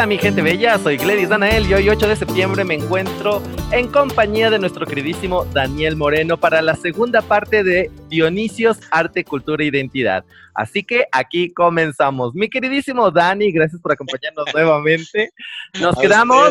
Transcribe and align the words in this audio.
Hola 0.00 0.06
mi 0.06 0.16
gente 0.16 0.40
bella, 0.40 0.78
soy 0.78 0.96
Gladys 0.96 1.28
Danael 1.28 1.66
y 1.66 1.74
hoy 1.74 1.90
8 1.90 2.08
de 2.08 2.16
septiembre 2.16 2.64
me 2.64 2.72
encuentro 2.72 3.42
en 3.70 3.86
compañía 3.86 4.48
de 4.48 4.58
nuestro 4.58 4.86
queridísimo 4.86 5.44
Daniel 5.52 5.94
Moreno 5.94 6.40
para 6.40 6.62
la 6.62 6.74
segunda 6.74 7.20
parte 7.20 7.62
de 7.62 7.90
Dionisios, 8.08 8.78
Arte, 8.90 9.24
Cultura 9.24 9.62
e 9.62 9.66
Identidad. 9.66 10.24
Así 10.54 10.82
que 10.84 11.04
aquí 11.12 11.52
comenzamos. 11.52 12.34
Mi 12.34 12.48
queridísimo 12.48 13.10
Dani, 13.10 13.52
gracias 13.52 13.78
por 13.82 13.92
acompañarnos 13.92 14.46
nuevamente. 14.54 15.32
Nos 15.78 15.94
quedamos 15.96 16.50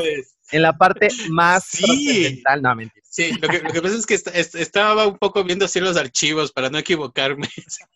en 0.52 0.62
la 0.62 0.78
parte 0.78 1.08
más 1.30 1.66
sí. 1.66 2.44
No, 2.62 2.76
mentira. 2.76 3.06
Sí, 3.10 3.32
lo 3.42 3.48
que, 3.48 3.60
lo 3.60 3.72
que 3.72 3.82
pasa 3.82 3.96
es 3.96 4.06
que 4.06 4.16
estaba 4.62 5.08
un 5.08 5.18
poco 5.18 5.44
viendo 5.44 5.66
así 5.66 5.80
los 5.80 5.98
archivos 5.98 6.52
para 6.52 6.70
no 6.70 6.78
equivocarme. 6.78 7.48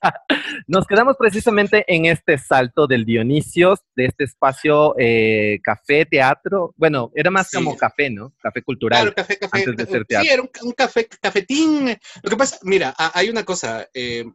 Nos 0.67 0.87
quedamos 0.87 1.15
precisamente 1.17 1.85
en 1.87 2.05
este 2.05 2.37
salto 2.37 2.87
del 2.87 3.05
Dionisios, 3.05 3.79
de 3.95 4.05
este 4.05 4.23
espacio 4.23 4.95
eh, 4.97 5.59
café, 5.63 6.05
teatro. 6.05 6.73
Bueno, 6.77 7.11
era 7.15 7.29
más 7.29 7.51
como 7.51 7.77
café, 7.77 8.09
¿no? 8.09 8.33
Café 8.41 8.63
cultural. 8.63 9.01
Claro, 9.01 9.15
café, 9.15 9.37
café. 9.37 9.59
Antes 9.59 9.77
de 9.77 9.85
ser 9.85 10.05
teatro. 10.05 10.25
Sí, 10.27 10.33
era 10.33 10.41
un, 10.41 10.49
un, 10.61 10.71
café, 10.71 11.07
cafetín. 11.07 11.95
Lo 12.23 12.29
que 12.29 12.37
pasa, 12.37 12.57
mira, 12.63 12.93
hay 12.97 13.29
una 13.29 13.43
cosa. 13.43 13.87
Eh, 13.93 14.25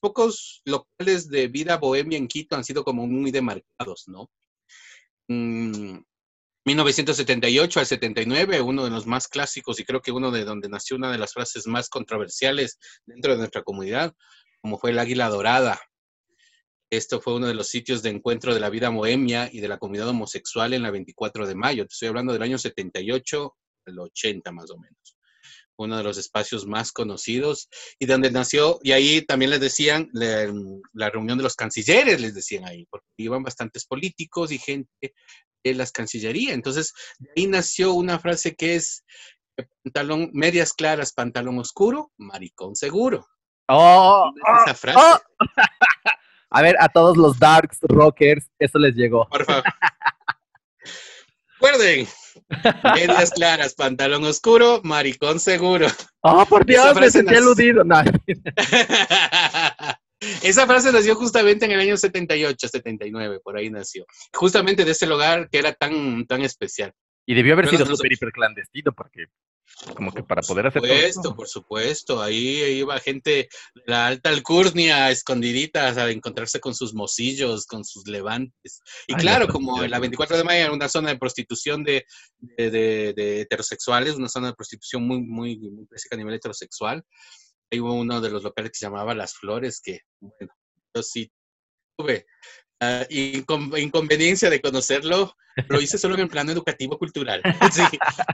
pocos 0.00 0.62
locales 0.64 1.28
de 1.28 1.48
vida 1.48 1.76
bohemia 1.78 2.18
en 2.18 2.28
Quito 2.28 2.56
han 2.56 2.64
sido 2.64 2.84
como 2.84 3.06
muy 3.06 3.30
demarcados, 3.30 4.04
¿no? 4.06 4.30
Mm, 5.28 5.98
1978 6.66 7.78
al 7.78 7.86
79, 7.86 8.60
uno 8.60 8.84
de 8.84 8.90
los 8.90 9.06
más 9.06 9.28
clásicos 9.28 9.78
y 9.78 9.84
creo 9.84 10.02
que 10.02 10.10
uno 10.10 10.32
de 10.32 10.44
donde 10.44 10.68
nació 10.68 10.96
una 10.96 11.12
de 11.12 11.18
las 11.18 11.32
frases 11.32 11.68
más 11.68 11.88
controversiales 11.88 12.80
dentro 13.06 13.32
de 13.32 13.38
nuestra 13.38 13.62
comunidad, 13.62 14.12
como 14.60 14.76
fue 14.76 14.90
el 14.90 14.98
Águila 14.98 15.28
Dorada. 15.28 15.80
Esto 16.90 17.20
fue 17.20 17.36
uno 17.36 17.46
de 17.46 17.54
los 17.54 17.68
sitios 17.68 18.02
de 18.02 18.10
encuentro 18.10 18.52
de 18.52 18.58
la 18.58 18.68
vida 18.68 18.88
bohemia 18.88 19.48
y 19.52 19.60
de 19.60 19.68
la 19.68 19.78
comunidad 19.78 20.08
homosexual 20.08 20.74
en 20.74 20.82
la 20.82 20.90
24 20.90 21.46
de 21.46 21.54
mayo. 21.54 21.84
Te 21.86 21.92
estoy 21.92 22.08
hablando 22.08 22.32
del 22.32 22.42
año 22.42 22.58
78 22.58 23.56
al 23.86 23.98
80 24.00 24.50
más 24.50 24.68
o 24.72 24.76
menos 24.76 25.16
uno 25.78 25.96
de 25.96 26.02
los 26.02 26.16
espacios 26.16 26.66
más 26.66 26.90
conocidos 26.90 27.68
y 27.98 28.06
donde 28.06 28.30
nació, 28.30 28.78
y 28.82 28.92
ahí 28.92 29.22
también 29.22 29.50
les 29.50 29.60
decían, 29.60 30.08
la, 30.12 30.50
la, 30.94 31.10
reunión 31.10 31.36
de 31.36 31.44
los 31.44 31.54
cancilleres, 31.54 32.20
les 32.20 32.34
decían 32.34 32.64
ahí, 32.64 32.86
porque 32.90 33.06
iban 33.18 33.42
bastantes 33.42 33.84
políticos 33.84 34.52
y 34.52 34.58
gente 34.58 35.12
las 35.74 35.92
cancillerías. 35.92 36.54
Entonces, 36.54 36.92
de 37.18 37.30
ahí 37.36 37.46
nació 37.46 37.92
una 37.94 38.18
frase 38.18 38.54
que 38.54 38.76
es, 38.76 39.04
pantalón, 39.84 40.30
medias 40.32 40.72
claras, 40.72 41.12
pantalón 41.12 41.58
oscuro, 41.58 42.12
maricón 42.16 42.76
seguro. 42.76 43.26
Oh, 43.68 44.30
esa 44.64 44.74
frase. 44.74 44.98
Oh. 44.98 45.18
A 46.50 46.62
ver, 46.62 46.76
a 46.78 46.88
todos 46.88 47.16
los 47.16 47.38
darks 47.38 47.78
rockers, 47.82 48.48
eso 48.58 48.78
les 48.78 48.94
llegó. 48.94 49.28
Por 49.28 49.44
favor. 49.44 49.64
Recuerden, 51.60 52.06
medias 52.94 53.30
claras, 53.32 53.74
pantalón 53.74 54.24
oscuro, 54.24 54.80
maricón 54.84 55.40
seguro. 55.40 55.88
Oh, 56.20 56.46
por 56.46 56.64
Dios, 56.64 56.94
me 56.98 57.10
sentí 57.10 57.34
aludido. 57.34 57.82
No. 57.82 57.96
Esa 60.42 60.66
frase 60.66 60.92
nació 60.92 61.14
justamente 61.14 61.66
en 61.66 61.72
el 61.72 61.80
año 61.80 61.96
78, 61.96 62.68
79, 62.68 63.40
por 63.42 63.56
ahí 63.56 63.70
nació. 63.70 64.06
Justamente 64.32 64.84
de 64.84 64.92
ese 64.92 65.06
lugar 65.06 65.48
que 65.50 65.58
era 65.58 65.72
tan, 65.72 66.26
tan 66.26 66.42
especial. 66.42 66.92
Y 67.26 67.34
debió 67.34 67.54
haber 67.54 67.66
Pero 67.66 67.84
sido 67.84 67.96
súper 67.96 68.12
hiper 68.12 68.32
clandestino, 68.32 68.92
porque 68.92 69.26
como 69.94 70.12
que 70.12 70.22
para 70.22 70.42
poder 70.42 70.68
hacer 70.68 70.80
por 70.80 70.88
supuesto, 70.88 71.22
todo 71.22 71.36
Por 71.36 71.48
supuesto, 71.48 72.22
ahí 72.22 72.78
iba 72.78 72.98
gente 73.00 73.48
de 73.74 73.82
la 73.86 74.06
alta 74.06 74.30
alcurnia, 74.30 75.10
escondidita, 75.10 75.88
a 75.88 76.10
encontrarse 76.10 76.60
con 76.60 76.74
sus 76.74 76.94
mocillos, 76.94 77.66
con 77.66 77.84
sus 77.84 78.06
levantes. 78.06 78.80
Y 79.06 79.14
Ay, 79.14 79.20
claro, 79.20 79.48
como 79.48 79.82
en 79.82 79.90
la 79.90 79.98
24 79.98 80.36
de 80.36 80.44
mayo 80.44 80.60
era 80.60 80.72
una 80.72 80.88
zona 80.88 81.10
de 81.10 81.18
prostitución 81.18 81.82
de, 81.82 82.06
de, 82.38 82.70
de, 82.70 83.12
de, 83.14 83.40
heterosexuales, 83.42 84.14
una 84.14 84.28
zona 84.28 84.48
de 84.48 84.54
prostitución 84.54 85.06
muy, 85.06 85.20
muy, 85.20 85.58
muy 85.58 85.86
básica 85.90 86.14
a 86.14 86.18
nivel 86.18 86.34
heterosexual, 86.34 87.04
hubo 87.72 87.94
uno 87.94 88.20
de 88.20 88.30
los 88.30 88.42
locales 88.42 88.72
que 88.72 88.78
se 88.78 88.86
llamaba 88.86 89.14
Las 89.14 89.34
Flores, 89.34 89.80
que, 89.82 90.00
bueno, 90.20 90.52
yo 90.94 91.02
sí 91.02 91.30
tuve 91.98 92.26
Uh, 92.78 93.76
inconveniencia 93.78 94.50
de 94.50 94.60
conocerlo, 94.60 95.34
lo 95.68 95.80
hice 95.80 95.96
solo 95.96 96.14
en 96.14 96.20
el 96.20 96.28
plano 96.28 96.52
educativo 96.52 96.98
cultural. 96.98 97.40
Sí, 97.72 97.82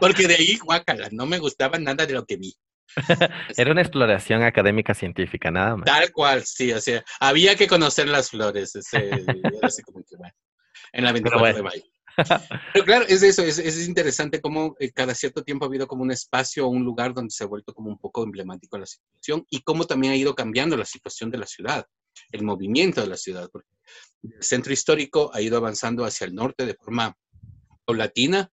porque 0.01 0.27
de 0.27 0.35
ahí, 0.35 0.57
guácala, 0.57 1.09
no 1.13 1.27
me 1.27 1.39
gustaba 1.39 1.79
nada 1.79 2.07
de 2.07 2.15
lo 2.15 2.25
que 2.25 2.37
vi. 2.37 2.53
Era 3.57 3.71
una 3.71 3.83
exploración 3.83 4.43
académica 4.43 4.95
científica, 4.95 5.51
nada 5.53 5.77
más. 5.77 5.85
Tal 5.85 6.11
cual, 6.11 6.45
sí, 6.45 6.73
o 6.73 6.81
sea, 6.81 7.05
había 7.21 7.55
que 7.55 7.69
conocer 7.69 8.09
las 8.09 8.31
flores, 8.31 8.75
ese, 8.75 9.11
así 9.63 9.83
como 9.83 10.03
que, 10.03 10.17
bueno, 10.17 10.35
en 10.93 11.05
la 11.05 11.13
24 11.13 11.41
bueno. 11.41 11.57
de 11.57 11.63
mayo. 11.63 11.92
Pero 12.73 12.85
claro, 12.85 13.05
es 13.09 13.23
eso, 13.23 13.43
es, 13.43 13.59
es 13.59 13.87
interesante 13.87 14.41
cómo 14.41 14.77
eh, 14.79 14.91
cada 14.93 15.15
cierto 15.15 15.43
tiempo 15.43 15.65
ha 15.65 15.69
habido 15.69 15.87
como 15.87 16.03
un 16.03 16.11
espacio 16.11 16.67
o 16.67 16.71
un 16.71 16.85
lugar 16.85 17.15
donde 17.15 17.31
se 17.31 17.45
ha 17.45 17.47
vuelto 17.47 17.75
como 17.75 17.89
un 17.91 17.99
poco 17.99 18.23
emblemático 18.23 18.79
la 18.79 18.87
situación 18.87 19.47
y 19.51 19.63
cómo 19.63 19.87
también 19.87 20.13
ha 20.13 20.17
ido 20.17 20.35
cambiando 20.35 20.77
la 20.77 20.85
situación 20.85 21.31
de 21.31 21.39
la 21.39 21.47
ciudad, 21.47 21.87
el 22.31 22.43
movimiento 22.43 23.01
de 23.01 23.07
la 23.07 23.17
ciudad, 23.17 23.49
porque 23.51 23.71
el 24.23 24.43
centro 24.43 24.73
histórico 24.73 25.31
ha 25.35 25.41
ido 25.41 25.57
avanzando 25.57 26.05
hacia 26.05 26.27
el 26.27 26.35
norte 26.35 26.67
de 26.67 26.75
forma 26.75 27.17
paulatina. 27.85 28.51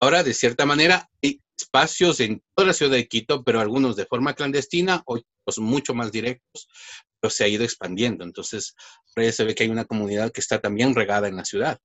Ahora, 0.00 0.22
de 0.22 0.34
cierta 0.34 0.64
manera, 0.66 1.10
hay 1.22 1.40
espacios 1.56 2.20
en 2.20 2.42
toda 2.54 2.68
la 2.68 2.72
ciudad 2.72 2.92
de 2.92 3.06
Quito, 3.06 3.44
pero 3.44 3.60
algunos 3.60 3.96
de 3.96 4.06
forma 4.06 4.34
clandestina, 4.34 5.02
otros 5.04 5.58
mucho 5.58 5.94
más 5.94 6.10
directos, 6.10 6.68
pero 7.20 7.30
se 7.30 7.44
ha 7.44 7.48
ido 7.48 7.64
expandiendo. 7.64 8.24
Entonces, 8.24 8.74
se 9.14 9.44
ve 9.44 9.54
que 9.54 9.64
hay 9.64 9.68
una 9.68 9.84
comunidad 9.84 10.32
que 10.32 10.40
está 10.40 10.60
también 10.60 10.94
regada 10.94 11.28
en 11.28 11.36
la 11.36 11.44
ciudad. 11.44 11.78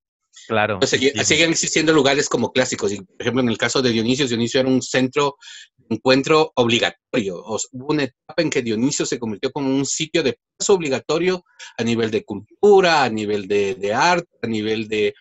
Claro. 0.47 0.79
Sí. 0.85 1.11
siguen 1.23 1.51
existiendo 1.51 1.93
lugares 1.93 2.29
como 2.29 2.51
clásicos. 2.51 2.91
Y, 2.91 3.01
por 3.01 3.21
ejemplo, 3.21 3.41
en 3.41 3.49
el 3.49 3.57
caso 3.57 3.81
de 3.81 3.91
Dionisio, 3.91 4.27
Dionisio 4.27 4.59
era 4.59 4.69
un 4.69 4.81
centro 4.81 5.37
de 5.77 5.95
encuentro 5.95 6.51
obligatorio. 6.55 7.41
O 7.43 7.57
sea, 7.57 7.69
hubo 7.73 7.93
una 7.93 8.03
etapa 8.03 8.41
en 8.41 8.49
que 8.49 8.61
Dionisio 8.61 9.05
se 9.05 9.19
convirtió 9.19 9.51
como 9.51 9.69
un 9.69 9.85
sitio 9.85 10.23
de 10.23 10.37
paso 10.57 10.73
obligatorio 10.73 11.43
a 11.77 11.83
nivel 11.83 12.11
de 12.11 12.23
cultura, 12.23 13.03
a 13.03 13.09
nivel 13.09 13.47
de, 13.47 13.75
de 13.75 13.93
arte, 13.93 14.29
a 14.41 14.47
nivel 14.47 14.87
de, 14.87 15.13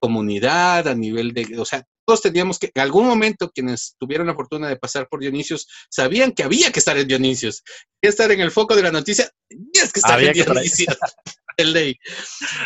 comunidad, 0.00 0.88
a 0.88 0.94
nivel 0.94 1.32
de, 1.32 1.58
o 1.58 1.64
sea, 1.64 1.84
todos 2.04 2.20
teníamos 2.20 2.58
que, 2.58 2.70
en 2.74 2.82
algún 2.82 3.06
momento, 3.06 3.50
quienes 3.50 3.94
tuvieron 3.98 4.26
la 4.26 4.34
fortuna 4.34 4.68
de 4.68 4.76
pasar 4.76 5.08
por 5.08 5.20
Dionisios, 5.20 5.68
sabían 5.88 6.32
que 6.32 6.42
había 6.42 6.72
que 6.72 6.80
estar 6.80 6.98
en 6.98 7.06
Dionisios, 7.06 7.62
que 8.00 8.08
estar 8.08 8.30
en 8.32 8.40
el 8.40 8.50
foco 8.50 8.74
de 8.74 8.82
la 8.82 8.90
noticia, 8.90 9.30
tenías 9.48 9.92
que 9.92 10.00
estar 10.00 10.14
había 10.14 10.30
en 10.30 10.34
Dionisios. 10.34 10.96
el 11.56 11.72
ley. 11.72 11.96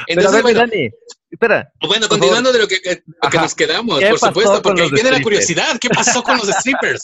Entonces, 0.06 0.32
Pero, 0.32 0.42
bueno, 0.42 0.60
Dani, 0.60 0.90
espera. 1.30 1.72
Bueno, 1.86 2.08
continuando 2.08 2.52
de 2.52 2.58
lo 2.58 2.68
que, 2.68 2.80
que, 2.80 3.02
lo 3.22 3.30
que 3.30 3.38
nos 3.38 3.54
quedamos, 3.54 4.00
por 4.00 4.18
supuesto, 4.18 4.62
porque 4.62 4.82
ahí 4.82 4.90
viene 4.90 5.10
la 5.10 5.22
curiosidad. 5.22 5.78
¿Qué 5.80 5.88
pasó 5.88 6.22
con 6.22 6.38
los 6.38 6.48
strippers? 6.60 7.02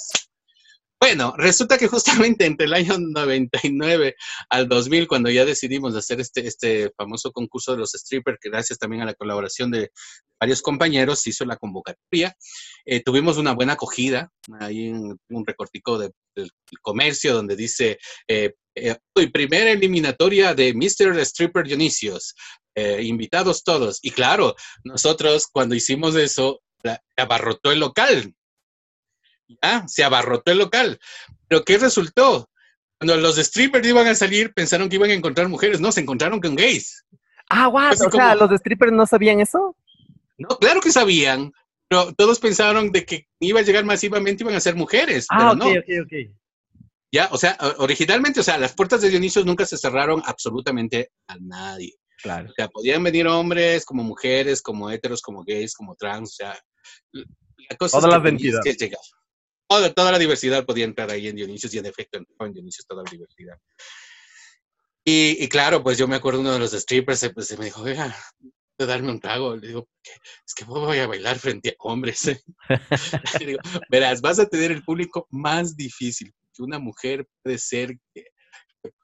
Bueno, 1.03 1.35
resulta 1.37 1.79
que 1.79 1.89
justamente 1.89 2.47
entre 2.47 2.67
el 2.67 2.75
año 2.75 2.97
99 2.97 4.15
al 4.49 4.69
2000, 4.69 5.09
cuando 5.09 5.31
ya 5.31 5.45
decidimos 5.45 5.97
hacer 5.97 6.21
este, 6.21 6.47
este 6.47 6.93
famoso 6.97 7.33
concurso 7.33 7.73
de 7.73 7.79
los 7.79 7.91
strippers, 7.91 8.39
que 8.41 8.51
gracias 8.51 8.79
también 8.79 9.03
a 9.03 9.07
la 9.07 9.15
colaboración 9.15 9.73
de 9.73 9.91
varios 10.41 10.63
compañeros 10.63 11.19
se 11.19 11.31
hizo 11.31 11.45
la 11.45 11.57
convocatoria, 11.57 12.37
eh, 12.85 13.03
tuvimos 13.03 13.37
una 13.37 13.53
buena 13.53 13.73
acogida, 13.73 14.31
ahí 14.61 14.91
en 14.91 15.19
un 15.29 15.45
recortico 15.45 15.99
de, 15.99 16.13
del 16.37 16.49
comercio 16.81 17.35
donde 17.35 17.57
dice, 17.57 17.99
eh, 18.29 18.55
eh, 18.77 18.97
primera 19.33 19.73
eliminatoria 19.73 20.55
de 20.55 20.73
Mr. 20.73 21.19
Stripper 21.19 21.67
Dionisios, 21.67 22.37
eh, 22.75 23.03
invitados 23.03 23.65
todos. 23.65 23.99
Y 24.03 24.11
claro, 24.11 24.55
nosotros 24.85 25.47
cuando 25.51 25.75
hicimos 25.75 26.15
eso, 26.17 26.61
la, 26.83 27.03
abarrotó 27.17 27.73
el 27.73 27.81
local, 27.81 28.35
¿ya? 29.63 29.87
Se 29.89 30.05
abarrotó 30.05 30.53
el 30.53 30.59
local. 30.59 30.99
Pero 31.49 31.65
¿qué 31.65 31.79
resultó? 31.79 32.49
Cuando 32.99 33.17
los 33.17 33.37
strippers 33.37 33.87
iban 33.87 34.07
a 34.07 34.15
salir, 34.15 34.55
pensaron 34.55 34.89
que 34.89 34.97
iban 34.97 35.11
a 35.11 35.15
encontrar 35.15 35.49
mujeres. 35.49 35.81
No, 35.81 35.91
se 35.91 36.01
encontraron 36.01 36.41
con 36.41 36.55
gays. 36.55 37.05
Ah, 37.51 37.69
what? 37.69 38.01
O 38.01 38.11
sea, 38.11 38.35
¿los 38.35 38.51
strippers 38.61 38.93
no 38.93 39.07
sabían 39.07 39.41
eso? 39.41 39.77
No, 40.39 40.49
claro 40.49 40.81
que 40.81 40.93
sabían. 40.93 41.53
Pero 41.89 42.15
todos 42.15 42.39
pensaron 42.39 42.91
de 42.91 43.05
que 43.05 43.27
iba 43.41 43.61
a 43.61 43.65
llegar 43.65 43.85
masivamente 43.85 44.45
iban 44.45 44.55
a 44.55 44.61
ser 44.61 44.77
mujeres. 44.77 45.27
Ah, 45.29 45.37
pero 45.39 45.51
ok, 45.51 45.59
no. 45.59 45.81
ok, 45.81 46.07
ok. 46.07 46.35
Ya, 47.13 47.29
o 47.31 47.37
sea, 47.37 47.59
originalmente, 47.77 48.41
o 48.41 48.43
sea, 48.43 48.57
las 48.57 48.73
puertas 48.73 49.03
de 49.03 49.11
Dionisio 49.11 49.45
nunca 49.45 49.67
se 49.67 49.77
cerraron 49.77 50.23
absolutamente 50.25 51.11
a 51.27 51.37
nadie. 51.37 51.95
Claro. 52.23 52.51
O 52.51 52.53
sea, 52.55 52.69
podían 52.69 53.03
venir 53.03 53.27
hombres, 53.27 53.85
como 53.85 54.05
mujeres, 54.05 54.63
como 54.63 54.91
heteros, 54.91 55.21
como 55.21 55.43
gays, 55.45 55.75
como 55.75 55.97
trans, 55.97 56.31
o 56.31 56.35
sea, 56.37 56.59
la 57.13 57.77
cosa 57.77 58.01
Todas 58.01 58.25
es 58.25 58.39
que 58.41 58.51
las. 58.51 58.65
Que 58.65 58.73
llegar. 58.75 59.01
Toda, 59.69 59.93
toda, 59.93 60.13
la 60.13 60.19
diversidad 60.19 60.65
podía 60.65 60.85
entrar 60.85 61.11
ahí 61.11 61.29
en 61.29 61.37
Dionisio 61.37 61.69
y 61.73 61.79
en 61.79 61.87
efecto 61.87 62.19
entró 62.19 62.47
en 62.47 62.53
Dionisio 62.53 62.85
toda 62.87 63.03
la 63.03 63.11
diversidad. 63.11 63.57
Y, 65.05 65.43
y, 65.43 65.49
claro, 65.49 65.83
pues 65.83 65.99
yo 65.99 66.07
me 66.07 66.17
acuerdo 66.17 66.41
uno 66.41 66.53
de 66.53 66.59
los 66.59 66.73
strippers, 66.73 67.31
pues 67.35 67.49
se 67.49 67.57
me 67.57 67.65
dijo, 67.65 67.83
oiga, 67.83 68.15
de 68.79 68.87
darme 68.87 69.11
un 69.11 69.21
trago. 69.21 69.57
Le 69.57 69.69
digo, 69.69 69.89
es 70.47 70.55
que 70.55 70.65
voy 70.65 70.99
a 70.99 71.07
bailar 71.07 71.39
frente 71.39 71.71
a 71.71 71.75
hombres. 71.79 72.39
Le 73.41 73.47
digo, 73.47 73.61
verás, 73.91 74.21
vas 74.21 74.39
a 74.39 74.47
tener 74.47 74.71
el 74.71 74.85
público 74.85 75.27
más 75.31 75.77
difícil 75.77 76.33
que 76.55 76.63
una 76.63 76.79
mujer 76.79 77.27
puede 77.43 77.59
ser 77.59 77.97
que 78.15 78.27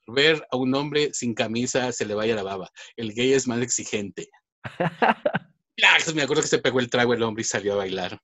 ver 0.09 0.47
a 0.51 0.57
un 0.57 0.75
hombre 0.75 1.11
sin 1.13 1.35
camisa 1.35 1.93
se 1.93 2.07
le 2.07 2.15
vaya 2.15 2.35
la 2.35 2.43
baba. 2.43 2.71
El 2.97 3.13
gay 3.13 3.33
es 3.33 3.47
más 3.47 3.61
exigente. 3.61 4.29
Me 6.15 6.23
acuerdo 6.23 6.43
que 6.43 6.49
se 6.49 6.59
pegó 6.59 6.81
el 6.81 6.91
trago 6.91 7.15
el 7.15 7.23
hombre 7.23 7.43
y 7.43 7.45
salió 7.45 7.75
a 7.75 7.77
bailar. 7.77 8.21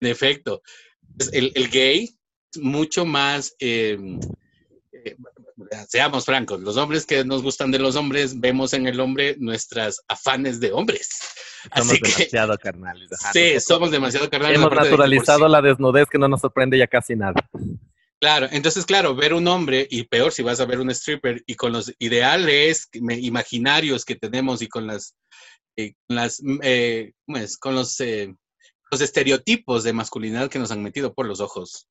En 0.00 0.10
efecto, 0.10 0.62
pues, 1.16 1.32
el, 1.32 1.52
el 1.54 1.68
gay 1.70 2.10
mucho 2.56 3.04
más, 3.04 3.54
em, 3.58 4.18
eh, 4.92 5.16
seamos 5.88 6.24
francos, 6.24 6.60
los 6.60 6.76
hombres 6.76 7.06
que 7.06 7.24
nos 7.24 7.42
gustan 7.42 7.70
de 7.70 7.78
los 7.78 7.96
hombres, 7.96 8.38
vemos 8.38 8.72
en 8.72 8.86
el 8.86 9.00
hombre 9.00 9.36
nuestras 9.38 10.02
afanes 10.08 10.60
de 10.60 10.72
hombres. 10.72 11.08
Somos 11.74 12.00
demasiado 12.00 12.58
carnales. 12.58 13.08
sí, 13.32 13.60
somos 13.60 13.90
demasiado 13.90 14.30
carnales. 14.30 14.58
Hemos 14.58 14.70
naturalizado 14.70 15.48
la 15.48 15.60
desnudez 15.60 16.06
que 16.08 16.18
no 16.18 16.28
nos 16.28 16.40
sorprende 16.40 16.78
ya 16.78 16.86
casi 16.86 17.16
nada. 17.16 17.48
Claro, 18.20 18.48
entonces, 18.50 18.84
claro, 18.84 19.14
ver 19.14 19.32
un 19.32 19.46
hombre, 19.46 19.86
y 19.88 20.02
peor 20.04 20.32
si 20.32 20.42
vas 20.42 20.58
a 20.58 20.66
ver 20.66 20.80
un 20.80 20.90
stripper, 20.90 21.42
y 21.46 21.54
con 21.54 21.72
los 21.72 21.92
ideales 21.98 22.88
imaginarios 22.92 24.04
que 24.04 24.16
tenemos 24.16 24.60
y 24.60 24.68
con 24.68 24.88
las, 24.88 25.14
eh, 25.76 25.94
las 26.08 26.42
mm, 26.42 26.58
eh, 26.62 27.12
con 27.60 27.76
los, 27.76 28.00
eh, 28.00 28.34
los 28.90 29.00
estereotipos 29.00 29.84
de 29.84 29.92
masculinidad 29.92 30.50
que 30.50 30.58
nos 30.58 30.72
han 30.72 30.82
metido 30.82 31.14
por 31.14 31.26
los 31.26 31.40
ojos. 31.40 31.88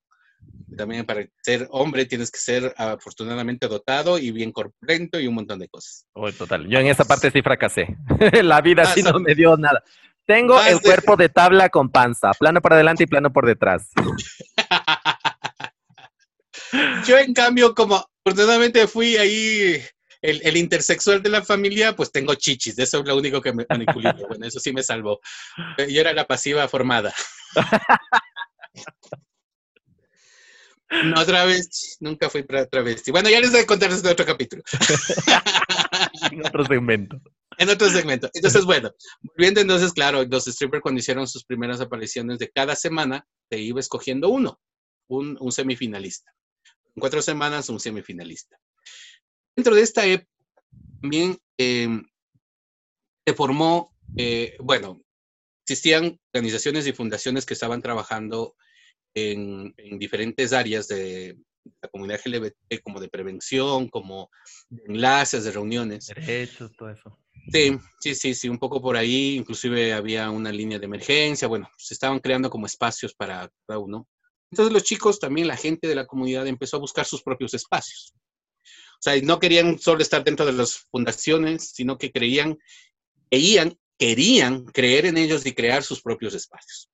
También 0.78 1.06
para 1.06 1.26
ser 1.42 1.68
hombre 1.72 2.06
tienes 2.06 2.30
que 2.30 2.40
ser 2.40 2.74
afortunadamente 2.78 3.68
dotado 3.68 4.20
y 4.20 4.32
bien 4.32 4.52
corpulento 4.52 5.20
y 5.20 5.28
un 5.28 5.36
montón 5.36 5.60
de 5.60 5.68
cosas. 5.68 6.06
Oh, 6.14 6.32
total. 6.32 6.68
Yo 6.68 6.80
en 6.80 6.88
esa 6.88 7.06
parte 7.06 7.32
sí 7.32 7.42
fracasé. 7.42 7.98
La 8.44 8.62
vida 8.62 8.86
sí 8.86 9.02
no 9.02 9.20
me 9.20 9.34
dio 9.34 9.56
nada. 9.58 9.82
Tengo 10.26 10.62
el 10.62 10.82
cuerpo 10.82 11.16
de 11.16 11.30
tabla 11.30 11.70
con 11.70 11.90
panza, 11.90 12.32
plano 12.38 12.62
por 12.62 12.74
adelante 12.74 13.06
y 13.06 13.08
plano 13.08 13.32
por 13.32 13.46
detrás. 13.46 13.92
Yo, 17.06 17.18
en 17.18 17.34
cambio, 17.34 17.74
como 17.74 18.06
afortunadamente 18.26 18.88
fui 18.88 19.18
ahí 19.18 19.82
el, 20.22 20.58
intersexual 20.58 21.22
de 21.22 21.30
la 21.30 21.44
familia, 21.44 21.96
pues 21.96 22.12
tengo 22.12 22.36
chichis. 22.36 22.78
Eso 22.78 23.00
es 23.00 23.06
lo 23.06 23.16
único 23.18 23.42
que 23.42 23.54
me 23.54 23.66
manipuló. 23.70 24.14
Bueno, 24.28 24.46
eso 24.46 24.60
sí 24.60 24.74
me 24.74 24.84
salvó. 24.84 25.20
Yo 25.78 26.02
era 26.02 26.14
la 26.14 26.26
pasiva 26.26 26.68
formada. 26.68 27.14
No 30.90 31.26
vez, 31.26 31.98
nunca 32.00 32.30
fui 32.30 32.44
travesti. 32.44 33.12
Bueno, 33.12 33.30
ya 33.30 33.42
les 33.42 33.52
voy 33.52 33.60
a 33.62 33.66
contar 33.66 33.90
desde 33.90 34.10
otro 34.10 34.26
capítulo. 34.26 34.64
en 36.32 36.46
otro 36.46 36.66
segmento. 36.66 37.22
En 37.58 37.70
otro 37.70 37.90
segmento. 37.90 38.30
Entonces, 38.34 38.64
bueno, 38.64 38.92
volviendo 39.22 39.60
entonces, 39.60 39.92
claro, 39.92 40.24
los 40.24 40.46
strippers 40.46 40.82
cuando 40.82 41.00
hicieron 41.00 41.28
sus 41.28 41.44
primeras 41.44 41.82
apariciones 41.82 42.40
de 42.40 42.50
cada 42.50 42.76
semana, 42.76 43.26
te 43.50 43.58
iba 43.60 43.80
escogiendo 43.80 44.30
uno, 44.30 44.60
un, 45.08 45.52
semifinalista. 45.52 46.32
En 46.98 47.00
cuatro 47.00 47.22
semanas, 47.22 47.70
un 47.70 47.80
semifinalista. 47.80 48.60
Dentro 49.56 49.76
de 49.76 49.84
esta 49.84 50.04
época, 50.04 50.32
también 51.00 51.38
em, 51.56 52.04
se 53.24 53.36
formó, 53.36 53.96
eh, 54.18 54.58
bueno, 54.60 55.00
existían 55.64 56.20
organizaciones 56.34 56.88
y 56.88 56.94
fundaciones 56.94 57.46
que 57.46 57.54
estaban 57.54 57.84
trabajando 57.84 58.56
en, 59.14 59.76
diferentes 60.00 60.54
áreas 60.54 60.88
de 60.88 61.38
la 61.84 61.90
comunidad 61.90 62.20
LGBT, 62.26 62.82
como 62.82 63.00
de 63.00 63.10
prevención, 63.10 63.90
como 63.90 64.32
de 64.68 64.82
enlaces, 64.88 65.44
de 65.44 65.52
reuniones. 65.52 66.08
Derechos, 66.08 66.72
todo 66.76 66.90
eso. 66.90 67.20
Sí, 67.52 67.78
sí, 68.00 68.16
sí, 68.16 68.34
sí, 68.34 68.50
un 68.50 68.58
poco 68.58 68.82
por 68.82 68.98
ahí, 68.98 69.36
inclusive 69.36 69.94
había 69.94 70.32
una 70.32 70.52
línea 70.52 70.80
de 70.80 70.86
emergencia, 70.86 71.48
bueno, 71.48 71.70
se 71.78 71.94
estaban 71.94 72.20
creando 72.22 72.50
como 72.50 72.66
espacios 72.66 73.14
para 73.14 73.52
cada 73.68 73.78
uno. 73.78 74.08
Entonces 74.52 74.74
los 74.74 74.84
chicos, 74.84 75.20
también 75.20 75.48
la 75.48 75.58
gente 75.58 75.88
de 75.88 75.96
la 75.96 76.08
comunidad 76.08 76.48
empezó 76.48 76.78
a 76.78 76.82
buscar 76.82 77.06
sus 77.06 77.22
propios 77.22 77.54
espacios. 77.54 78.14
O 78.66 79.02
sea, 79.02 79.20
no 79.22 79.40
querían 79.40 79.78
solo 79.78 80.02
estar 80.02 80.24
dentro 80.24 80.46
de 80.46 80.54
las 80.54 80.80
fundaciones, 80.90 81.72
sino 81.74 81.98
que 81.98 82.12
creían, 82.12 82.58
querían 83.30 84.66
creer 84.74 85.06
en 85.06 85.18
ellos 85.18 85.46
y 85.46 85.54
crear 85.54 85.84
sus 85.84 86.02
propios 86.02 86.34
espacios. 86.34 86.90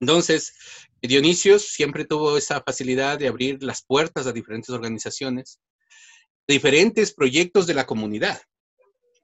Entonces, 0.00 0.52
Dionisios 1.00 1.68
siempre 1.68 2.04
tuvo 2.04 2.36
esa 2.36 2.60
facilidad 2.60 3.18
de 3.18 3.28
abrir 3.28 3.62
las 3.62 3.84
puertas 3.84 4.26
a 4.26 4.32
diferentes 4.32 4.70
organizaciones, 4.70 5.60
diferentes 6.46 7.14
proyectos 7.14 7.66
de 7.66 7.74
la 7.74 7.86
comunidad. 7.86 8.42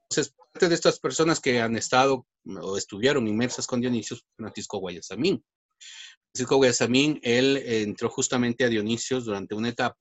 Entonces, 0.09 0.33
parte 0.53 0.69
de 0.69 0.75
estas 0.75 0.99
personas 0.99 1.39
que 1.39 1.61
han 1.61 1.75
estado 1.75 2.25
o 2.61 2.77
estuvieron 2.77 3.27
inmersas 3.27 3.67
con 3.67 3.81
Dionisios, 3.81 4.25
Francisco 4.37 4.79
Guayasamín. 4.79 5.43
Francisco 6.39 6.55
Guayasamín, 6.55 7.19
él 7.21 7.57
entró 7.65 8.09
justamente 8.09 8.63
a 8.63 8.69
Dionisios 8.69 9.25
durante 9.25 9.55
una 9.55 9.67
etapa 9.67 9.99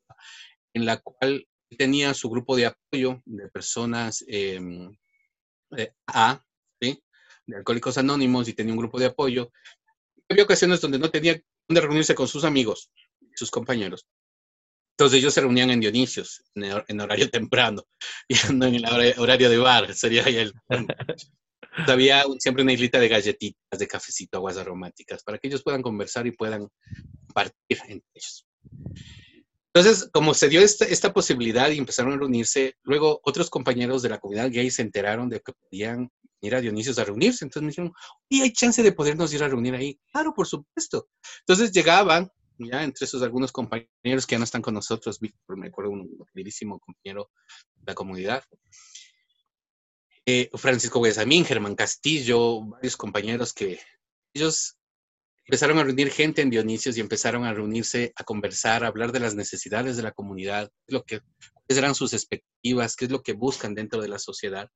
en 0.72 0.86
la 0.86 0.98
cual 0.98 1.44
tenía 1.76 2.14
su 2.14 2.30
grupo 2.30 2.54
de 2.54 2.66
apoyo 2.66 3.20
de 3.24 3.48
personas 3.48 4.24
em, 4.28 4.88
eh, 5.76 5.90
A, 6.06 6.40
de 6.80 7.02
Alcohólicos 7.56 7.98
Anónimos, 7.98 8.46
y 8.48 8.52
tenía 8.52 8.72
un 8.72 8.78
grupo 8.78 9.00
de 9.00 9.06
apoyo. 9.06 9.50
Había 10.28 10.44
ocasiones 10.44 10.80
donde 10.80 11.00
no 11.00 11.10
tenía 11.10 11.40
donde 11.66 11.80
reunirse 11.80 12.14
con 12.14 12.28
sus 12.28 12.44
amigos, 12.44 12.92
sus 13.34 13.50
compañeros. 13.50 14.06
Entonces 14.92 15.18
ellos 15.18 15.34
se 15.34 15.40
reunían 15.40 15.70
en 15.70 15.80
Dionisios, 15.80 16.44
en, 16.54 17.00
horario 17.00 17.28
temprano, 17.32 17.82
y 18.28 18.34
no 18.52 18.66
en 18.66 18.76
el 18.76 18.84
horario 19.18 19.50
de 19.50 19.58
bar, 19.58 19.92
sería 19.92 20.22
el... 20.22 20.52
Había 21.86 22.24
siempre 22.38 22.62
una 22.62 22.72
islita 22.72 22.98
de 22.98 23.08
galletitas, 23.08 23.78
de 23.78 23.86
cafecito, 23.86 24.38
aguas 24.38 24.56
aromáticas, 24.56 25.22
para 25.22 25.38
que 25.38 25.48
ellos 25.48 25.62
puedan 25.62 25.82
conversar 25.82 26.26
y 26.26 26.32
puedan 26.32 26.68
partir 27.32 27.78
entre 27.88 28.08
ellos. 28.14 28.46
Entonces, 29.72 30.10
como 30.12 30.34
se 30.34 30.48
dio 30.48 30.60
esta, 30.60 30.86
esta, 30.86 31.12
posibilidad 31.12 31.70
y 31.70 31.78
empezaron 31.78 32.14
a 32.14 32.16
reunirse, 32.16 32.74
luego 32.82 33.20
otros 33.22 33.48
compañeros 33.48 34.02
de 34.02 34.08
la 34.08 34.18
comunidad 34.18 34.50
gay 34.50 34.70
se 34.70 34.82
enteraron 34.82 35.28
de 35.28 35.40
que 35.40 35.52
podían 35.52 36.10
ir 36.40 36.54
a 36.54 36.60
Dionisios 36.60 36.98
a 36.98 37.04
reunirse. 37.04 37.44
Entonces 37.44 37.62
me 37.62 37.68
dijeron, 37.68 37.92
¿y 38.28 38.40
hay 38.40 38.52
chance 38.52 38.82
de 38.82 38.92
podernos 38.92 39.32
ir 39.32 39.42
a 39.42 39.48
reunir 39.48 39.74
ahí? 39.74 40.00
Claro, 40.10 40.32
por 40.34 40.46
supuesto. 40.46 41.08
Entonces 41.40 41.70
llegaban, 41.70 42.30
ya 42.58 42.82
entre 42.82 43.04
esos 43.04 43.22
algunos 43.22 43.52
compañeros 43.52 44.26
que 44.26 44.34
ya 44.34 44.38
no 44.38 44.44
están 44.44 44.62
con 44.62 44.74
nosotros, 44.74 45.20
Víctor, 45.20 45.56
me 45.56 45.68
acuerdo, 45.68 45.92
un 45.92 46.08
queridísimo 46.32 46.80
compañero 46.80 47.30
de 47.76 47.84
la 47.86 47.94
comunidad, 47.94 48.42
eh, 50.30 50.50
Francisco 50.52 51.00
Guesamín, 51.00 51.46
Germán 51.46 51.74
Castillo, 51.74 52.60
varios 52.60 52.98
compañeros 52.98 53.54
que 53.54 53.80
ellos 54.34 54.76
empezaron 55.46 55.78
a 55.78 55.84
reunir 55.84 56.10
gente 56.10 56.42
en 56.42 56.50
Dionisios 56.50 56.98
y 56.98 57.00
empezaron 57.00 57.46
a 57.46 57.54
reunirse, 57.54 58.12
a 58.14 58.24
conversar, 58.24 58.84
a 58.84 58.88
hablar 58.88 59.10
de 59.10 59.20
las 59.20 59.34
necesidades 59.34 59.96
de 59.96 60.02
la 60.02 60.12
comunidad, 60.12 60.70
lo 60.86 61.02
que, 61.04 61.20
cuáles 61.54 61.78
eran 61.78 61.94
sus 61.94 62.12
expectativas, 62.12 62.94
qué 62.94 63.06
es 63.06 63.10
lo 63.10 63.22
que 63.22 63.32
buscan 63.32 63.74
dentro 63.74 64.02
de 64.02 64.08
la 64.08 64.18
sociedad. 64.18 64.68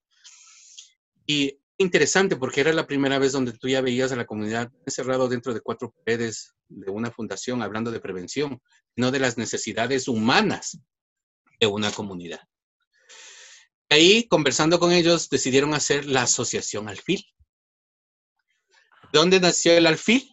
Y 1.26 1.58
interesante 1.76 2.36
porque 2.36 2.62
era 2.62 2.72
la 2.72 2.86
primera 2.86 3.18
vez 3.18 3.32
donde 3.32 3.52
tú 3.52 3.68
ya 3.68 3.82
veías 3.82 4.10
a 4.10 4.16
la 4.16 4.24
comunidad 4.24 4.72
encerrado 4.86 5.28
dentro 5.28 5.52
de 5.52 5.60
cuatro 5.60 5.92
paredes 6.02 6.54
de 6.70 6.90
una 6.90 7.10
fundación 7.10 7.60
hablando 7.60 7.90
de 7.90 8.00
prevención, 8.00 8.58
no 8.96 9.10
de 9.10 9.18
las 9.18 9.36
necesidades 9.36 10.08
humanas 10.08 10.78
de 11.60 11.66
una 11.66 11.90
comunidad. 11.90 12.40
Ahí, 13.92 14.26
conversando 14.26 14.80
con 14.80 14.90
ellos, 14.90 15.28
decidieron 15.28 15.74
hacer 15.74 16.06
la 16.06 16.22
asociación 16.22 16.88
Alfil. 16.88 17.26
¿Dónde 19.12 19.38
nació 19.38 19.76
el 19.76 19.86
Alfil? 19.86 20.26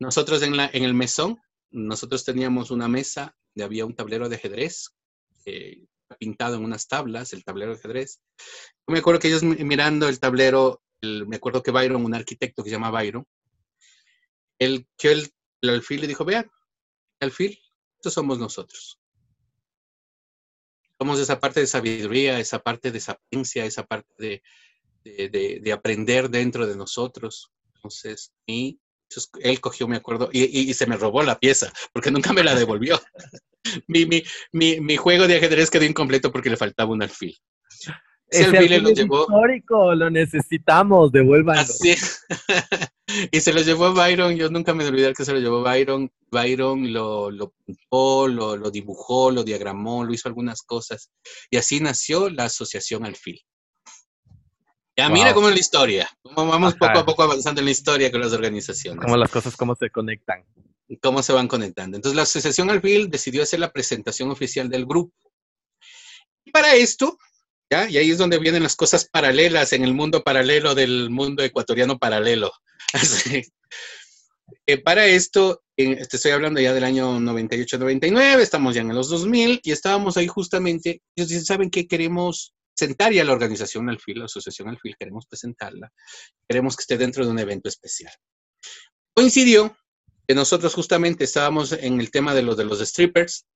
Nosotros 0.00 0.42
en, 0.42 0.56
la, 0.56 0.68
en 0.72 0.82
el 0.82 0.92
mesón, 0.92 1.40
nosotros 1.70 2.24
teníamos 2.24 2.72
una 2.72 2.88
mesa, 2.88 3.36
había 3.62 3.86
un 3.86 3.94
tablero 3.94 4.28
de 4.28 4.34
ajedrez, 4.34 4.96
eh, 5.44 5.86
pintado 6.18 6.56
en 6.56 6.64
unas 6.64 6.88
tablas, 6.88 7.32
el 7.32 7.44
tablero 7.44 7.70
de 7.70 7.78
ajedrez. 7.78 8.20
me 8.88 8.98
acuerdo 8.98 9.20
que 9.20 9.28
ellos 9.28 9.44
mirando 9.44 10.08
el 10.08 10.18
tablero, 10.18 10.82
me 11.02 11.36
acuerdo 11.36 11.62
que 11.62 11.70
Byron, 11.70 12.04
un 12.04 12.16
arquitecto 12.16 12.64
que 12.64 12.70
se 12.70 12.74
llama 12.74 12.90
Byron, 12.90 13.24
él 14.58 14.88
que 14.98 15.12
el, 15.12 15.32
el 15.60 15.70
alfil 15.70 16.00
le 16.00 16.08
dijo, 16.08 16.24
vean, 16.24 16.50
alfil, 17.20 17.56
estos 17.94 18.12
somos 18.12 18.40
nosotros. 18.40 18.98
Esa 21.20 21.40
parte 21.40 21.60
de 21.60 21.66
sabiduría, 21.66 22.38
esa 22.38 22.60
parte 22.60 22.90
de 22.90 23.00
sapiencia, 23.00 23.64
esa 23.64 23.84
parte 23.84 24.08
de, 24.18 24.42
de, 25.04 25.60
de, 25.62 25.72
aprender 25.72 26.30
dentro 26.30 26.66
de 26.66 26.76
nosotros. 26.76 27.50
Entonces, 27.74 28.32
y 28.46 28.78
él 29.40 29.60
cogió, 29.60 29.88
me 29.88 29.96
acuerdo, 29.96 30.30
y, 30.32 30.42
y, 30.42 30.74
se 30.74 30.86
me 30.86 30.96
robó 30.96 31.22
la 31.22 31.38
pieza, 31.38 31.72
porque 31.92 32.10
nunca 32.10 32.32
me 32.32 32.44
la 32.44 32.54
devolvió. 32.54 33.00
mi, 33.88 34.06
mi, 34.06 34.22
mi, 34.52 34.80
mi, 34.80 34.96
juego 34.96 35.26
de 35.26 35.36
ajedrez 35.36 35.70
quedó 35.70 35.84
incompleto 35.84 36.32
porque 36.32 36.50
le 36.50 36.56
faltaba 36.56 36.92
un 36.92 37.02
alfil. 37.02 37.36
Ese, 38.32 38.56
alfil, 38.56 38.82
lo 38.82 38.90
llevó. 38.90 39.22
Histórico, 39.22 39.94
lo 39.94 40.10
necesitamos, 40.10 41.12
devuélvanlo. 41.12 41.62
Así. 41.62 41.94
y 43.30 43.40
se 43.40 43.52
lo 43.52 43.60
llevó 43.60 43.92
Byron, 43.92 44.36
yo 44.36 44.50
nunca 44.50 44.74
me 44.74 44.86
olvidé 44.86 45.12
que 45.12 45.24
se 45.24 45.32
lo 45.32 45.38
llevó 45.38 45.62
Byron. 45.62 46.10
Byron 46.30 46.92
lo, 46.92 47.30
lo 47.30 47.52
pintó, 47.64 48.28
lo, 48.28 48.56
lo, 48.56 48.70
dibujó, 48.70 49.30
lo 49.30 49.44
diagramó, 49.44 50.04
lo 50.04 50.12
hizo 50.12 50.28
algunas 50.28 50.62
cosas. 50.62 51.10
Y 51.50 51.56
así 51.56 51.80
nació 51.80 52.30
la 52.30 52.44
Asociación 52.44 53.04
Alfil. 53.04 53.40
Ya 54.96 55.08
mira 55.08 55.32
cómo 55.32 55.48
es 55.48 55.54
la 55.54 55.60
historia, 55.60 56.08
cómo 56.22 56.50
vamos 56.50 56.74
poco 56.74 56.98
a 56.98 57.06
poco 57.06 57.22
avanzando 57.22 57.60
en 57.60 57.64
la 57.64 57.70
historia 57.70 58.10
con 58.10 58.20
las 58.20 58.32
organizaciones. 58.32 59.02
Cómo 59.02 59.16
las 59.16 59.30
cosas, 59.30 59.56
cómo 59.56 59.74
se 59.74 59.88
conectan 59.88 60.44
cómo 61.00 61.22
se 61.22 61.32
van 61.32 61.48
conectando. 61.48 61.96
Entonces 61.96 62.16
la 62.16 62.22
Asociación 62.22 62.70
Alfil 62.70 63.10
decidió 63.10 63.42
hacer 63.42 63.60
la 63.60 63.72
presentación 63.72 64.30
oficial 64.30 64.68
del 64.68 64.86
grupo. 64.86 65.14
Y 66.44 66.50
para 66.50 66.74
esto 66.74 67.18
¿Ya? 67.72 67.88
Y 67.88 67.96
ahí 67.96 68.10
es 68.10 68.18
donde 68.18 68.38
vienen 68.38 68.62
las 68.62 68.76
cosas 68.76 69.08
paralelas 69.08 69.72
en 69.72 69.82
el 69.82 69.94
mundo 69.94 70.22
paralelo 70.22 70.74
del 70.74 71.08
mundo 71.08 71.42
ecuatoriano 71.42 71.98
paralelo. 71.98 72.52
Eh, 74.66 74.76
para 74.78 75.06
esto, 75.06 75.62
te 75.74 75.92
estoy 76.02 76.30
hablando 76.30 76.60
ya 76.60 76.74
del 76.74 76.84
año 76.84 77.18
98-99, 77.18 78.40
estamos 78.40 78.74
ya 78.74 78.82
en 78.82 78.94
los 78.94 79.08
2000 79.08 79.60
y 79.62 79.72
estábamos 79.72 80.16
ahí 80.16 80.26
justamente, 80.26 81.00
ellos 81.16 81.30
dicen, 81.30 81.44
¿saben 81.46 81.70
qué? 81.70 81.88
Queremos 81.88 82.54
presentar 82.76 83.12
ya 83.12 83.24
la 83.24 83.32
organización 83.32 83.88
Alfil, 83.88 84.18
la 84.18 84.26
asociación 84.26 84.68
Alfil, 84.68 84.94
queremos 84.98 85.26
presentarla, 85.26 85.90
queremos 86.46 86.76
que 86.76 86.82
esté 86.82 86.98
dentro 86.98 87.24
de 87.24 87.30
un 87.30 87.38
evento 87.38 87.70
especial. 87.70 88.12
Coincidió 89.14 89.74
que 90.28 90.34
nosotros 90.34 90.74
justamente 90.74 91.24
estábamos 91.24 91.72
en 91.72 91.98
el 91.98 92.10
tema 92.10 92.34
de 92.34 92.42
los 92.42 92.56
de 92.56 92.64
los 92.64 92.78
strippers. 92.80 93.46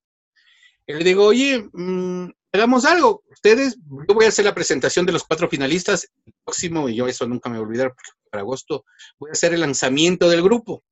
Y 0.87 0.95
le 0.95 1.05
digo, 1.05 1.25
oye, 1.25 1.69
mm, 1.73 2.31
hagamos 2.57 2.85
algo. 2.85 3.23
Ustedes, 3.31 3.77
yo 4.09 4.15
voy 4.15 4.25
a 4.25 4.29
hacer 4.29 4.45
la 4.45 4.55
presentación 4.55 5.07
de 5.07 5.13
los 5.13 5.25
cuatro 5.25 5.49
finalistas 5.49 6.09
el 6.25 6.35
próximo, 6.45 6.89
y 6.89 6.97
yo 6.97 7.07
eso 7.07 7.27
nunca 7.27 7.49
me 7.49 7.57
voy 7.57 7.65
a 7.65 7.69
olvidar, 7.69 7.89
porque 7.89 8.11
para 8.31 8.43
agosto 8.43 8.85
voy 9.19 9.31
a 9.31 9.33
hacer 9.33 9.55
el 9.55 9.61
lanzamiento 9.61 10.29
del 10.29 10.43
grupo. 10.43 10.83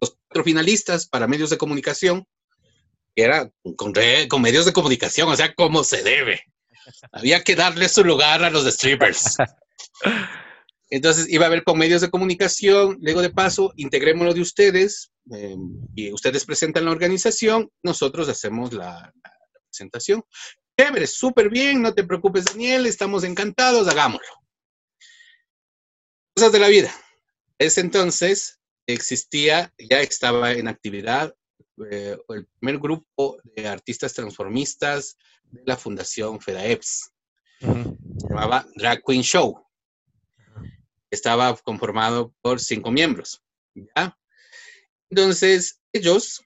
Los 0.00 0.16
cuatro 0.28 0.44
finalistas 0.44 1.08
para 1.08 1.26
medios 1.26 1.50
de 1.50 1.58
comunicación, 1.58 2.26
que 3.14 3.22
era 3.22 3.50
con, 3.76 3.92
con 4.28 4.42
medios 4.42 4.64
de 4.64 4.72
comunicación, 4.72 5.28
o 5.28 5.36
sea, 5.36 5.54
como 5.54 5.84
se 5.84 6.02
debe. 6.02 6.42
Había 7.12 7.42
que 7.42 7.56
darle 7.56 7.88
su 7.88 8.04
lugar 8.04 8.44
a 8.44 8.50
los 8.50 8.64
strippers. 8.64 9.36
Entonces 10.90 11.28
iba 11.28 11.44
a 11.44 11.48
haber 11.48 11.64
con 11.64 11.78
medios 11.78 12.00
de 12.00 12.10
comunicación, 12.10 12.98
luego 13.00 13.22
de 13.22 13.30
paso, 13.30 13.72
integrémoslo 13.76 14.34
de 14.34 14.40
ustedes 14.40 15.10
em, 15.30 15.80
y 15.96 16.12
ustedes 16.12 16.44
presentan 16.44 16.84
la 16.84 16.92
organización, 16.92 17.70
nosotros 17.82 18.28
hacemos 18.28 18.72
la, 18.72 19.12
presentación. 19.76 20.24
Chévere, 20.78 21.06
súper 21.06 21.48
bien, 21.48 21.82
no 21.82 21.94
te 21.94 22.04
preocupes 22.04 22.44
Daniel, 22.46 22.86
estamos 22.86 23.24
encantados, 23.24 23.88
hagámoslo. 23.88 24.26
Cosas 26.34 26.52
de 26.52 26.58
la 26.58 26.68
vida. 26.68 26.94
Ese 27.58 27.80
entonces 27.80 28.60
existía, 28.86 29.72
ya 29.78 30.00
estaba 30.00 30.52
en 30.52 30.68
actividad 30.68 31.34
eh, 31.90 32.16
el 32.28 32.46
primer 32.58 32.78
grupo 32.78 33.38
de 33.44 33.68
artistas 33.68 34.12
transformistas 34.14 35.16
de 35.44 35.62
la 35.64 35.76
Fundación 35.76 36.40
FEDAEPS. 36.40 37.12
Se 37.60 38.28
llamaba 38.28 38.66
Drag 38.76 39.02
Queen 39.02 39.22
Show 39.22 39.66
estaba 41.10 41.56
conformado 41.56 42.34
por 42.40 42.60
cinco 42.60 42.90
miembros. 42.90 43.42
¿ya? 43.74 44.16
Entonces, 45.10 45.80
ellos 45.92 46.42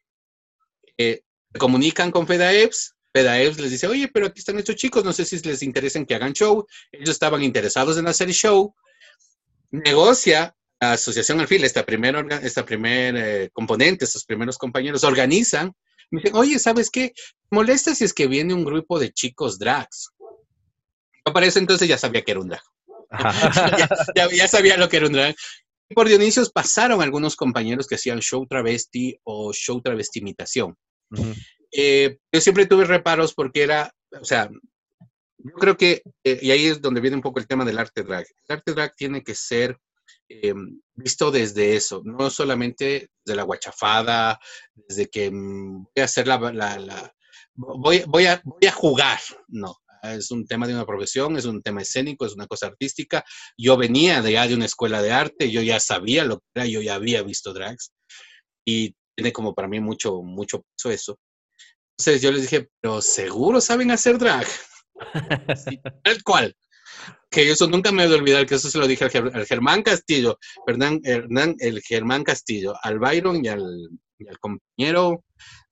eh, 0.98 1.22
comunican 1.58 2.10
con 2.10 2.26
FEDAEPS. 2.26 2.96
FEDAEPS 3.12 3.58
les 3.58 3.70
dice, 3.70 3.86
oye, 3.86 4.08
pero 4.08 4.26
aquí 4.26 4.38
están 4.38 4.58
estos 4.58 4.76
chicos, 4.76 5.04
no 5.04 5.12
sé 5.12 5.24
si 5.24 5.38
les 5.40 5.62
interesa 5.62 6.04
que 6.04 6.14
hagan 6.14 6.32
show. 6.32 6.66
Ellos 6.92 7.10
estaban 7.10 7.42
interesados 7.42 7.98
en 7.98 8.06
hacer 8.06 8.30
show. 8.30 8.74
Negocia 9.70 10.54
la 10.80 10.92
Asociación 10.92 11.40
Alfil, 11.40 11.64
esta 11.64 11.84
primera 11.84 12.24
esta 12.42 12.64
primer, 12.64 13.14
eh, 13.16 13.50
componente, 13.52 14.06
estos 14.06 14.24
primeros 14.24 14.56
compañeros, 14.56 15.04
organizan. 15.04 15.72
Me 16.10 16.20
dicen, 16.20 16.36
oye, 16.36 16.58
¿sabes 16.58 16.90
qué? 16.90 17.12
Molesta 17.50 17.94
si 17.94 18.04
es 18.04 18.14
que 18.14 18.26
viene 18.26 18.54
un 18.54 18.64
grupo 18.64 18.98
de 18.98 19.12
chicos 19.12 19.58
drags. 19.58 20.10
Para 21.22 21.46
eso 21.46 21.58
entonces 21.58 21.86
ya 21.86 21.98
sabía 21.98 22.22
que 22.22 22.30
era 22.30 22.40
un 22.40 22.48
drag. 22.48 22.62
ya, 24.14 24.48
sabía 24.48 24.76
lo 24.76 24.88
que 24.88 24.96
era 24.96 25.06
un 25.06 25.12
drag. 25.12 25.36
por 25.94 26.08
Dionisios 26.08 26.50
pasaron 26.50 27.02
algunos 27.02 27.36
compañeros 27.36 27.86
que 27.86 27.96
hacían 27.96 28.20
show 28.20 28.46
travesti 28.46 29.18
o 29.24 29.52
show 29.52 29.80
travesti 29.82 30.20
imitación. 30.20 30.76
Eh, 31.72 32.18
yo 32.32 32.40
siempre 32.40 32.66
tuve 32.66 32.84
reparos 32.84 33.34
porque 33.34 33.62
era, 33.62 33.92
o 34.20 34.24
sea, 34.24 34.50
yo 35.38 35.52
creo 35.54 35.76
que, 35.76 36.02
eh, 36.24 36.38
y 36.42 36.50
ahí 36.50 36.66
es 36.66 36.80
donde 36.80 37.00
viene 37.00 37.16
un 37.16 37.22
poco 37.22 37.40
el 37.40 37.46
tema 37.46 37.64
del 37.64 37.78
arte 37.78 38.02
drag. 38.02 38.26
El 38.48 38.56
arte 38.56 38.72
drag 38.72 38.94
tiene 38.94 39.22
que 39.22 39.34
ser 39.34 39.78
eh, 40.28 40.54
visto 40.94 41.30
desde 41.30 41.76
eso, 41.76 42.02
no 42.04 42.30
solamente 42.30 43.10
de 43.24 43.34
la 43.34 43.44
guachafada, 43.44 44.38
desde 44.74 45.08
que 45.08 45.30
mm, 45.30 45.84
voy 45.84 46.02
a 46.02 46.04
hacer 46.04 46.26
la, 46.26 46.38
la, 46.52 47.14
voy, 47.54 48.04
voy, 48.06 48.26
a, 48.26 48.40
voy 48.44 48.66
a 48.66 48.72
jugar, 48.72 49.18
no 49.48 49.76
es 50.02 50.30
un 50.30 50.46
tema 50.46 50.66
de 50.66 50.74
una 50.74 50.86
profesión, 50.86 51.36
es 51.36 51.44
un 51.44 51.62
tema 51.62 51.82
escénico, 51.82 52.26
es 52.26 52.34
una 52.34 52.46
cosa 52.46 52.66
artística. 52.66 53.24
Yo 53.56 53.76
venía 53.76 54.22
de 54.22 54.32
ya 54.32 54.46
de 54.46 54.54
una 54.54 54.64
escuela 54.64 55.02
de 55.02 55.12
arte, 55.12 55.50
yo 55.50 55.62
ya 55.62 55.80
sabía 55.80 56.24
lo 56.24 56.38
que 56.38 56.46
era, 56.54 56.66
yo 56.66 56.80
ya 56.80 56.94
había 56.94 57.22
visto 57.22 57.52
drags 57.52 57.92
y 58.64 58.94
tiene 59.16 59.32
como 59.32 59.54
para 59.54 59.68
mí 59.68 59.80
mucho, 59.80 60.22
mucho 60.22 60.62
peso 60.62 60.90
eso. 60.90 61.18
Entonces 62.00 62.22
yo 62.22 62.32
les 62.32 62.42
dije, 62.42 62.70
pero 62.80 63.02
seguro 63.02 63.60
saben 63.60 63.90
hacer 63.90 64.16
drag. 64.16 64.46
tal 66.02 66.22
cual. 66.24 66.56
Que 67.30 67.50
eso 67.50 67.66
nunca 67.66 67.92
me 67.92 68.06
voy 68.06 68.16
a 68.16 68.18
olvidar, 68.18 68.46
que 68.46 68.54
eso 68.54 68.70
se 68.70 68.78
lo 68.78 68.86
dije 68.86 69.04
al, 69.04 69.46
Germán 69.46 69.82
Castillo, 69.82 70.38
Hernán, 70.66 71.00
Hernán, 71.04 71.56
el 71.58 71.82
Germán 71.82 72.24
Castillo, 72.24 72.74
al 72.82 72.98
Byron 72.98 73.44
y 73.44 73.48
al, 73.48 73.90
y 74.18 74.28
al 74.28 74.38
compañero 74.38 75.24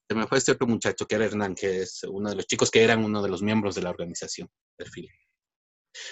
se 0.07 0.15
me 0.15 0.27
fue 0.27 0.37
este 0.37 0.53
otro 0.53 0.67
muchacho 0.67 1.07
que 1.07 1.15
era 1.15 1.25
Hernán, 1.25 1.55
que 1.55 1.81
es 1.81 2.03
uno 2.07 2.29
de 2.29 2.37
los 2.37 2.47
chicos 2.47 2.71
que 2.71 2.83
eran 2.83 3.03
uno 3.03 3.23
de 3.23 3.31
los 3.31 3.41
miembros 3.41 3.75
de 3.75 3.83
la 3.83 3.91
organización 3.91 4.51
Perfil. 4.77 5.09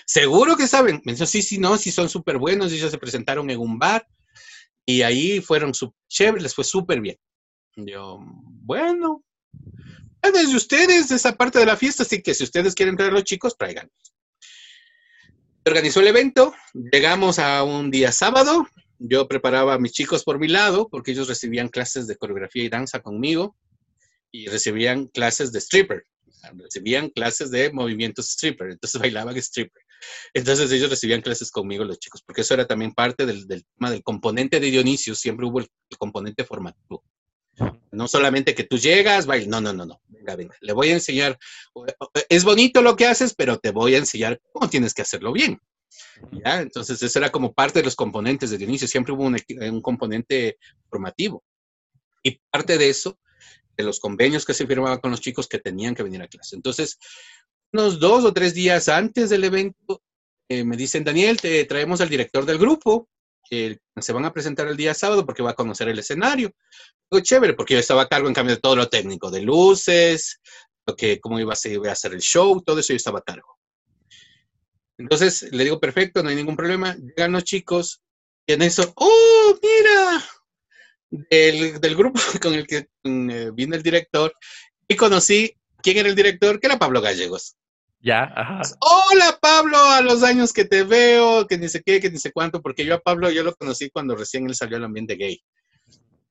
Seguro 0.06 0.56
que 0.56 0.66
saben. 0.66 1.02
Me 1.04 1.12
dijo, 1.12 1.26
sí, 1.26 1.42
sí, 1.42 1.58
no, 1.58 1.76
sí 1.76 1.92
son 1.92 2.08
súper 2.08 2.38
buenos. 2.38 2.72
Ellos 2.72 2.90
se 2.90 2.98
presentaron 2.98 3.50
en 3.50 3.60
un 3.60 3.78
bar 3.78 4.06
y 4.86 5.02
ahí 5.02 5.42
fueron 5.42 5.74
súper 5.74 6.00
chéveres, 6.08 6.42
les 6.42 6.54
fue 6.54 6.64
súper 6.64 7.02
bien. 7.02 7.18
Yo, 7.76 8.18
bueno, 8.18 9.25
desde 10.32 10.56
ustedes, 10.56 11.08
de 11.08 11.16
esa 11.16 11.36
parte 11.36 11.58
de 11.58 11.66
la 11.66 11.76
fiesta, 11.76 12.02
así 12.02 12.22
que 12.22 12.34
si 12.34 12.44
ustedes 12.44 12.74
quieren 12.74 12.96
traer 12.96 13.12
los 13.12 13.24
chicos, 13.24 13.56
traigan. 13.56 13.90
Organizó 15.64 16.00
el 16.00 16.06
evento, 16.06 16.54
llegamos 16.92 17.38
a 17.38 17.64
un 17.64 17.90
día 17.90 18.12
sábado, 18.12 18.66
yo 18.98 19.26
preparaba 19.28 19.74
a 19.74 19.78
mis 19.78 19.92
chicos 19.92 20.24
por 20.24 20.38
mi 20.38 20.48
lado, 20.48 20.88
porque 20.88 21.10
ellos 21.10 21.28
recibían 21.28 21.68
clases 21.68 22.06
de 22.06 22.16
coreografía 22.16 22.64
y 22.64 22.68
danza 22.68 23.00
conmigo 23.00 23.56
y 24.30 24.46
recibían 24.46 25.06
clases 25.06 25.52
de 25.52 25.58
stripper, 25.60 26.06
recibían 26.54 27.10
clases 27.10 27.50
de 27.50 27.72
movimientos 27.72 28.30
stripper, 28.30 28.70
entonces 28.70 29.00
bailaban 29.00 29.36
stripper. 29.38 29.82
Entonces 30.34 30.70
ellos 30.72 30.90
recibían 30.90 31.22
clases 31.22 31.50
conmigo 31.50 31.84
los 31.84 31.98
chicos, 31.98 32.22
porque 32.22 32.42
eso 32.42 32.54
era 32.54 32.66
también 32.66 32.92
parte 32.92 33.26
del, 33.26 33.46
tema 33.46 33.90
del 33.90 34.02
componente 34.02 34.60
de 34.60 34.70
Dionisio, 34.70 35.14
siempre 35.14 35.46
hubo 35.46 35.60
el, 35.60 35.68
componente 35.98 36.44
formativo. 36.44 37.02
No 37.90 38.08
solamente 38.08 38.54
que 38.54 38.64
tú 38.64 38.76
llegas, 38.76 39.26
baila, 39.26 39.46
no, 39.48 39.60
no, 39.60 39.72
no, 39.72 39.86
no, 39.86 40.00
venga, 40.08 40.36
venga, 40.36 40.54
le 40.60 40.72
voy 40.72 40.90
a 40.90 40.94
enseñar, 40.94 41.38
es 42.28 42.44
bonito 42.44 42.82
lo 42.82 42.96
que 42.96 43.06
haces, 43.06 43.34
pero 43.34 43.58
te 43.58 43.70
voy 43.70 43.94
a 43.94 43.98
enseñar 43.98 44.40
cómo 44.52 44.68
tienes 44.68 44.92
que 44.92 45.02
hacerlo 45.02 45.32
bien. 45.32 45.60
¿Ya? 46.44 46.60
Entonces 46.60 47.02
eso 47.02 47.18
era 47.18 47.30
como 47.30 47.54
parte 47.54 47.78
de 47.78 47.84
los 47.84 47.96
componentes 47.96 48.50
de 48.50 48.58
Dionisio, 48.58 48.86
siempre 48.88 49.14
hubo 49.14 49.24
un, 49.24 49.36
un 49.60 49.80
componente 49.80 50.58
formativo. 50.90 51.42
Y 52.22 52.40
parte 52.50 52.76
de 52.76 52.90
eso 52.90 53.18
de 53.76 53.84
los 53.84 54.00
convenios 54.00 54.44
que 54.44 54.54
se 54.54 54.66
firmaban 54.66 54.98
con 54.98 55.10
los 55.10 55.20
chicos 55.20 55.48
que 55.48 55.58
tenían 55.58 55.94
que 55.94 56.02
venir 56.02 56.22
a 56.22 56.28
clase. 56.28 56.56
Entonces, 56.56 56.98
unos 57.72 58.00
dos 58.00 58.24
o 58.24 58.32
tres 58.32 58.54
días 58.54 58.88
antes 58.88 59.30
del 59.30 59.44
evento, 59.44 60.02
eh, 60.48 60.64
me 60.64 60.76
dicen, 60.76 61.04
Daniel, 61.04 61.40
te 61.40 61.64
traemos 61.64 62.00
al 62.00 62.08
director 62.08 62.46
del 62.46 62.58
grupo, 62.58 63.08
se 63.48 64.12
van 64.12 64.24
a 64.24 64.32
presentar 64.32 64.68
el 64.68 64.76
día 64.76 64.94
sábado 64.94 65.24
porque 65.24 65.42
va 65.42 65.50
a 65.50 65.54
conocer 65.54 65.88
el 65.88 65.98
escenario. 65.98 66.52
Fue 67.08 67.22
chévere, 67.22 67.54
porque 67.54 67.74
yo 67.74 67.80
estaba 67.80 68.02
a 68.02 68.08
cargo 68.08 68.28
en 68.28 68.34
cambio 68.34 68.56
de 68.56 68.60
todo 68.60 68.76
lo 68.76 68.88
técnico, 68.88 69.30
de 69.30 69.42
luces, 69.42 70.40
lo 70.86 70.96
que, 70.96 71.20
cómo 71.20 71.38
iba 71.40 71.52
a, 71.52 71.56
ser, 71.56 71.78
hacer 71.88 72.14
el 72.14 72.20
show, 72.20 72.62
todo 72.62 72.80
eso 72.80 72.92
yo 72.92 72.96
estaba 72.96 73.20
a 73.20 73.22
cargo. 73.22 73.58
Entonces 74.98 75.52
le 75.52 75.64
digo, 75.64 75.78
perfecto, 75.78 76.22
no 76.22 76.30
hay 76.30 76.36
ningún 76.36 76.56
problema. 76.56 76.96
Llegan 76.96 77.32
los 77.32 77.44
chicos 77.44 78.00
y 78.46 78.52
en 78.54 78.62
eso, 78.62 78.92
¡oh, 78.96 79.58
mira! 79.62 80.24
del, 81.10 81.80
del 81.80 81.96
grupo 81.96 82.20
con 82.42 82.54
el 82.54 82.66
que 82.66 82.88
eh, 83.04 83.50
vino 83.54 83.76
el 83.76 83.82
director 83.82 84.32
y 84.88 84.96
conocí 84.96 85.56
quién 85.82 85.98
era 85.98 86.08
el 86.08 86.14
director, 86.14 86.60
que 86.60 86.66
era 86.66 86.78
Pablo 86.78 87.00
Gallegos. 87.00 87.56
Ya, 88.06 88.22
ajá. 88.36 88.62
Hola 88.78 89.36
Pablo, 89.42 89.76
a 89.76 90.00
los 90.00 90.22
años 90.22 90.52
que 90.52 90.64
te 90.64 90.84
veo, 90.84 91.44
que 91.48 91.58
ni 91.58 91.68
sé 91.68 91.82
qué, 91.84 92.00
que 92.00 92.08
ni 92.08 92.18
sé 92.18 92.30
cuánto, 92.30 92.62
porque 92.62 92.84
yo 92.84 92.94
a 92.94 93.00
Pablo 93.00 93.28
yo 93.32 93.42
lo 93.42 93.52
conocí 93.56 93.90
cuando 93.90 94.14
recién 94.14 94.46
él 94.46 94.54
salió 94.54 94.76
al 94.76 94.84
ambiente 94.84 95.16
gay. 95.16 95.42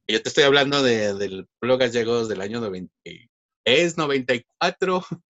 Yo 0.08 0.22
te 0.22 0.30
estoy 0.30 0.46
hablando 0.46 0.82
de, 0.82 1.14
del 1.16 1.46
Pablo 1.60 1.78
Gallegos 1.78 2.30
del 2.30 2.40
año 2.40 2.62
93, 2.62 3.98
94. 3.98 5.06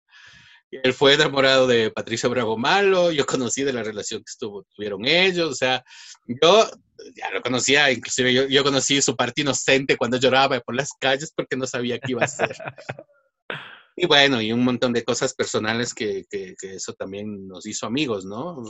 Él 0.71 0.93
fue 0.93 1.13
enamorado 1.13 1.65
de 1.65 1.91
Patricia 1.91 2.27
Bravo 2.27 2.57
Malo, 2.57 3.11
yo 3.13 3.25
conocí 3.25 3.63
de 3.63 3.71
la 3.71 3.83
relación 3.83 4.19
que 4.19 4.31
estuvo, 4.31 4.65
tuvieron 4.75 5.05
ellos, 5.05 5.49
o 5.49 5.55
sea, 5.55 5.81
yo 6.25 6.69
ya 7.15 7.29
lo 7.31 7.41
conocía, 7.41 7.89
inclusive 7.89 8.33
yo, 8.33 8.47
yo 8.47 8.63
conocí 8.63 9.01
su 9.01 9.15
parte 9.15 9.43
inocente 9.43 9.95
cuando 9.95 10.17
lloraba 10.17 10.59
por 10.59 10.75
las 10.75 10.89
calles 10.99 11.31
porque 11.33 11.55
no 11.55 11.67
sabía 11.67 11.99
qué 11.99 12.11
iba 12.11 12.23
a 12.23 12.25
hacer. 12.25 12.57
y 13.95 14.05
bueno, 14.07 14.41
y 14.41 14.51
un 14.51 14.63
montón 14.63 14.93
de 14.93 15.03
cosas 15.03 15.33
personales 15.33 15.93
que, 15.93 16.25
que, 16.29 16.55
eso 16.61 16.93
también 16.93 17.47
nos 17.47 17.65
hizo 17.65 17.85
amigos, 17.85 18.25
¿no? 18.25 18.63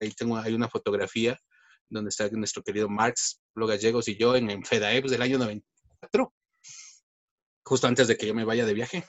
Ahí 0.00 0.10
tengo, 0.12 0.36
hay 0.36 0.54
una 0.54 0.68
fotografía 0.68 1.38
donde 1.88 2.10
está 2.10 2.28
nuestro 2.30 2.62
querido 2.62 2.88
Marx, 2.88 3.40
Pablo 3.52 3.68
Gallegos 3.68 4.08
y 4.08 4.16
yo 4.16 4.36
en, 4.36 4.50
en 4.50 4.64
FEDAEPS 4.64 5.10
del 5.10 5.22
año 5.22 5.38
94, 5.38 6.32
justo 7.64 7.86
antes 7.86 8.08
de 8.08 8.16
que 8.16 8.26
yo 8.26 8.34
me 8.34 8.44
vaya 8.44 8.66
de 8.66 8.74
viaje 8.74 9.04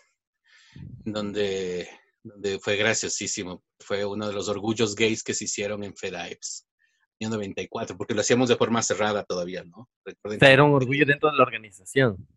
donde, 1.04 1.88
donde 2.24 2.60
fue 2.60 2.75
graciosísimo. 2.75 3.63
Fue 3.80 4.06
uno 4.06 4.27
de 4.27 4.34
los 4.34 4.50
orgullos 4.50 4.96
gays 4.96 5.24
que 5.24 5.34
se 5.34 5.46
hicieron 5.46 5.84
en 5.84 5.96
FEDAEPS, 5.96 6.68
año 7.22 7.32
94, 7.32 7.98
porque 7.98 8.13
lo 8.13 8.22
hacíamos 8.22 8.50
de 8.50 8.58
forma 8.58 8.82
cerrada 8.82 9.24
todavía, 9.24 9.63
¿no? 9.63 9.89
o 10.24 10.32
sea, 10.39 10.51
era 10.51 10.63
un 10.63 10.74
orgullo 10.74 11.06
dentro 11.06 11.32
de 11.32 11.38
la 11.38 11.44
organización. 11.44 12.27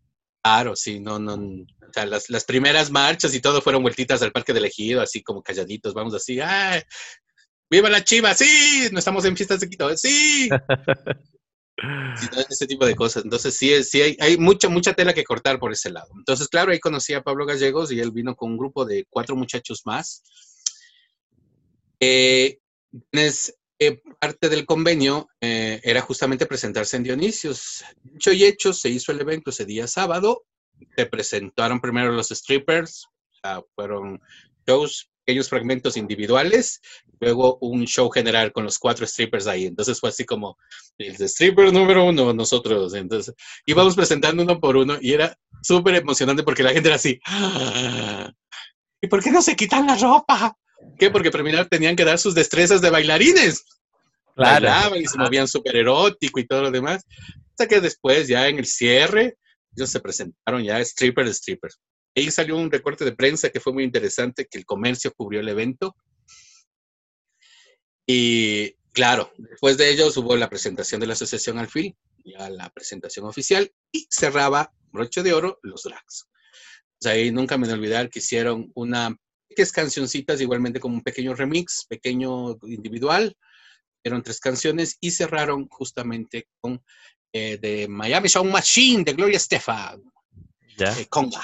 Claro, 0.43 0.75
sí, 0.75 0.99
no, 0.99 1.19
no, 1.19 1.35
o 1.35 1.93
sea, 1.93 2.05
las, 2.05 2.29
las 2.29 2.45
primeras 2.45 2.89
marchas 2.89 3.33
y 3.35 3.41
todo 3.41 3.61
fueron 3.61 3.83
vueltitas 3.83 4.21
al 4.21 4.31
Parque 4.31 4.53
del 4.53 4.65
Ejido, 4.65 5.01
así 5.01 5.21
como 5.21 5.43
calladitos, 5.43 5.93
vamos 5.93 6.15
así, 6.15 6.39
¡ay! 6.39 6.81
¡Viva 7.69 7.89
la 7.89 8.03
chiva! 8.03 8.33
¡Sí! 8.33 8.89
No 8.91 8.99
estamos 8.99 9.23
en 9.25 9.37
fiestas 9.37 9.59
de 9.59 9.69
Quito, 9.69 9.95
¡sí! 9.95 10.49
ese 12.49 12.67
tipo 12.67 12.85
de 12.85 12.95
cosas. 12.95 13.23
Entonces, 13.23 13.55
sí, 13.55 13.83
sí 13.83 14.01
hay, 14.01 14.17
hay, 14.19 14.37
mucha, 14.37 14.69
mucha 14.69 14.93
tela 14.93 15.13
que 15.13 15.23
cortar 15.23 15.59
por 15.59 15.71
ese 15.71 15.89
lado. 15.89 16.09
Entonces, 16.17 16.47
claro, 16.47 16.71
ahí 16.71 16.79
conocí 16.79 17.13
a 17.13 17.23
Pablo 17.23 17.45
Gallegos 17.45 17.91
y 17.91 17.99
él 17.99 18.11
vino 18.11 18.35
con 18.35 18.51
un 18.51 18.57
grupo 18.57 18.85
de 18.85 19.05
cuatro 19.09 19.35
muchachos 19.35 19.81
más. 19.85 20.23
Eh, 21.99 22.59
eh, 23.13 23.31
parte 24.19 24.49
del 24.49 24.65
convenio 24.65 25.27
eh, 25.39 25.79
era 25.83 26.01
justamente 26.01 26.45
presentarse 26.45 26.97
en 26.97 27.03
Dionisios. 27.03 27.83
Dicho 28.03 28.31
y 28.31 28.43
hecho, 28.43 28.73
se 28.73 28.89
hizo 28.89 29.11
el 29.11 29.21
evento 29.21 29.49
ese 29.49 29.65
día 29.65 29.87
sábado. 29.87 30.43
Se 30.95 31.05
presentaron 31.05 31.79
primero 31.79 32.11
los 32.11 32.29
strippers, 32.29 33.07
fueron 33.75 34.19
shows 34.67 35.09
pequeños 35.23 35.49
fragmentos 35.49 35.97
individuales, 35.97 36.81
luego 37.19 37.57
un 37.61 37.85
show 37.85 38.09
general 38.09 38.51
con 38.51 38.63
los 38.63 38.79
cuatro 38.79 39.05
strippers 39.05 39.47
ahí. 39.47 39.65
Entonces 39.65 39.99
fue 39.99 40.09
así 40.09 40.25
como 40.25 40.57
el 40.97 41.15
stripper 41.15 41.71
número 41.71 42.05
uno, 42.05 42.33
nosotros. 42.33 42.93
Entonces 42.93 43.35
íbamos 43.65 43.95
presentando 43.95 44.43
uno 44.43 44.59
por 44.59 44.77
uno 44.77 44.97
y 44.99 45.13
era 45.13 45.37
súper 45.61 45.95
emocionante 45.95 46.43
porque 46.43 46.63
la 46.63 46.71
gente 46.71 46.89
era 46.89 46.95
así. 46.95 47.19
Ah, 47.25 48.31
¿Y 49.01 49.07
por 49.07 49.23
qué 49.23 49.31
no 49.31 49.41
se 49.41 49.55
quitan 49.55 49.87
la 49.87 49.95
ropa? 49.95 50.57
¿Qué? 50.97 51.09
Porque 51.09 51.31
primero 51.31 51.67
tenían 51.67 51.95
que 51.95 52.05
dar 52.05 52.19
sus 52.19 52.35
destrezas 52.35 52.81
de 52.81 52.89
bailarines. 52.89 53.65
Claro. 54.35 54.65
Bailaban 54.65 55.01
y 55.01 55.05
se 55.05 55.17
movían 55.17 55.47
súper 55.47 55.75
erótico 55.75 56.39
y 56.39 56.47
todo 56.47 56.63
lo 56.63 56.71
demás. 56.71 57.05
Hasta 57.49 57.67
que 57.67 57.81
después, 57.81 58.27
ya 58.27 58.47
en 58.47 58.59
el 58.59 58.65
cierre, 58.65 59.37
ellos 59.75 59.89
se 59.89 59.99
presentaron 59.99 60.63
ya 60.63 60.83
strippers, 60.83 61.37
strippers. 61.37 61.79
Ahí 62.15 62.29
salió 62.29 62.57
un 62.57 62.71
recorte 62.71 63.05
de 63.05 63.13
prensa 63.13 63.49
que 63.49 63.59
fue 63.59 63.73
muy 63.73 63.83
interesante, 63.83 64.47
que 64.49 64.57
el 64.57 64.65
comercio 64.65 65.13
cubrió 65.13 65.39
el 65.39 65.49
evento. 65.49 65.95
Y 68.05 68.75
claro, 68.91 69.31
después 69.37 69.77
de 69.77 69.89
ellos 69.89 70.17
hubo 70.17 70.35
la 70.35 70.49
presentación 70.49 70.99
de 70.99 71.07
la 71.07 71.13
Asociación 71.13 71.57
Alfil, 71.57 71.95
ya 72.25 72.49
la 72.49 72.69
presentación 72.69 73.25
oficial, 73.25 73.71
y 73.91 74.07
cerraba 74.09 74.73
broche 74.91 75.23
de 75.23 75.33
oro 75.33 75.59
los 75.63 75.83
drags. 75.83 76.27
ahí 77.05 77.31
nunca 77.31 77.57
me 77.57 77.65
voy 77.65 77.73
a 77.73 77.77
olvidar 77.77 78.09
que 78.09 78.19
hicieron 78.19 78.71
una 78.75 79.15
es 79.55 79.71
cancioncitas, 79.71 80.41
igualmente 80.41 80.79
como 80.79 80.95
un 80.95 81.03
pequeño 81.03 81.33
remix, 81.33 81.85
pequeño 81.87 82.57
individual. 82.63 83.35
Eran 84.03 84.23
tres 84.23 84.39
canciones 84.39 84.97
y 84.99 85.11
cerraron 85.11 85.67
justamente 85.69 86.47
con 86.59 86.83
eh, 87.33 87.57
de 87.57 87.87
Miami 87.87 88.29
Sound 88.29 88.51
Machine 88.51 89.03
de 89.03 89.13
Gloria 89.13 89.37
Estefan, 89.37 90.01
¿Ya? 90.77 90.97
Eh, 90.99 91.05
Conga 91.07 91.41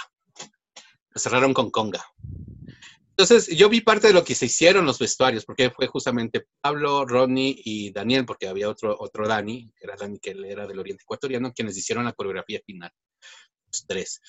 cerraron 1.17 1.53
con 1.53 1.71
Conga. 1.71 2.05
Entonces, 3.09 3.47
yo 3.47 3.67
vi 3.67 3.81
parte 3.81 4.07
de 4.07 4.13
lo 4.13 4.23
que 4.23 4.35
se 4.35 4.45
hicieron 4.45 4.85
los 4.85 4.99
vestuarios, 4.99 5.43
porque 5.43 5.71
fue 5.71 5.87
justamente 5.87 6.45
Pablo, 6.61 7.03
Ronnie 7.03 7.59
y 7.65 7.91
Daniel, 7.91 8.25
porque 8.25 8.47
había 8.47 8.69
otro, 8.69 8.95
otro 8.99 9.27
Dani, 9.27 9.71
que 9.75 9.85
era 9.85 9.95
Dani, 9.95 10.19
que 10.19 10.35
era 10.45 10.67
del 10.67 10.77
Oriente 10.77 11.01
Ecuatoriano, 11.01 11.51
quienes 11.51 11.75
hicieron 11.75 12.05
la 12.05 12.13
coreografía 12.13 12.61
final. 12.63 12.91
Los 13.65 13.85
tres. 13.87 14.21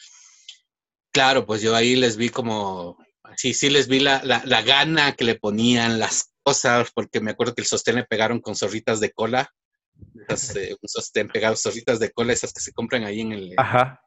Claro, 1.13 1.45
pues 1.45 1.61
yo 1.61 1.77
ahí 1.77 1.97
les 1.97 2.17
vi 2.17 2.31
como, 2.31 2.97
sí, 3.37 3.55
sí 3.55 3.71
les 3.71 3.89
vi 3.89 4.01
la, 4.01 4.23
la, 4.25 4.63
gana 4.63 5.15
que 5.15 5.25
le 5.25 5.35
ponían 5.35 5.99
las 5.99 6.33
cosas, 6.43 6.91
porque 6.95 7.21
me 7.21 7.33
acuerdo 7.33 7.55
que 7.55 7.63
el 7.63 7.67
sostén 7.67 7.97
le 7.97 8.05
pegaron 8.05 8.41
con 8.41 8.57
zorritas 8.57 9.01
de 9.01 9.13
cola. 9.13 9.53
Eh, 10.29 10.77
un 10.83 10.89
sostén 10.89 11.29
pegado, 11.29 11.57
zorritas 11.57 11.99
de 11.99 12.11
cola, 12.11 12.33
esas 12.33 12.53
que 12.53 12.61
se 12.61 12.73
compran 12.73 13.05
ahí 13.05 13.21
en 13.21 13.33
el 13.33 13.49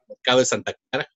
mercado 0.08 0.38
de 0.38 0.44
Santa 0.44 0.74
Clara. 0.90 1.08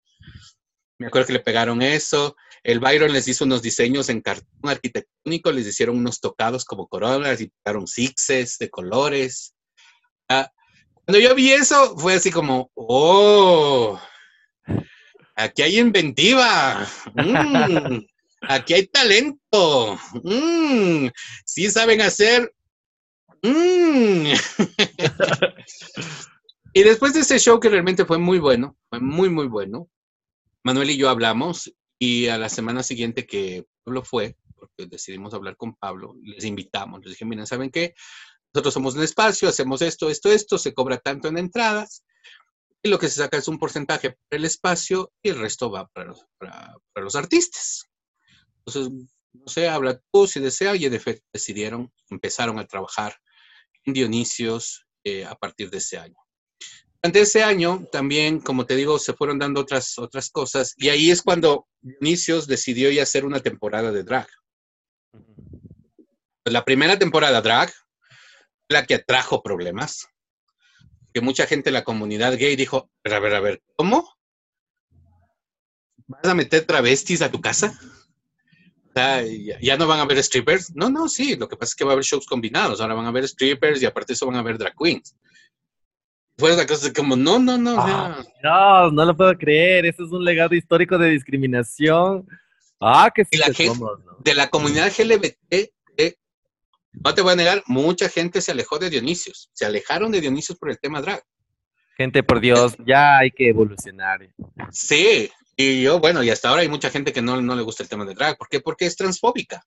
Me 0.98 1.08
acuerdo 1.08 1.26
que 1.26 1.32
le 1.34 1.40
pegaron 1.40 1.82
eso. 1.82 2.36
El 2.62 2.80
Byron 2.80 3.12
les 3.12 3.28
hizo 3.28 3.44
unos 3.44 3.62
diseños 3.62 4.08
en 4.08 4.22
cartón 4.22 4.70
arquitectónico, 4.70 5.52
les 5.52 5.66
hicieron 5.66 5.98
unos 5.98 6.20
tocados 6.20 6.64
como 6.64 6.88
coronas 6.88 7.40
y 7.40 7.52
pegaron 7.62 7.86
sixes 7.86 8.58
de 8.58 8.70
colores. 8.70 9.54
Ah, 10.28 10.50
cuando 11.04 11.20
yo 11.20 11.34
vi 11.34 11.52
eso, 11.52 11.96
fue 11.96 12.14
así 12.14 12.32
como, 12.32 12.70
oh, 12.74 14.00
aquí 15.36 15.62
hay 15.62 15.78
inventiva. 15.78 16.86
Mm, 17.14 18.04
aquí 18.42 18.74
hay 18.74 18.86
talento. 18.88 19.98
Mm, 20.24 21.08
sí 21.44 21.70
saben 21.70 22.00
hacer. 22.00 22.52
Mm. 23.42 24.32
y 26.72 26.82
después 26.82 27.14
de 27.14 27.20
ese 27.20 27.38
show 27.38 27.60
que 27.60 27.68
realmente 27.68 28.04
fue 28.04 28.18
muy 28.18 28.38
bueno, 28.38 28.76
fue 28.88 28.98
muy, 28.98 29.28
muy 29.28 29.46
bueno, 29.46 29.88
Manuel 30.64 30.90
y 30.90 30.96
yo 30.96 31.08
hablamos 31.10 31.72
y 31.98 32.26
a 32.26 32.38
la 32.38 32.48
semana 32.48 32.82
siguiente 32.82 33.26
que 33.26 33.66
Pablo 33.84 34.02
fue, 34.02 34.36
porque 34.56 34.86
decidimos 34.86 35.32
hablar 35.34 35.56
con 35.56 35.74
Pablo, 35.76 36.16
les 36.22 36.44
invitamos, 36.44 37.00
les 37.02 37.12
dije, 37.12 37.24
miren, 37.24 37.46
¿saben 37.46 37.70
qué? 37.70 37.94
Nosotros 38.52 38.74
somos 38.74 38.94
un 38.96 39.02
espacio, 39.02 39.48
hacemos 39.48 39.82
esto, 39.82 40.10
esto, 40.10 40.32
esto, 40.32 40.58
se 40.58 40.74
cobra 40.74 40.96
tanto 40.98 41.28
en 41.28 41.38
entradas 41.38 42.04
y 42.86 42.88
lo 42.88 42.98
que 43.00 43.08
se 43.08 43.16
saca 43.16 43.36
es 43.36 43.48
un 43.48 43.58
porcentaje 43.58 44.10
para 44.10 44.38
el 44.38 44.44
espacio 44.44 45.12
y 45.20 45.30
el 45.30 45.38
resto 45.40 45.70
va 45.70 45.88
para 45.88 46.06
los, 46.06 46.24
para, 46.38 46.76
los 46.94 47.16
artistas. 47.16 47.84
Entonces, 48.64 48.92
no 49.32 49.48
sé, 49.48 49.68
habla 49.68 50.00
tú 50.12 50.26
si 50.26 50.38
desea 50.38 50.76
y 50.76 50.86
en 50.86 50.94
efecto 50.94 51.26
decidieron, 51.32 51.92
empezaron 52.10 52.58
a 52.60 52.66
trabajar 52.66 53.16
en 53.84 53.92
Dionisios 53.92 54.86
eh, 55.04 55.24
a 55.24 55.34
partir 55.34 55.68
de 55.68 55.78
ese 55.78 55.98
año. 55.98 56.16
Durante 57.02 57.20
ese 57.20 57.42
año 57.42 57.86
también, 57.90 58.40
como 58.40 58.66
te 58.66 58.76
digo, 58.76 58.98
se 58.98 59.14
fueron 59.14 59.38
dando 59.38 59.60
otras, 59.60 59.98
otras 59.98 60.30
cosas 60.30 60.72
y 60.76 60.88
ahí 60.88 61.10
es 61.10 61.22
cuando 61.22 61.66
Inicios 62.00 62.46
decidió 62.46 62.90
ya 62.90 63.02
hacer 63.02 63.24
una 63.24 63.40
temporada 63.40 63.90
de 63.90 64.04
drag. 64.04 64.28
La 66.44 66.64
primera 66.64 66.98
temporada 66.98 67.42
drag, 67.42 67.72
la 68.68 68.86
que 68.86 68.94
atrajo 68.94 69.42
problemas, 69.42 70.08
que 71.16 71.22
mucha 71.22 71.46
gente 71.46 71.70
de 71.70 71.72
la 71.72 71.82
comunidad 71.82 72.36
gay 72.36 72.56
dijo, 72.56 72.90
a 73.02 73.18
ver, 73.18 73.34
a 73.34 73.40
ver, 73.40 73.62
¿cómo? 73.74 74.06
¿Vas 76.06 76.26
a 76.26 76.34
meter 76.34 76.66
travestis 76.66 77.22
a 77.22 77.30
tu 77.30 77.40
casa? 77.40 77.72
¿Ya 79.62 79.78
no 79.78 79.86
van 79.86 80.00
a 80.00 80.02
haber 80.02 80.22
strippers? 80.22 80.76
No, 80.76 80.90
no, 80.90 81.08
sí, 81.08 81.36
lo 81.36 81.48
que 81.48 81.56
pasa 81.56 81.70
es 81.70 81.74
que 81.74 81.84
va 81.84 81.92
a 81.92 81.94
haber 81.94 82.04
shows 82.04 82.26
combinados, 82.26 82.82
ahora 82.82 82.92
van 82.92 83.06
a 83.06 83.08
haber 83.08 83.26
strippers 83.26 83.80
y 83.80 83.86
aparte 83.86 84.12
eso 84.12 84.26
van 84.26 84.36
a 84.36 84.40
haber 84.40 84.58
drag 84.58 84.74
queens 84.76 85.16
fue 86.36 86.52
esa 86.52 86.66
cosa 86.66 86.92
como, 86.92 87.16
no, 87.16 87.38
no, 87.38 87.56
no. 87.56 87.76
Ah, 87.78 88.22
no, 88.42 88.90
no 88.90 89.04
lo 89.06 89.16
puedo 89.16 89.34
creer. 89.38 89.86
Eso 89.86 90.04
es 90.04 90.12
un 90.12 90.22
legado 90.22 90.54
histórico 90.54 90.98
de 90.98 91.08
discriminación. 91.08 92.28
Ah, 92.78 93.10
que 93.14 93.24
sí. 93.24 93.38
la 93.38 93.54
gente, 93.54 93.80
De 94.18 94.34
la 94.34 94.50
comunidad 94.50 94.88
LGBT, 94.88 95.72
no 97.04 97.14
te 97.14 97.22
voy 97.22 97.32
a 97.32 97.36
negar, 97.36 97.62
mucha 97.66 98.08
gente 98.08 98.40
se 98.40 98.52
alejó 98.52 98.78
de 98.78 98.90
Dionisios. 98.90 99.50
Se 99.52 99.64
alejaron 99.64 100.12
de 100.12 100.20
Dionisios 100.20 100.58
por 100.58 100.70
el 100.70 100.78
tema 100.78 101.00
drag. 101.00 101.22
Gente, 101.96 102.22
por 102.22 102.40
Dios, 102.40 102.76
ya 102.86 103.18
hay 103.18 103.30
que 103.30 103.48
evolucionar. 103.48 104.28
Sí, 104.70 105.30
y 105.56 105.82
yo, 105.82 105.98
bueno, 105.98 106.22
y 106.22 106.30
hasta 106.30 106.50
ahora 106.50 106.62
hay 106.62 106.68
mucha 106.68 106.90
gente 106.90 107.12
que 107.12 107.22
no, 107.22 107.40
no 107.40 107.56
le 107.56 107.62
gusta 107.62 107.82
el 107.82 107.88
tema 107.88 108.04
de 108.04 108.14
drag. 108.14 108.36
¿Por 108.36 108.48
qué? 108.48 108.60
Porque 108.60 108.86
es 108.86 108.96
transfóbica. 108.96 109.62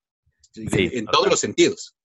Sí, 0.51 0.89
en 0.93 1.05
todos 1.05 1.27
los 1.27 1.39
sentidos. 1.39 1.95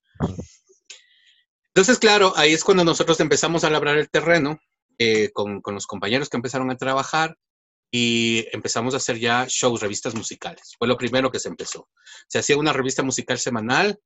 Entonces, 1.68 1.98
claro, 1.98 2.32
ahí 2.36 2.52
es 2.52 2.62
cuando 2.62 2.84
nosotros 2.84 3.18
empezamos 3.20 3.64
a 3.64 3.70
labrar 3.70 3.98
el 3.98 4.08
terreno 4.08 4.58
eh, 4.98 5.30
con, 5.32 5.60
los 5.66 5.86
compañeros 5.86 6.28
que 6.28 6.36
empezaron 6.36 6.70
a 6.70 6.76
trabajar 6.76 7.36
y 7.90 8.46
empezamos 8.52 8.94
a 8.94 8.98
hacer 8.98 9.18
ya 9.18 9.46
shows, 9.48 9.80
revistas 9.80 10.14
musicales. 10.14 10.74
Fue 10.78 10.86
lo 10.86 10.96
primero 10.96 11.30
que 11.30 11.40
se 11.40 11.48
empezó. 11.48 11.88
Se 12.28 12.38
hacía 12.38 12.56
una 12.56 12.72
revista 12.72 13.02
musical 13.02 13.38
semanal. 13.38 13.98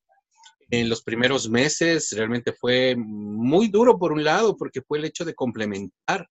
En 0.70 0.88
los 0.88 1.02
primeros 1.02 1.48
meses 1.48 2.10
realmente 2.12 2.52
fue 2.52 2.94
muy 2.96 3.68
duro 3.68 3.98
por 3.98 4.12
un 4.12 4.22
lado 4.22 4.56
porque 4.56 4.82
fue 4.82 4.98
el 4.98 5.06
hecho 5.06 5.24
de 5.24 5.34
complementar 5.34 6.28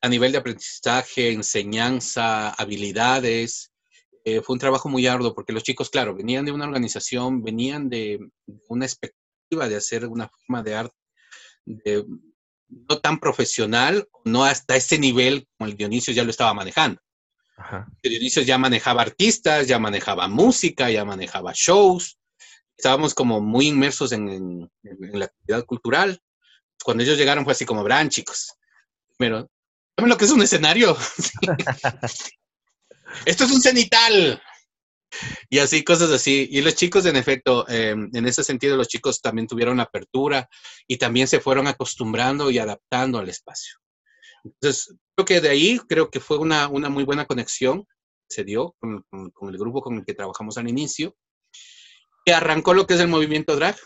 a 0.00 0.08
nivel 0.08 0.30
de 0.30 0.38
aprendizaje, 0.38 1.32
enseñanza, 1.32 2.50
habilidades. 2.50 3.72
Eh, 4.24 4.40
fue 4.40 4.54
un 4.54 4.60
trabajo 4.60 4.88
muy 4.88 5.06
arduo 5.06 5.34
porque 5.34 5.52
los 5.52 5.64
chicos, 5.64 5.90
claro, 5.90 6.14
venían 6.14 6.44
de 6.44 6.52
una 6.52 6.66
organización, 6.66 7.42
venían 7.42 7.88
de 7.88 8.20
una 8.68 8.84
expectativa 8.86 9.68
de 9.68 9.76
hacer 9.76 10.06
una 10.06 10.28
forma 10.28 10.62
de 10.62 10.74
arte 10.74 10.94
no 12.70 13.00
tan 13.00 13.18
profesional, 13.18 14.08
no 14.24 14.44
hasta 14.44 14.76
ese 14.76 14.98
nivel 14.98 15.48
como 15.56 15.68
el 15.68 15.76
Dionisio 15.76 16.14
ya 16.14 16.24
lo 16.24 16.30
estaba 16.30 16.54
manejando. 16.54 17.00
El 18.02 18.10
Dionisio 18.10 18.42
ya 18.42 18.56
manejaba 18.58 19.02
artistas, 19.02 19.66
ya 19.66 19.78
manejaba 19.78 20.28
música, 20.28 20.90
ya 20.90 21.04
manejaba 21.04 21.52
shows. 21.54 22.18
Estábamos 22.80 23.12
como 23.12 23.42
muy 23.42 23.66
inmersos 23.66 24.10
en, 24.12 24.70
la 24.82 25.26
actividad 25.26 25.66
cultural. 25.66 26.18
Cuando 26.82 27.04
ellos 27.04 27.18
llegaron 27.18 27.44
fue 27.44 27.52
así 27.52 27.66
como, 27.66 27.82
verán 27.82 28.08
chicos, 28.08 28.54
pero 29.18 29.50
¿saben 29.94 30.08
lo 30.08 30.16
que 30.16 30.24
es 30.24 30.30
un 30.30 30.40
escenario? 30.40 30.96
Esto 33.26 33.44
es 33.44 33.50
un 33.50 33.60
cenital. 33.60 34.42
y 35.50 35.58
así, 35.58 35.84
cosas 35.84 36.10
así. 36.10 36.48
Y 36.50 36.62
los 36.62 36.74
chicos, 36.74 37.04
en 37.04 37.16
efecto, 37.16 37.68
em, 37.68 38.08
en 38.14 38.26
ese 38.26 38.42
sentido, 38.42 38.78
los 38.78 38.88
chicos 38.88 39.20
también 39.20 39.46
tuvieron 39.46 39.78
apertura 39.78 40.48
y 40.86 40.96
también 40.96 41.28
se 41.28 41.38
fueron 41.38 41.66
acostumbrando 41.66 42.50
y 42.50 42.56
adaptando 42.56 43.18
al 43.18 43.28
espacio. 43.28 43.74
Entonces, 44.42 44.94
creo 45.14 45.26
que 45.26 45.42
de 45.42 45.50
ahí, 45.50 45.78
creo 45.86 46.08
que 46.08 46.18
fue 46.18 46.38
una, 46.38 46.66
una 46.68 46.88
muy 46.88 47.04
buena 47.04 47.26
conexión 47.26 47.86
se 48.26 48.44
dio 48.44 48.74
con, 48.78 49.04
con, 49.34 49.50
el 49.50 49.58
grupo 49.58 49.82
con 49.82 49.96
el 49.96 50.04
que 50.06 50.14
trabajamos 50.14 50.56
al 50.56 50.68
inicio, 50.68 51.14
arrancó 52.32 52.74
lo 52.74 52.86
que 52.86 52.94
es 52.94 53.00
el 53.00 53.08
movimiento 53.08 53.56
drag. 53.56 53.76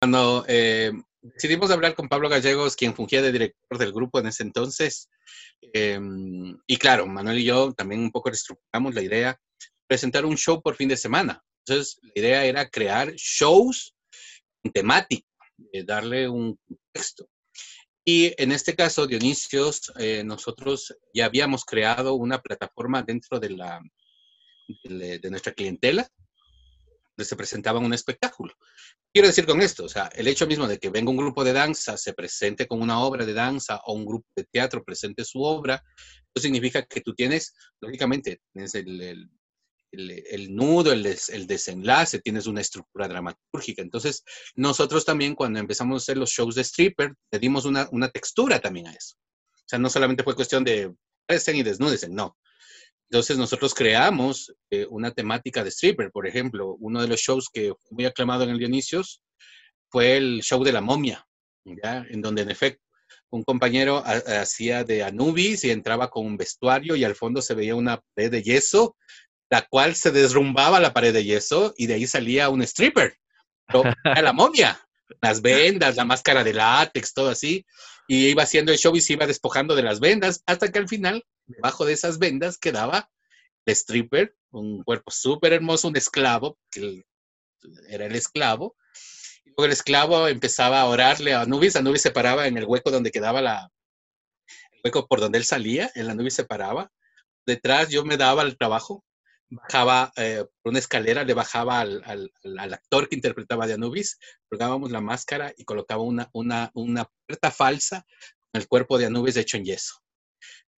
Cuando 0.00 0.44
eh, 0.48 0.92
decidimos 1.22 1.70
hablar 1.70 1.94
con 1.94 2.08
Pablo 2.08 2.28
Gallegos, 2.28 2.76
quien 2.76 2.94
fungía 2.94 3.22
de 3.22 3.32
director 3.32 3.78
del 3.78 3.92
grupo 3.92 4.18
en 4.18 4.26
ese 4.26 4.42
entonces, 4.42 5.08
eh, 5.72 5.98
y 6.66 6.76
claro, 6.76 7.06
Manuel 7.06 7.38
y 7.38 7.44
yo 7.44 7.72
también 7.72 8.00
un 8.02 8.10
poco 8.10 8.28
reestructuramos 8.28 8.94
la 8.94 9.02
idea, 9.02 9.40
presentar 9.86 10.24
un 10.24 10.36
show 10.36 10.60
por 10.62 10.76
fin 10.76 10.88
de 10.88 10.96
semana. 10.96 11.42
Entonces, 11.66 11.98
la 12.02 12.12
idea 12.14 12.44
era 12.44 12.68
crear 12.68 13.12
shows 13.14 13.94
en 14.62 14.72
temática, 14.72 15.26
eh, 15.72 15.82
darle 15.84 16.28
un 16.28 16.58
texto. 16.92 17.28
Y 18.04 18.34
en 18.36 18.52
este 18.52 18.76
caso, 18.76 19.06
Dionisios, 19.06 19.90
eh, 19.98 20.22
nosotros 20.24 20.94
ya 21.14 21.24
habíamos 21.24 21.64
creado 21.64 22.14
una 22.14 22.42
plataforma 22.42 23.02
dentro 23.02 23.40
de, 23.40 23.50
la, 23.50 23.80
de, 24.84 25.30
nuestra 25.30 25.54
clientela 25.54 26.06
se 27.18 27.36
presentaba 27.36 27.78
un 27.78 27.94
espectáculo. 27.94 28.54
Quiero 29.12 29.28
decir 29.28 29.46
con 29.46 29.60
esto, 29.62 29.84
o 29.84 29.88
sea, 29.88 30.10
el 30.14 30.26
hecho 30.26 30.46
mismo 30.46 30.66
de 30.66 30.78
que 30.78 30.90
venga 30.90 31.10
un 31.10 31.16
grupo 31.16 31.44
de 31.44 31.52
danza, 31.52 31.96
se 31.96 32.12
presente 32.12 32.66
con 32.66 32.82
una 32.82 33.00
obra 33.00 33.24
de 33.24 33.32
danza 33.32 33.80
o 33.84 33.92
un 33.92 34.04
grupo 34.04 34.26
de 34.34 34.44
teatro 34.44 34.82
presente 34.82 35.24
su 35.24 35.42
obra, 35.42 35.82
eso 36.34 36.42
significa 36.42 36.82
que 36.82 37.00
tú 37.00 37.14
tienes, 37.14 37.54
lógicamente, 37.80 38.40
tienes 38.52 38.74
el, 38.74 39.28
el, 39.92 40.54
nudo, 40.54 40.92
el, 40.92 41.46
desenlace, 41.46 42.20
tienes 42.20 42.46
una 42.46 42.60
estructura 42.60 43.06
dramatúrgica. 43.06 43.82
Entonces, 43.82 44.24
nosotros 44.56 45.04
también 45.04 45.34
cuando 45.34 45.60
empezamos 45.60 45.94
a 45.94 46.02
hacer 46.02 46.16
los 46.16 46.30
shows 46.30 46.56
de 46.56 46.64
stripper, 46.64 47.14
le 47.30 47.38
dimos 47.38 47.64
una, 47.64 47.88
una 47.92 48.08
textura 48.08 48.60
también 48.60 48.88
a 48.88 48.92
eso. 48.92 49.14
O 49.52 49.66
sea, 49.66 49.78
no 49.78 49.88
solamente 49.88 50.24
fue 50.24 50.34
cuestión 50.34 50.64
de 50.64 50.92
presten 51.26 51.56
y 51.56 51.62
desnúdense, 51.62 52.08
no. 52.08 52.36
Entonces, 53.10 53.36
nosotros 53.38 53.74
creamos 53.74 54.52
eh, 54.70 54.86
una 54.90 55.10
temática 55.12 55.62
de 55.62 55.70
stripper, 55.70 56.10
por 56.10 56.26
ejemplo, 56.26 56.76
uno 56.80 57.00
de 57.00 57.08
los 57.08 57.20
shows 57.20 57.48
que 57.52 57.72
fue 57.78 57.90
muy 57.90 58.06
aclamado 58.06 58.44
en 58.44 58.50
el 58.50 58.58
Dionisios 58.58 59.22
fue 59.90 60.16
el 60.16 60.42
show 60.42 60.64
de 60.64 60.72
la 60.72 60.80
momia. 60.80 61.26
En 61.64 62.20
donde, 62.20 62.42
en 62.42 62.50
efecto, 62.50 62.82
un 63.30 63.42
compañero 63.42 64.02
hacía 64.04 64.84
de 64.84 65.02
Anubis 65.02 65.64
y 65.64 65.70
entraba 65.70 66.10
con 66.10 66.26
un 66.26 66.36
vestuario 66.36 66.94
y 66.94 67.04
al 67.04 67.14
fondo 67.14 67.40
se 67.40 67.54
veía 67.54 67.74
una 67.74 68.00
pared 68.14 68.30
de 68.30 68.42
yeso 68.42 68.96
la 69.50 69.62
cual 69.62 69.94
se 69.94 70.10
derrumbaba 70.10 70.80
la 70.80 70.92
pared 70.92 71.12
de 71.12 71.24
yeso 71.24 71.74
y 71.76 71.86
de 71.86 71.94
ahí 71.94 72.06
salía 72.06 72.48
un 72.48 72.62
stripper. 72.62 73.16
Era 74.04 74.22
la 74.22 74.32
momia, 74.32 74.80
las 75.20 75.40
vendas, 75.42 75.96
la 75.96 76.04
máscara 76.04 76.42
de 76.42 76.54
látex, 76.54 77.14
todo 77.14 77.30
así. 77.30 77.64
Y 78.08 78.28
iba 78.28 78.42
haciendo 78.42 78.72
el 78.72 78.78
show 78.78 78.94
y 78.96 79.00
se 79.00 79.12
iba 79.14 79.26
despojando 79.26 79.74
de 79.74 79.82
las 79.82 80.00
vendas 80.00 80.42
hasta 80.46 80.70
que 80.70 80.78
al 80.78 80.88
final, 80.88 81.24
debajo 81.46 81.84
de 81.84 81.92
esas 81.92 82.18
vendas, 82.18 82.58
quedaba 82.58 83.10
el 83.66 83.72
stripper, 83.72 84.36
un 84.50 84.82
cuerpo 84.82 85.10
súper 85.10 85.52
hermoso, 85.52 85.88
un 85.88 85.96
esclavo, 85.96 86.58
que 86.70 87.04
era 87.88 88.06
el 88.06 88.14
esclavo. 88.14 88.76
Y 89.44 89.50
luego 89.50 89.66
el 89.66 89.72
esclavo 89.72 90.28
empezaba 90.28 90.80
a 90.80 90.86
orarle 90.86 91.34
a 91.34 91.42
Anubis. 91.42 91.76
Anubis 91.76 92.02
se 92.02 92.10
paraba 92.10 92.46
en 92.46 92.56
el 92.56 92.64
hueco 92.64 92.90
donde 92.90 93.10
quedaba 93.10 93.42
la, 93.42 93.70
el 94.72 94.80
hueco 94.84 95.06
por 95.06 95.20
donde 95.20 95.38
él 95.38 95.44
salía, 95.44 95.90
el 95.94 96.10
Anubis 96.10 96.34
se 96.34 96.44
paraba. 96.44 96.90
Detrás 97.46 97.88
yo 97.88 98.04
me 98.04 98.16
daba 98.16 98.42
el 98.42 98.56
trabajo 98.56 99.04
bajaba 99.54 100.12
eh, 100.16 100.44
por 100.62 100.70
una 100.70 100.78
escalera, 100.78 101.24
le 101.24 101.34
bajaba 101.34 101.80
al, 101.80 102.02
al, 102.04 102.74
actor 102.74 103.08
que 103.08 103.16
interpretaba 103.16 103.66
de 103.66 103.74
Anubis, 103.74 104.18
colgábamos 104.48 104.90
la 104.90 105.00
máscara 105.00 105.52
y 105.56 105.64
colocaba 105.64 106.02
una, 106.02 106.28
una, 106.32 106.70
una 106.74 107.08
puerta 107.26 107.50
falsa 107.50 108.06
con 108.50 108.60
el 108.60 108.68
cuerpo 108.68 108.98
de 108.98 109.06
Anubis 109.06 109.36
hecho 109.36 109.56
en 109.56 109.64
yeso. 109.64 110.03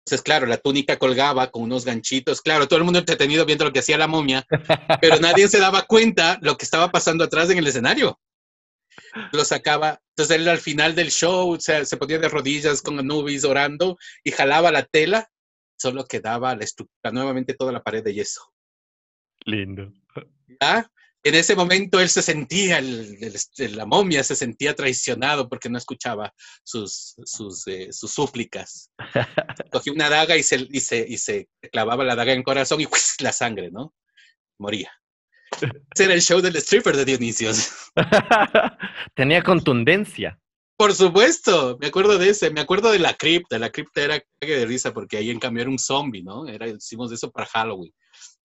Entonces, 0.06 0.22
claro, 0.22 0.46
la 0.46 0.58
túnica 0.58 1.00
colgaba 1.00 1.50
con 1.50 1.64
unos 1.64 1.84
ganchitos. 1.84 2.40
Claro, 2.40 2.68
todo 2.68 2.78
el 2.78 2.84
mundo 2.84 3.00
entretenido 3.00 3.44
viendo 3.44 3.64
lo 3.64 3.72
que 3.72 3.80
hacía 3.80 3.98
la 3.98 4.06
momia, 4.06 4.46
pero 5.00 5.18
nadie 5.18 5.48
se 5.48 5.58
daba 5.58 5.82
cuenta 5.82 6.38
lo 6.42 6.56
que 6.56 6.64
estaba 6.64 6.92
pasando 6.92 7.24
atrás 7.24 7.50
en 7.50 7.58
el 7.58 7.66
escenario. 7.66 8.20
Lo 9.32 9.44
sacaba. 9.44 10.00
Entonces, 10.10 10.36
él 10.36 10.48
al 10.48 10.58
final 10.58 10.94
del 10.94 11.10
show 11.10 11.56
se, 11.58 11.84
se 11.84 11.96
ponía 11.96 12.20
de 12.20 12.28
rodillas 12.28 12.82
con 12.82 13.00
Anubis 13.00 13.42
orando 13.44 13.98
y 14.22 14.30
jalaba 14.30 14.70
la 14.70 14.84
tela. 14.84 15.28
Solo 15.76 16.06
quedaba 16.06 16.54
la 16.54 16.62
estructura, 16.62 17.10
nuevamente 17.12 17.54
toda 17.54 17.72
la 17.72 17.82
pared 17.82 18.04
de 18.04 18.14
yeso. 18.14 18.42
Lindo. 19.44 19.92
En 21.26 21.34
ese 21.34 21.56
momento 21.56 21.98
él 21.98 22.08
se 22.08 22.22
sentía, 22.22 22.80
la 22.80 23.84
momia 23.84 24.22
se 24.22 24.36
sentía 24.36 24.76
traicionado 24.76 25.48
porque 25.48 25.68
no 25.68 25.76
escuchaba 25.76 26.32
sus, 26.62 27.16
sus, 27.24 27.66
eh, 27.66 27.88
sus 27.90 28.12
súplicas. 28.12 28.92
Cogió 29.72 29.92
una 29.92 30.08
daga 30.08 30.36
y 30.36 30.44
se, 30.44 30.68
y, 30.70 30.78
se, 30.78 31.04
y 31.08 31.18
se 31.18 31.48
clavaba 31.72 32.04
la 32.04 32.14
daga 32.14 32.30
en 32.30 32.38
el 32.38 32.44
corazón 32.44 32.80
y 32.80 32.86
la 33.18 33.32
sangre, 33.32 33.72
¿no? 33.72 33.92
Moría. 34.56 34.92
Ese 35.92 36.04
era 36.04 36.14
el 36.14 36.22
show 36.22 36.40
del 36.40 36.54
stripper 36.54 36.96
de 36.96 37.04
Dionisios. 37.04 37.72
Tenía 39.16 39.42
contundencia. 39.42 40.38
Por 40.76 40.94
supuesto, 40.94 41.76
me 41.80 41.88
acuerdo 41.88 42.18
de 42.18 42.28
ese, 42.28 42.50
me 42.50 42.60
acuerdo 42.60 42.92
de 42.92 43.00
la 43.00 43.14
cripta, 43.14 43.58
la 43.58 43.70
cripta 43.70 44.00
era 44.00 44.24
de 44.40 44.66
risa 44.66 44.92
porque 44.92 45.16
ahí 45.16 45.30
en 45.30 45.40
cambio 45.40 45.62
era 45.62 45.70
un 45.72 45.80
zombie, 45.80 46.22
¿no? 46.22 46.46
Era, 46.46 46.68
hicimos 46.68 47.10
eso 47.10 47.32
para 47.32 47.48
Halloween 47.48 47.92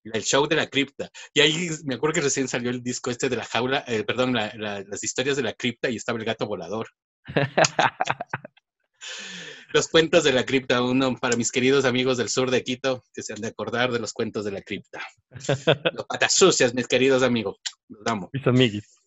el 0.04 0.22
show 0.22 0.46
de 0.46 0.56
la 0.56 0.66
cripta. 0.66 1.10
Y 1.32 1.40
ahí 1.40 1.70
me 1.84 1.94
acuerdo 1.94 2.14
que 2.14 2.20
recién 2.22 2.48
salió 2.48 2.70
el 2.70 2.82
disco 2.82 3.10
este 3.10 3.28
de 3.28 3.36
la 3.36 3.44
jaula, 3.44 3.84
eh, 3.86 4.04
perdón, 4.04 4.34
las 4.34 5.04
historias 5.04 5.36
de 5.36 5.42
la 5.42 5.52
cripta 5.52 5.90
y 5.90 5.96
estaba 5.96 6.18
el 6.18 6.24
gato 6.24 6.46
volador. 6.46 6.88
los 9.72 9.88
cuentos 9.88 10.24
de 10.24 10.32
la 10.32 10.44
cripta, 10.44 10.82
uno 10.82 11.16
para 11.16 11.36
mis 11.36 11.50
queridos 11.50 11.84
amigos 11.84 12.18
del 12.18 12.28
sur 12.28 12.50
de 12.50 12.62
Quito, 12.62 13.04
que 13.14 13.22
se 13.22 13.32
han 13.32 13.40
de 13.40 13.48
acordar 13.48 13.92
de 13.92 14.00
los 14.00 14.12
cuentos 14.12 14.44
de 14.44 14.52
la 14.52 14.62
cripta. 14.62 15.00
los 15.92 16.06
patas 16.06 16.34
sucias, 16.34 16.74
mis 16.74 16.88
queridos 16.88 17.22
amigos. 17.22 17.56
Los 17.88 18.06
amo. 18.06 18.30
Mis 18.32 18.46
amiguis. 18.46 18.98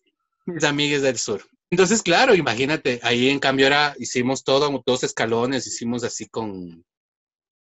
Mis 0.46 0.64
amigues 0.64 1.02
del 1.02 1.18
sur. 1.18 1.42
Entonces, 1.70 2.02
claro, 2.02 2.34
imagínate, 2.34 3.00
ahí 3.02 3.28
en 3.28 3.40
cambio 3.40 3.66
era, 3.66 3.94
hicimos 3.98 4.44
todo, 4.44 4.82
dos 4.86 5.02
escalones, 5.02 5.66
hicimos 5.66 6.04
así 6.04 6.28
con, 6.28 6.84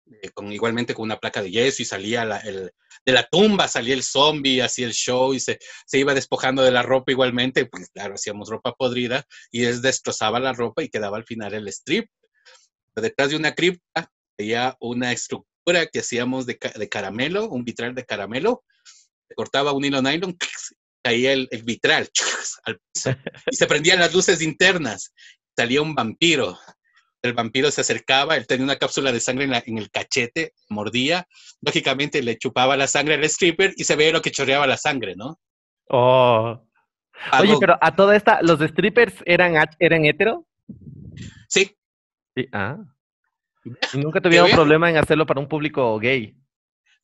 eh, 0.05 0.29
con 0.31 0.51
igualmente 0.51 0.93
con 0.93 1.03
una 1.03 1.19
placa 1.19 1.41
de 1.41 1.51
yeso 1.51 1.81
y 1.81 1.85
salía 1.85 2.23
el, 2.23 2.71
de 3.05 3.11
la 3.11 3.27
tumba, 3.27 3.67
salía 3.67 3.93
el 3.93 4.03
zombie, 4.03 4.61
hacía 4.61 4.85
el 4.85 4.93
show 4.93 5.33
y 5.33 5.39
se, 5.39 5.59
se, 5.85 5.97
iba 5.99 6.13
despojando 6.13 6.61
de 6.61 6.71
la 6.71 6.81
ropa 6.81 7.11
igualmente, 7.11 7.65
pues 7.65 7.89
claro, 7.89 8.15
hacíamos 8.15 8.49
ropa 8.49 8.73
podrida 8.73 9.25
y 9.51 9.63
es 9.65 9.81
destrozaba 9.81 10.39
la 10.39 10.53
ropa 10.53 10.83
y 10.83 10.89
quedaba 10.89 11.17
al 11.17 11.23
final 11.23 11.53
el 11.53 11.67
strip. 11.69 12.09
Detrás 12.95 13.29
de 13.29 13.37
una 13.37 13.55
cripta 13.55 14.11
había 14.37 14.75
una 14.81 15.11
estructura 15.13 15.87
que 15.87 15.99
hacíamos 15.99 16.45
de, 16.45 16.59
de 16.75 16.89
caramelo, 16.89 17.47
un 17.47 17.63
vitral 17.63 17.95
de 17.95 18.05
caramelo, 18.05 18.63
se 19.29 19.35
cortaba 19.35 19.71
un 19.71 19.85
hilo 19.85 20.01
nylon, 20.01 20.37
caía 21.01 21.31
el, 21.31 21.47
el 21.51 21.63
vitral 21.63 22.09
y 23.49 23.55
se 23.55 23.67
prendían 23.67 23.99
las 23.99 24.13
luces 24.13 24.41
internas, 24.41 25.13
salía 25.55 25.81
un 25.81 25.95
vampiro 25.95 26.59
el 27.23 27.33
vampiro 27.33 27.71
se 27.71 27.81
acercaba, 27.81 28.35
él 28.35 28.47
tenía 28.47 28.65
una 28.65 28.75
cápsula 28.75 29.11
de 29.11 29.19
sangre 29.19 29.45
en, 29.45 29.77
el 29.77 29.89
cachete, 29.89 30.53
mordía, 30.69 31.27
lógicamente 31.61 32.21
le 32.21 32.37
chupaba 32.37 32.77
la 32.77 32.87
sangre 32.87 33.15
al 33.15 33.23
stripper 33.23 33.73
y 33.77 33.85
se 33.85 33.95
veía 33.95 34.11
lo 34.11 34.21
que 34.21 34.31
chorreaba 34.31 34.67
la 34.67 34.77
sangre, 34.77 35.15
¿no? 35.15 35.39
Oh. 35.89 36.61
Oye, 37.39 37.55
pero 37.59 37.77
a 37.79 37.95
toda 37.95 38.15
esta, 38.15 38.41
¿los 38.41 38.59
strippers 38.59 39.15
eran, 39.25 39.55
eran 39.79 40.05
hetero? 40.05 40.45
Sí. 41.47 41.75
sí. 42.35 42.47
Ah. 42.51 42.77
¿Y 43.93 43.97
nunca 43.97 44.19
tuvieron 44.19 44.51
problema 44.51 44.89
en 44.89 44.97
hacerlo 44.97 45.25
para 45.25 45.39
un 45.39 45.47
público 45.47 45.97
gay? 45.99 46.35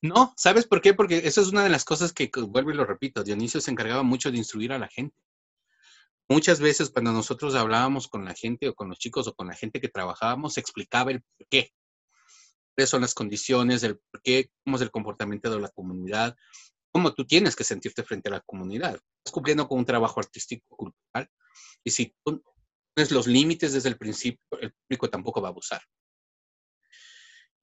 No, 0.01 0.33
¿sabes 0.37 0.65
por 0.65 0.81
qué? 0.81 0.93
Porque 0.93 1.17
eso 1.17 1.41
es 1.41 1.49
una 1.49 1.63
de 1.63 1.69
las 1.69 1.85
cosas 1.85 2.13
que, 2.13 2.29
vuelvo 2.47 2.71
y 2.71 2.75
lo 2.75 2.85
repito, 2.85 3.23
Dionisio 3.23 3.59
se 3.61 3.71
encargaba 3.71 4.03
mucho 4.03 4.31
de 4.31 4.37
instruir 4.37 4.71
a 4.71 4.79
la 4.79 4.87
gente. 4.87 5.15
Muchas 6.29 6.59
veces 6.59 6.91
cuando 6.91 7.11
nosotros 7.11 7.55
hablábamos 7.55 8.07
con 8.07 8.23
la 8.23 8.35
gente 8.35 8.69
o 8.69 8.75
con 8.75 8.89
los 8.89 8.99
chicos 8.99 9.27
o 9.27 9.33
con 9.33 9.47
la 9.47 9.55
gente 9.55 9.81
que 9.81 9.89
trabajábamos, 9.89 10.59
explicaba 10.59 11.09
el 11.11 11.21
por 11.21 11.47
qué. 11.49 11.71
¿Cuáles 12.75 12.89
son 12.91 13.01
las 13.01 13.15
condiciones, 13.15 13.81
el 13.81 13.97
por 13.97 14.21
qué, 14.21 14.51
cómo 14.63 14.77
es 14.77 14.83
el 14.83 14.91
comportamiento 14.91 15.49
de 15.49 15.59
la 15.59 15.69
comunidad, 15.69 16.35
cómo 16.91 17.13
tú 17.13 17.25
tienes 17.25 17.55
que 17.55 17.63
sentirte 17.63 18.03
frente 18.03 18.29
a 18.29 18.33
la 18.33 18.41
comunidad. 18.41 18.95
Estás 19.17 19.33
cumpliendo 19.33 19.67
con 19.67 19.79
un 19.79 19.85
trabajo 19.85 20.19
artístico 20.19 20.75
cultural 20.75 21.29
y 21.83 21.91
si 21.91 22.15
tú 22.23 22.43
pones 22.95 23.11
los 23.11 23.25
límites 23.27 23.73
desde 23.73 23.89
el 23.89 23.97
principio, 23.97 24.39
el 24.61 24.71
público 24.73 25.09
tampoco 25.09 25.41
va 25.41 25.49
a 25.49 25.51
abusar. 25.51 25.81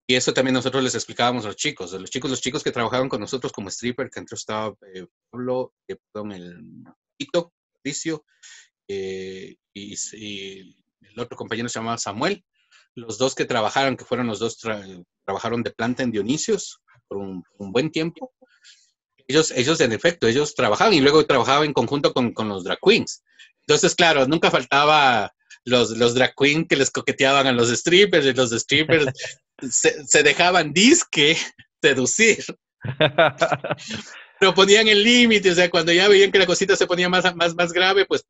Y 0.08 0.14
eso 0.14 0.32
también 0.32 0.54
nosotros 0.54 0.84
les 0.84 0.94
explicábamos 0.94 1.44
a 1.44 1.48
los 1.48 1.56
chicos, 1.56 1.92
los 1.92 2.10
chicos, 2.10 2.30
los 2.30 2.40
chicos 2.40 2.62
que 2.62 2.70
trabajaban 2.70 3.08
con 3.08 3.20
nosotros 3.20 3.52
como 3.52 3.68
stripper, 3.68 4.08
que 4.08 4.20
entró 4.20 4.36
estaba 4.36 4.74
eh, 4.94 5.06
Pablo, 5.30 5.74
eh, 5.88 5.96
perdón, 6.12 6.32
el 6.32 6.84
Tito, 7.18 7.52
eh, 8.88 9.56
y, 9.74 10.74
el 11.00 11.20
otro 11.20 11.36
compañero 11.36 11.68
se 11.68 11.78
llamaba 11.78 11.98
Samuel. 11.98 12.44
Los 12.94 13.18
dos 13.18 13.34
que 13.34 13.44
trabajaron, 13.44 13.96
que 13.96 14.04
fueron 14.04 14.26
los 14.26 14.38
dos, 14.38 14.58
trabajaron 15.24 15.62
de 15.62 15.70
planta 15.70 16.02
en 16.02 16.10
Dionisios 16.10 16.80
por 17.08 17.18
un, 17.18 17.42
buen 17.58 17.90
tiempo. 17.90 18.32
ellos, 19.28 19.50
ellos 19.50 19.80
en 19.80 19.92
efecto, 19.92 20.26
ellos 20.26 20.54
trabajaban 20.54 20.94
y 20.94 21.00
luego 21.00 21.24
trabajaban 21.26 21.66
en 21.66 21.72
conjunto 21.72 22.12
con, 22.12 22.32
con 22.32 22.48
los 22.48 22.64
drag 22.64 22.78
queens. 22.80 23.22
Entonces, 23.60 23.94
claro, 23.94 24.26
nunca 24.26 24.50
faltaba 24.50 25.32
los, 25.64 25.90
los 25.90 26.14
drag 26.14 26.34
queens 26.34 26.68
que 26.68 26.76
les 26.76 26.90
coqueteaban 26.90 27.46
a 27.46 27.52
los 27.52 27.68
strippers 27.68 28.26
y 28.26 28.32
los 28.32 28.50
strippers 28.50 29.06
se, 29.70 30.06
se, 30.06 30.22
dejaban 30.22 30.72
disque 30.72 31.36
seducir. 31.82 32.44
Pero 34.38 34.54
ponían 34.54 34.88
el 34.88 35.02
límite, 35.02 35.50
o 35.50 35.54
sea, 35.54 35.70
cuando 35.70 35.92
ya 35.92 36.08
veían 36.08 36.30
que 36.30 36.38
la 36.38 36.46
cosita 36.46 36.76
se 36.76 36.86
ponía 36.86 37.08
más, 37.08 37.34
más, 37.34 37.54
más 37.54 37.72
grave, 37.72 38.04
pues... 38.04 38.24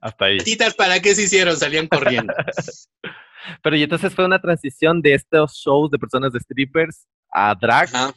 Hasta 0.00 0.26
ahí. 0.26 0.38
¿Para 0.76 1.00
qué 1.00 1.14
se 1.14 1.22
hicieron? 1.22 1.56
Salían 1.56 1.88
corriendo. 1.88 2.34
Pero 3.62 3.76
y 3.76 3.82
entonces 3.82 4.14
fue 4.14 4.24
una 4.24 4.40
transición 4.40 5.02
de 5.02 5.14
estos 5.14 5.54
shows 5.54 5.90
de 5.90 5.98
personas 5.98 6.32
de 6.32 6.40
strippers 6.40 7.06
a 7.30 7.54
drag. 7.54 7.88
Ajá. 7.94 8.14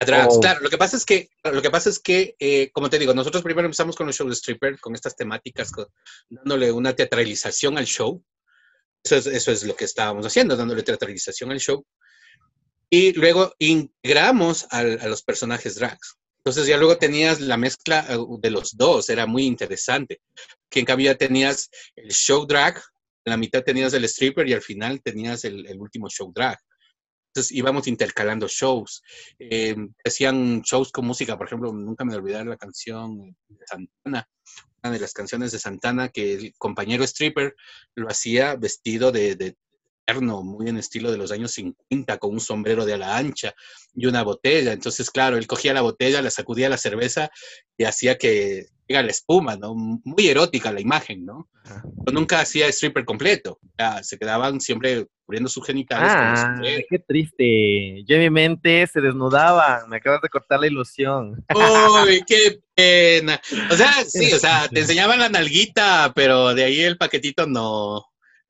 A 0.00 0.04
drag, 0.04 0.28
oh. 0.30 0.40
claro. 0.40 0.60
Lo 0.60 0.70
que 0.70 0.78
pasa 0.78 0.96
es 0.96 1.04
que, 1.04 1.28
lo 1.44 1.60
que 1.60 1.70
pasa 1.70 1.90
es 1.90 1.98
que, 1.98 2.36
eh, 2.38 2.70
como 2.72 2.88
te 2.88 2.98
digo, 2.98 3.14
nosotros 3.14 3.42
primero 3.42 3.66
empezamos 3.66 3.96
con 3.96 4.06
los 4.06 4.16
shows 4.16 4.30
de 4.30 4.36
stripper, 4.36 4.78
con 4.80 4.94
estas 4.94 5.16
temáticas, 5.16 5.72
con, 5.72 5.86
dándole 6.28 6.70
una 6.72 6.94
teatralización 6.94 7.78
al 7.78 7.86
show. 7.86 8.22
Eso 9.02 9.16
es, 9.16 9.26
eso 9.26 9.52
es 9.52 9.64
lo 9.64 9.74
que 9.74 9.84
estábamos 9.84 10.26
haciendo, 10.26 10.56
dándole 10.56 10.82
teatralización 10.82 11.50
al 11.50 11.60
show. 11.60 11.84
Y 12.90 13.12
luego 13.12 13.54
integramos 13.58 14.66
al, 14.70 15.00
a 15.00 15.08
los 15.08 15.22
personajes 15.22 15.74
drags. 15.74 16.16
Entonces 16.38 16.66
ya 16.66 16.76
luego 16.76 16.96
tenías 16.98 17.40
la 17.40 17.56
mezcla 17.56 18.06
eh, 18.08 18.16
de 18.40 18.50
los 18.50 18.76
dos, 18.76 19.10
era 19.10 19.26
muy 19.26 19.44
interesante. 19.44 20.20
Que 20.70 20.80
en 20.80 20.86
cambio 20.86 21.10
ya 21.12 21.18
tenías 21.18 21.70
el 21.96 22.10
show 22.10 22.46
drag, 22.46 22.76
en 23.24 23.30
la 23.30 23.36
mitad 23.36 23.62
tenías 23.62 23.92
el 23.94 24.04
stripper 24.04 24.48
y 24.48 24.54
al 24.54 24.62
final 24.62 25.02
tenías 25.02 25.44
el, 25.44 25.66
el 25.66 25.80
último 25.80 26.08
show 26.08 26.32
drag. 26.34 26.58
Entonces 27.28 27.52
íbamos 27.52 27.86
intercalando 27.86 28.48
shows. 28.48 29.02
Eh, 29.38 29.76
hacían 30.04 30.62
shows 30.62 30.90
con 30.90 31.06
música, 31.06 31.36
por 31.36 31.46
ejemplo, 31.46 31.72
nunca 31.72 32.04
me 32.04 32.16
olvidar 32.16 32.46
la 32.46 32.56
canción 32.56 33.36
de 33.48 33.66
Santana, 33.66 34.28
una 34.82 34.92
de 34.92 35.00
las 35.00 35.12
canciones 35.12 35.52
de 35.52 35.58
Santana 35.58 36.08
que 36.08 36.34
el 36.34 36.54
compañero 36.56 37.04
stripper 37.04 37.54
lo 37.94 38.08
hacía 38.08 38.56
vestido 38.56 39.12
de, 39.12 39.36
de 39.36 39.56
muy 40.16 40.68
en 40.68 40.78
estilo 40.78 41.10
de 41.10 41.18
los 41.18 41.30
años 41.30 41.52
50, 41.52 42.18
con 42.18 42.32
un 42.32 42.40
sombrero 42.40 42.84
de 42.84 42.94
ala 42.94 43.16
ancha 43.16 43.54
y 43.94 44.06
una 44.06 44.22
botella. 44.22 44.72
Entonces, 44.72 45.10
claro, 45.10 45.36
él 45.36 45.46
cogía 45.46 45.74
la 45.74 45.82
botella, 45.82 46.22
la 46.22 46.30
sacudía 46.30 46.68
la 46.68 46.78
cerveza 46.78 47.30
y 47.76 47.84
hacía 47.84 48.16
que 48.16 48.66
llega 48.88 49.02
la 49.02 49.10
espuma, 49.10 49.56
¿no? 49.56 49.74
Muy 49.74 50.28
erótica 50.28 50.72
la 50.72 50.80
imagen, 50.80 51.26
¿no? 51.26 51.48
Pero 51.62 52.18
nunca 52.18 52.40
hacía 52.40 52.68
stripper 52.68 53.04
completo. 53.04 53.58
O 53.62 53.72
sea, 53.76 54.02
se 54.02 54.18
quedaban 54.18 54.60
siempre 54.60 55.06
cubriendo 55.26 55.50
sus 55.50 55.66
genitales. 55.66 56.10
Ah, 56.10 56.58
qué 56.88 56.98
triste. 56.98 58.02
Yo 58.06 58.16
en 58.16 58.22
mi 58.22 58.30
mente 58.30 58.86
se 58.86 59.02
desnudaban. 59.02 59.88
Me 59.90 59.98
acabas 59.98 60.22
de 60.22 60.30
cortar 60.30 60.60
la 60.60 60.68
ilusión. 60.68 61.44
¡Uy, 61.54 62.22
qué 62.26 62.60
pena! 62.74 63.38
O 63.70 63.76
sea, 63.76 63.92
sí, 64.06 64.32
o 64.32 64.38
sea, 64.38 64.68
te 64.68 64.80
enseñaban 64.80 65.18
la 65.18 65.28
nalguita, 65.28 66.12
pero 66.14 66.54
de 66.54 66.64
ahí 66.64 66.80
el 66.80 66.96
paquetito 66.96 67.46
no. 67.46 68.06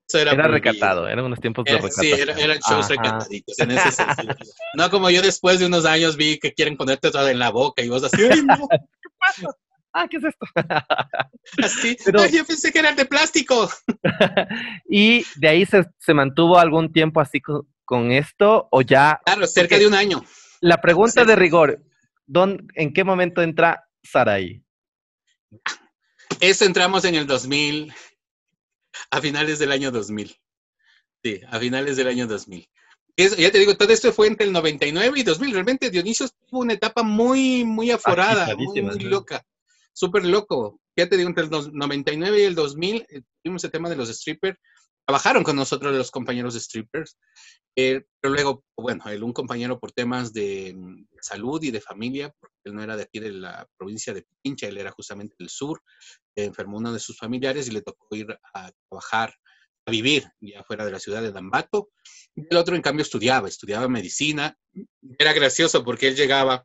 Eso 0.09 0.19
era, 0.19 0.33
era 0.33 0.49
recatado, 0.49 1.07
eran 1.07 1.25
unos 1.25 1.39
tiempos 1.39 1.67
de 1.67 1.73
recatado. 1.73 2.01
Sí, 2.01 2.11
era, 2.13 2.33
eran 2.33 2.59
shows 2.59 2.87
Ajá. 2.87 2.95
recataditos 2.95 3.59
en 3.59 3.71
ese 3.73 3.93
sentido. 3.93 4.35
No 4.75 4.91
como 4.91 5.11
yo 5.11 5.21
después 5.21 5.59
de 5.59 5.67
unos 5.67 5.85
años 5.85 6.17
vi 6.17 6.39
que 6.39 6.55
quieren 6.55 6.77
ponerte 6.77 7.11
todo 7.11 7.29
en 7.29 7.39
la 7.39 7.51
boca 7.51 7.83
y 7.83 7.89
vos 7.91 8.03
así, 8.03 8.23
¡ay, 8.23 8.43
no! 8.43 8.69
¿Qué 8.69 9.09
pasa? 9.19 9.49
ah, 9.93 10.09
¿qué 10.09 10.17
es 10.19 10.25
esto? 10.25 10.47
Así, 11.63 11.97
Pero, 12.05 12.21
Ay, 12.21 12.33
yo 12.33 12.45
pensé 12.45 12.73
que 12.73 12.79
eran 12.79 12.97
de 12.97 13.05
plástico. 13.05 13.69
y 14.89 15.25
de 15.37 15.49
ahí 15.49 15.67
se, 15.67 15.85
se, 15.99 16.15
mantuvo 16.15 16.59
algún 16.59 16.93
tiempo 16.93 17.21
así 17.21 17.41
con, 17.41 17.67
con, 17.85 18.13
esto 18.13 18.69
o 18.71 18.83
ya. 18.83 19.21
Claro, 19.25 19.47
cerca 19.47 19.79
de 19.79 19.87
un 19.87 19.95
año. 19.95 20.25
La 20.61 20.81
pregunta 20.81 21.25
de 21.25 21.37
rigor, 21.37 21.83
¿dónde, 22.27 22.65
¿en 22.75 22.93
qué 22.93 23.05
momento 23.05 23.43
entra 23.43 23.89
Saraí? 24.03 24.63
Eso 26.41 26.65
entramos 26.65 27.05
en 27.05 27.15
el 27.15 27.27
2000, 27.27 27.93
a 29.11 29.21
finales 29.21 29.59
del 29.59 29.73
año 29.73 29.91
2000. 29.91 30.37
Sí, 31.23 31.41
a 31.49 31.59
finales 31.59 31.97
del 31.97 32.09
año 32.09 32.27
2000. 32.27 32.69
Es, 33.17 33.37
ya 33.37 33.51
te 33.51 33.59
digo, 33.59 33.77
todo 33.77 33.93
esto 33.93 34.13
fue 34.13 34.29
entre 34.29 34.47
el 34.47 34.53
99 34.53 35.19
y 35.19 35.23
2000. 35.25 35.53
Realmente 35.53 35.91
Dionisio 35.91 36.29
tuvo 36.49 36.61
una 36.61 36.75
etapa 36.75 37.03
muy, 37.03 37.65
muy 37.65 37.91
aforada, 37.91 38.55
muy, 38.55 38.81
muy 38.81 39.01
loca 39.01 39.45
súper 39.99 40.25
loco. 40.25 40.81
Ya 40.97 41.09
te 41.09 41.17
digo, 41.17 41.29
entre 41.29 41.45
el 41.45 41.51
99 41.51 42.41
y 42.41 42.45
el 42.45 42.55
2000 42.55 43.07
eh, 43.09 43.23
tuvimos 43.43 43.65
el 43.65 43.71
tema 43.71 43.89
de 43.89 43.97
los 43.97 44.09
strippers. 44.09 44.59
Trabajaron 45.05 45.43
con 45.43 45.57
nosotros 45.57 45.97
los 45.97 46.11
compañeros 46.11 46.55
de 46.55 46.61
strippers, 46.61 47.17
eh, 47.75 48.03
pero 48.21 48.35
luego, 48.35 48.65
bueno, 48.77 49.05
un 49.23 49.33
compañero 49.33 49.81
por 49.81 49.91
temas 49.91 50.35
de, 50.35 50.75
de, 50.77 51.23
salud 51.23 51.63
y 51.63 51.71
de 51.71 51.81
familia, 51.81 52.31
porque 52.39 52.57
él 52.65 52.75
no 52.75 52.83
era 52.83 52.95
de 52.95 53.05
aquí 53.05 53.19
de 53.19 53.33
la 53.33 53.67
provincia 53.79 54.13
de 54.13 54.27
Pincha, 54.43 54.69
él 54.69 54.77
era 54.77 54.91
justamente 54.91 55.35
del 55.39 55.49
sur, 55.49 55.81
enfermó 56.45 56.79
uno 56.79 56.93
de 56.93 57.01
sus 57.01 57.17
familiares 57.17 57.69
y 57.69 57.73
le 57.73 57.83
tocó 57.83 58.15
ir 58.15 58.27
a 58.55 58.71
trabajar, 58.89 59.35
a 59.87 59.91
vivir 59.91 60.29
ya 60.41 60.63
fuera 60.65 60.85
de 60.85 60.93
la 60.93 61.01
ciudad 61.01 61.23
de 61.23 61.33
Dambato. 61.33 61.91
El 62.35 62.57
otro, 62.57 62.77
en 62.77 62.83
cambio, 62.83 63.03
estudiaba, 63.03 63.49
estudiaba 63.49 63.89
medicina. 63.89 64.57
Era 65.19 65.33
gracioso 65.33 65.85
porque 65.85 66.09
él 66.09 66.17
llegaba 66.17 66.65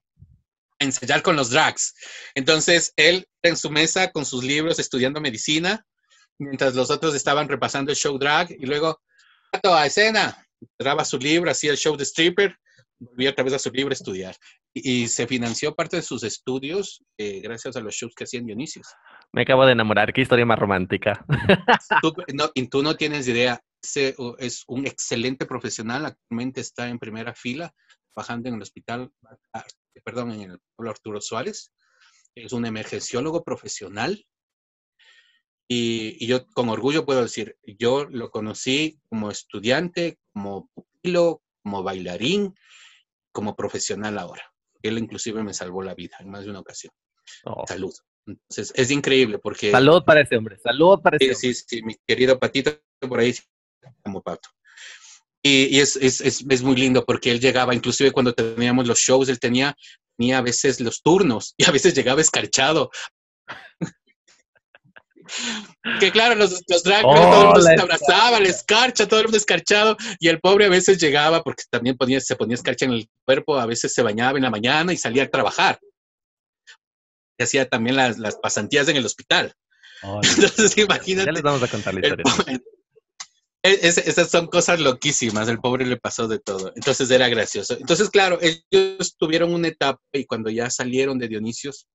ensayar 0.80 1.22
con 1.24 1.36
los 1.36 1.50
drags. 1.50 1.96
Entonces, 2.36 2.94
él 2.96 3.28
en 3.42 3.58
su 3.58 3.70
mesa 3.70 4.12
con 4.12 4.26
sus 4.26 4.44
libros 4.44 4.80
estudiando 4.80 5.22
medicina, 5.22 5.86
mientras 6.38 6.76
los 6.76 6.90
otros 6.92 7.16
estaban 7.16 7.48
repasando 7.48 7.92
el 7.92 7.98
show 7.98 8.18
drag 8.18 8.52
y 8.52 8.66
luego, 8.66 9.02
a 9.64 9.86
escena, 9.86 10.46
graba 10.78 11.06
su 11.06 11.18
libro, 11.18 11.52
hacía 11.52 11.72
el 11.72 11.78
show 11.78 11.96
de 11.96 12.04
stripper, 12.04 12.58
volvía 13.00 13.32
otra 13.32 13.44
vez 13.44 13.54
a 13.54 13.60
su 13.60 13.72
libro 13.72 13.92
a 13.92 13.94
estudiar. 13.94 14.36
Y, 14.76 15.08
se 15.08 15.28
financió 15.28 15.76
parte 15.76 15.98
de 15.98 16.02
sus 16.02 16.24
estudios 16.24 17.04
eh, 17.18 17.42
gracias 17.42 17.76
a 17.76 17.80
los 17.80 17.94
shows 17.94 18.16
que 18.16 18.24
hacían 18.24 18.46
Dionisios. 18.46 18.88
Me 19.32 19.44
acabo 19.44 19.66
de 19.66 19.74
enamorar, 19.74 20.12
qué 20.14 20.22
historia 20.22 20.46
más 20.46 20.58
romántica. 20.58 21.24
Tú 22.02 22.14
no, 22.34 22.50
y 22.56 22.68
tú 22.68 22.82
no 22.82 22.96
tienes 22.96 23.28
idea, 23.28 23.62
es 24.40 24.64
un 24.68 24.88
excelente 24.88 25.46
profesional, 25.46 26.06
actualmente 26.08 26.62
está 26.62 26.90
en 26.90 26.98
primera 26.98 27.36
fila, 27.36 27.72
trabajando 28.14 28.50
en 28.50 28.56
el 28.56 28.62
hospital 28.64 29.12
perdón, 30.04 30.32
en 30.32 30.52
el 30.52 30.60
pueblo 30.76 30.92
Arturo 30.92 31.22
Suárez. 31.22 31.72
Es 32.36 32.54
un 32.54 32.66
emergenciólogo 32.66 33.44
profesional. 33.44 34.26
Y, 35.68 36.18
y, 36.24 36.28
yo 36.28 36.46
con 36.48 36.70
orgullo 36.70 37.06
puedo 37.06 37.22
decir, 37.22 37.58
yo 37.64 38.06
lo 38.06 38.30
conocí 38.32 39.00
como 39.10 39.32
estudiante, 39.32 40.20
como 40.34 40.70
pupilo, 40.74 41.42
como 41.64 41.84
bailarín, 41.84 42.54
como 43.32 43.56
profesional 43.56 44.18
ahora. 44.18 44.53
Él 44.84 44.98
inclusive 44.98 45.44
me 45.44 45.54
salvó 45.54 45.82
la 45.82 45.96
vida 45.96 46.18
en 46.20 46.30
más 46.30 46.44
de 46.44 46.52
una 46.52 46.60
ocasión. 46.60 46.94
Oh. 47.46 47.64
Salud. 47.68 47.94
Entonces, 48.26 48.72
es 48.76 48.92
increíble 48.92 49.40
porque... 49.40 49.72
Salud 49.72 50.04
para 50.06 50.22
ese 50.22 50.38
hombre, 50.38 50.58
salud 50.60 51.00
para 51.02 51.18
ese 51.18 51.36
sí, 51.36 51.48
hombre. 51.48 51.54
Sí, 51.54 51.66
sí, 51.68 51.84
mi 51.84 51.96
querido 52.08 52.40
Patito 52.40 52.72
por 53.02 53.20
ahí, 53.20 53.34
como 54.04 54.22
Pato. 54.22 54.50
Y, 55.42 55.76
y 55.76 55.80
es, 55.82 55.98
es, 55.98 56.22
es, 56.22 56.46
es, 56.48 56.64
muy 56.64 56.76
lindo 56.78 57.04
porque 57.06 57.30
él 57.30 57.42
llegaba, 57.42 57.76
inclusive 57.76 58.12
cuando 58.12 58.34
teníamos 58.34 58.88
los 58.88 59.00
shows, 59.00 59.28
él 59.28 59.40
tenía, 59.40 59.76
tenía 60.18 60.38
a 60.38 60.42
veces 60.42 60.80
los 60.80 61.02
turnos 61.02 61.54
y 61.58 61.66
a 61.66 61.72
veces 61.72 61.94
llegaba 61.94 62.22
escarchado. 62.22 62.90
Que 66.00 66.12
claro, 66.12 66.36
los, 66.36 66.64
los 66.68 66.84
drag 66.84 67.06
oh, 67.06 67.14
todo 67.14 67.42
el 67.42 67.46
mundo 67.46 67.62
se 67.62 67.74
abrazaba, 67.74 68.40
la 68.40 68.50
escarcha, 68.50 69.08
todo 69.08 69.20
el 69.20 69.26
mundo 69.28 69.38
escarchado, 69.38 69.98
y 70.20 70.28
el 70.28 70.40
pobre 70.40 70.66
a 70.66 70.70
veces 70.70 71.00
llegaba, 71.00 71.44
porque 71.44 71.64
también 71.70 71.98
ponía, 71.98 72.20
se 72.20 72.36
ponía 72.36 72.56
escarcha 72.56 72.86
en 72.86 72.94
el 72.94 73.10
cuerpo, 73.26 73.60
a 73.60 73.66
veces 73.66 73.94
se 73.94 74.04
bañaba 74.04 74.38
en 74.38 74.44
la 74.44 74.50
mañana 74.50 74.94
y 74.94 74.98
salía 74.98 75.24
a 75.24 75.30
trabajar. 75.30 75.80
Y 77.38 77.44
hacía 77.44 77.68
también 77.68 77.96
las, 77.96 78.20
las 78.20 78.36
pasantías 78.38 78.88
en 78.88 78.98
el 78.98 79.06
hospital. 79.06 79.54
Oh, 80.06 80.20
Entonces, 80.22 80.78
imagínate. 80.78 81.28
Ya 81.28 81.32
les 81.32 81.44
vamos 81.44 81.64
a 81.64 81.68
contar 81.70 81.94
la 81.94 82.02
historia. 82.02 82.26
El, 82.46 82.62
es, 83.64 83.98
esas 83.98 84.30
son 84.30 84.48
cosas 84.48 84.80
loquísimas, 84.80 85.48
el 85.48 85.60
pobre 85.60 85.86
le 85.86 85.98
pasó 85.98 86.28
de 86.28 86.40
todo. 86.40 86.74
Entonces 86.76 87.10
era 87.10 87.30
gracioso. 87.30 87.78
Entonces, 87.80 88.10
claro, 88.10 88.38
ellos 88.42 89.16
tuvieron 89.18 89.54
una 89.54 89.70
etapa 89.70 90.02
y 90.12 90.26
cuando 90.26 90.50
ya 90.50 90.70
salieron 90.70 91.18
de 91.18 91.30
Dionisios, 91.30 91.88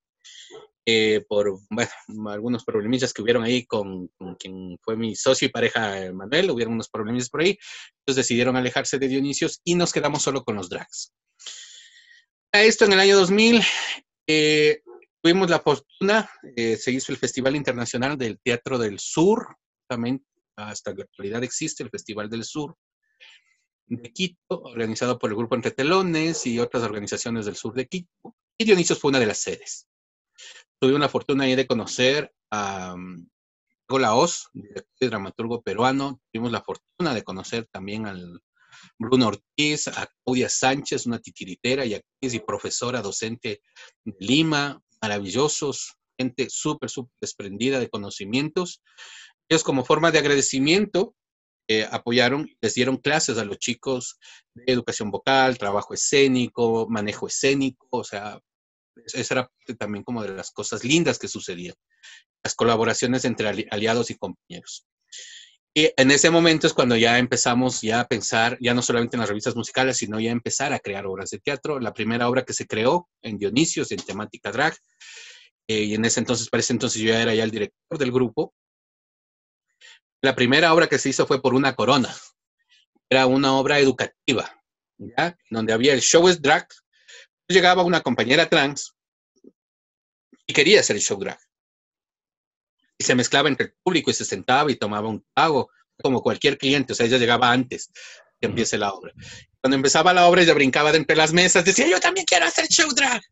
eh, 0.91 1.23
por 1.29 1.61
bueno, 1.69 1.91
algunos 2.31 2.65
problemillas 2.65 3.13
que 3.13 3.21
hubieron 3.21 3.45
ahí 3.45 3.67
con, 3.67 4.09
con, 4.17 4.37
quien 4.37 4.79
fue 4.81 4.97
mi 4.97 5.15
socio 5.15 5.45
y 5.45 5.51
pareja 5.51 6.11
Manuel, 6.15 6.51
hubieron 6.51 6.73
unos 6.73 6.89
problemillas 6.89 7.29
por 7.29 7.43
ahí, 7.43 7.59
entonces 8.01 8.25
decidieron 8.25 8.57
alejarse 8.57 8.99
de 8.99 9.07
Dionisios 9.07 9.61
y 9.65 9.75
nos 9.75 9.93
quedamos 9.93 10.23
solo 10.23 10.45
con 10.45 10.57
los 10.57 10.71
drags. 10.71 11.13
A 12.55 12.63
esto 12.63 12.87
en 12.87 12.95
el 12.95 13.01
año 13.01 13.19
2000 13.19 13.61
eh, 14.29 14.81
tuvimos 15.23 15.51
la 15.51 15.61
fortuna, 15.61 16.31
eh, 16.57 16.79
se 16.79 16.91
hizo 16.91 17.13
el 17.13 17.19
Festival 17.19 17.55
Internacional 17.55 18.17
del 18.17 18.41
Teatro 18.43 18.79
del 18.79 18.99
Sur, 18.99 19.59
justamente 19.83 20.25
hasta 20.57 20.95
la 20.95 21.05
actualidad 21.05 21.45
existe 21.45 21.83
el 21.83 21.91
Festival 21.91 22.31
del 22.31 22.45
Sur 22.45 22.75
de 23.89 24.11
Quito, 24.11 24.63
organizado 24.63 25.19
por 25.19 25.29
el 25.29 25.37
Grupo 25.37 25.55
Entre 25.55 25.71
Telones 25.71 26.47
y 26.47 26.59
otras 26.59 26.83
organizaciones 26.83 27.45
del 27.45 27.57
sur 27.57 27.75
de 27.75 27.87
Quito. 27.87 28.35
Y 28.59 28.65
Dionisios 28.65 28.99
fue 28.99 29.11
una 29.11 29.21
de 29.21 29.27
las 29.27 29.39
sedes. 29.39 29.87
Tuve 30.81 30.95
una 30.95 31.09
fortuna 31.09 31.45
de 31.45 31.67
conocer 31.67 32.33
a 32.51 32.95
um, 32.95 33.29
Laos, 33.89 34.49
dramaturgo 35.01 35.63
peruano. 35.63 36.21
Tuvimos 36.33 36.53
la 36.53 36.63
fortuna 36.63 37.15
de 37.15 37.23
conocer 37.23 37.67
también 37.73 38.07
al, 38.07 38.41
Bruno 38.99 39.29
Ortiz, 39.29 39.89
a 39.89 40.09
Claudia 40.25 40.49
Sánchez, 40.49 41.07
una 41.07 41.19
titiritera 41.19 41.85
y 41.85 41.95
actriz 41.95 42.35
y 42.35 42.41
profesora 42.41 43.03
docente 43.03 43.63
de 44.05 44.17
Lima, 44.21 44.83
maravillosos, 45.01 45.97
gente 46.19 46.49
súper, 46.51 46.91
súper 46.91 47.15
desprendida 47.21 47.79
de 47.79 47.89
conocimientos. 47.89 48.83
Ellos 49.49 49.65
como 49.65 49.85
forma 49.85 50.11
de 50.11 50.19
agradecimiento 50.19 51.15
eh, 51.69 51.87
apoyaron, 51.91 52.49
les 52.61 52.75
dieron 52.75 52.97
clases 52.97 53.39
a 53.39 53.45
los 53.45 53.59
chicos 53.59 54.19
de 54.55 54.73
educación 54.73 55.11
vocal, 55.11 55.59
trabajo 55.59 55.95
escénico, 55.95 56.87
manejo 56.89 57.27
escénico, 57.27 57.87
o 57.91 58.05
sea, 58.05 58.41
esa 59.07 59.35
era 59.35 59.51
también 59.79 60.05
como 60.05 60.23
de 60.23 60.31
las 60.31 60.51
cosas 60.51 60.85
lindas 60.85 61.19
que 61.19 61.29
sucedían, 61.29 61.75
las 62.43 62.55
colaboraciones 62.55 63.25
entre 63.25 63.67
aliados 63.71 64.11
y 64.11 64.17
compañeros. 64.17 64.87
Y 65.75 65.93
en 65.97 66.11
ese 66.11 66.31
momento 66.31 66.67
es 66.67 66.73
cuando 66.73 66.97
ya 66.97 67.19
empezamos 67.19 67.83
ya 67.83 68.01
a 68.01 68.09
pensar, 68.09 68.59
ya 68.61 68.75
no 68.75 68.83
solamente 68.83 69.17
en 69.17 69.21
las 69.21 69.29
revistas 69.29 69.55
musicales, 69.55 69.99
sino 69.99 70.19
ya 70.19 70.31
empezar 70.31 70.73
a 70.73 70.81
crear 70.81 71.07
obras 71.07 71.31
de 71.31 71.39
teatro. 71.39 71.79
La 71.79 71.93
primera 71.93 72.29
obra 72.29 72.45
que 72.45 72.53
se 72.53 72.67
creó 72.67 73.09
en 73.23 73.39
Dionisios, 73.39 73.93
en 73.93 73.99
temática 73.99 74.51
drag, 74.51 74.77
eh, 75.69 75.83
y 75.83 75.95
en 75.95 76.05
ese 76.05 76.21
entonces, 76.21 76.49
para 76.49 76.61
ese 76.61 76.73
entonces 76.73 77.01
yo 77.01 77.11
ya 77.11 77.23
era 77.23 77.35
ya 77.35 77.45
el 77.45 77.51
director 77.51 77.99
del 77.99 78.11
grupo, 78.11 78.55
la 80.23 80.35
primera 80.35 80.75
obra 80.75 80.89
que 80.89 80.99
se 80.99 81.11
hizo 81.11 81.27
fue 81.27 81.41
por 81.41 81.55
una 81.55 81.77
corona. 81.77 82.13
Era 83.09 83.27
una 83.27 83.55
obra 83.55 83.79
educativa, 83.79 84.51
¿ya? 84.99 85.39
Donde 85.51 85.73
había 85.73 85.95
el 85.95 86.01
show 86.01 86.29
es 86.29 86.43
drag. 86.43 86.67
Llegaba 87.49 87.83
una 87.83 88.03
compañera 88.03 88.49
trans 88.49 88.95
y 90.47 90.53
quería 90.53 90.81
hacer 90.81 90.97
el 90.97 91.03
show 91.03 91.19
drag. 91.19 91.39
Y 92.99 93.05
se 93.05 93.15
mezclaba 93.15 93.49
entre 93.49 93.67
el 93.67 93.75
público 93.83 94.11
y 94.11 94.15
se 94.15 94.25
sentaba 94.25 94.71
y 94.71 94.77
tomaba 94.77 95.09
un 95.09 95.25
trago, 95.35 95.71
como 96.03 96.23
cualquier 96.23 96.59
cliente. 96.59 96.93
O 96.93 96.97
sea, 96.97 97.07
ella 97.07 97.19
llegaba 97.19 97.51
antes 97.51 97.91
que 98.41 98.47
empiece 98.47 98.79
la 98.79 98.93
obra. 98.93 99.13
Cuando 99.61 99.77
empezaba 99.77 100.15
la 100.15 100.27
obra, 100.27 100.43
ella 100.43 100.55
brincaba 100.55 100.93
de 100.93 100.99
entre 100.99 101.17
las 101.17 101.33
mesas, 101.33 101.65
decía, 101.65 101.89
yo 101.89 102.01
también 102.01 102.27
quiero 102.27 102.47
hacer 102.47 102.67
show 102.69 102.91
drag. 102.93 103.23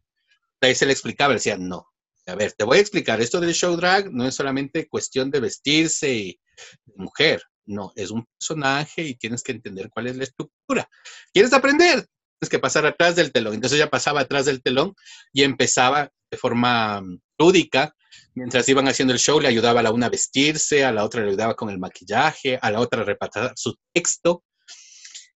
Ahí 0.61 0.75
se 0.75 0.87
le 0.87 0.93
explicaba, 0.93 1.31
le 1.31 1.37
decía, 1.37 1.57
no. 1.57 1.87
A 2.27 2.35
ver, 2.35 2.53
te 2.53 2.65
voy 2.65 2.79
a 2.79 2.81
explicar, 2.81 3.21
esto 3.21 3.41
del 3.41 3.55
show 3.55 3.77
drag 3.77 4.13
no 4.13 4.27
es 4.27 4.35
solamente 4.35 4.89
cuestión 4.89 5.31
de 5.31 5.41
vestirse 5.41 6.13
y, 6.13 6.41
mujer. 6.97 7.43
No, 7.67 7.93
es 7.97 8.11
un 8.11 8.25
personaje 8.25 9.03
y 9.03 9.15
tienes 9.17 9.43
que 9.43 9.53
entender 9.53 9.91
cuál 9.91 10.07
es 10.07 10.17
la 10.17 10.25
estructura. 10.25 10.89
¿Quieres 11.33 11.53
aprender? 11.53 12.07
Que 12.49 12.59
pasar 12.59 12.87
atrás 12.87 13.17
del 13.17 13.33
telón. 13.33 13.55
Entonces 13.55 13.79
ella 13.79 13.91
pasaba 13.91 14.21
atrás 14.21 14.45
del 14.45 14.63
telón 14.63 14.95
y 15.33 15.43
empezaba 15.43 16.11
de 16.31 16.37
forma 16.37 17.01
mm, 17.01 17.21
lúdica. 17.39 17.95
Mientras 18.35 18.69
iban 18.69 18.87
haciendo 18.89 19.15
el 19.15 19.19
show, 19.19 19.41
le 19.41 19.49
ayudaba 19.49 19.81
a 19.81 19.83
la 19.83 19.91
una 19.91 20.07
a 20.07 20.11
vestirse, 20.11 20.85
a 20.85 20.93
la 20.93 21.05
otra 21.05 21.23
le 21.23 21.29
ayudaba 21.29 21.55
con 21.55 21.71
el 21.71 21.79
maquillaje, 21.79 22.59
a 22.61 22.71
la 22.71 22.81
otra 22.81 23.01
a 23.01 23.05
reparar 23.05 23.53
su 23.57 23.75
texto. 23.93 24.45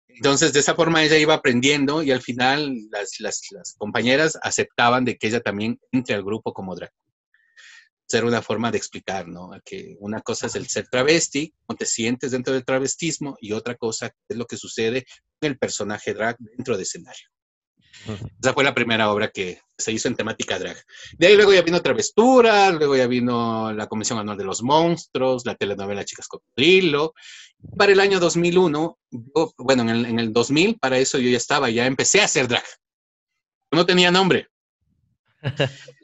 Entonces, 0.07 0.53
de 0.53 0.59
esa 0.59 0.75
forma 0.75 1.03
ella 1.03 1.17
iba 1.17 1.33
aprendiendo 1.33 2.03
y 2.03 2.11
al 2.11 2.21
final 2.21 2.77
las, 2.91 3.19
las, 3.19 3.41
las 3.51 3.73
compañeras 3.77 4.37
aceptaban 4.41 5.03
de 5.03 5.17
que 5.17 5.27
ella 5.27 5.41
también 5.41 5.79
entre 5.91 6.15
al 6.15 6.23
grupo 6.23 6.53
como 6.53 6.75
drag 6.75 6.91
ser 8.11 8.25
una 8.25 8.41
forma 8.41 8.71
de 8.71 8.77
explicar, 8.77 9.27
¿no? 9.27 9.51
Que 9.63 9.95
una 9.99 10.21
cosa 10.21 10.47
es 10.47 10.55
el 10.55 10.67
ser 10.67 10.87
travesti, 10.89 11.53
cómo 11.65 11.77
te 11.77 11.85
sientes 11.85 12.31
dentro 12.31 12.53
del 12.53 12.65
travestismo, 12.65 13.37
y 13.39 13.53
otra 13.53 13.75
cosa 13.75 14.11
es 14.27 14.37
lo 14.37 14.45
que 14.45 14.57
sucede 14.57 15.05
con 15.39 15.49
el 15.49 15.57
personaje 15.57 16.13
drag 16.13 16.35
dentro 16.37 16.75
del 16.75 16.83
escenario. 16.83 17.27
Esa 18.41 18.53
fue 18.53 18.63
la 18.63 18.73
primera 18.73 19.11
obra 19.11 19.29
que 19.29 19.61
se 19.77 19.91
hizo 19.91 20.07
en 20.07 20.15
temática 20.15 20.59
drag. 20.59 20.77
De 21.17 21.27
ahí 21.27 21.35
luego 21.35 21.53
ya 21.53 21.61
vino 21.61 21.81
Travestura, 21.81 22.71
luego 22.71 22.95
ya 22.95 23.07
vino 23.07 23.71
la 23.71 23.87
Comisión 23.87 24.19
Anual 24.19 24.37
de 24.37 24.43
los 24.43 24.63
Monstruos, 24.63 25.45
la 25.45 25.55
telenovela 25.55 26.03
Chicas 26.03 26.27
Cocodrilo. 26.27 27.13
Para 27.77 27.91
el 27.91 27.99
año 27.99 28.19
2001, 28.19 28.97
bueno, 29.57 29.83
en 29.83 29.89
el, 29.89 30.05
en 30.05 30.19
el 30.19 30.33
2000, 30.33 30.79
para 30.79 30.97
eso 30.97 31.17
yo 31.19 31.29
ya 31.29 31.37
estaba, 31.37 31.69
ya 31.69 31.85
empecé 31.85 32.21
a 32.21 32.25
hacer 32.25 32.47
drag. 32.47 32.63
No 33.71 33.85
tenía 33.85 34.11
nombre. 34.11 34.47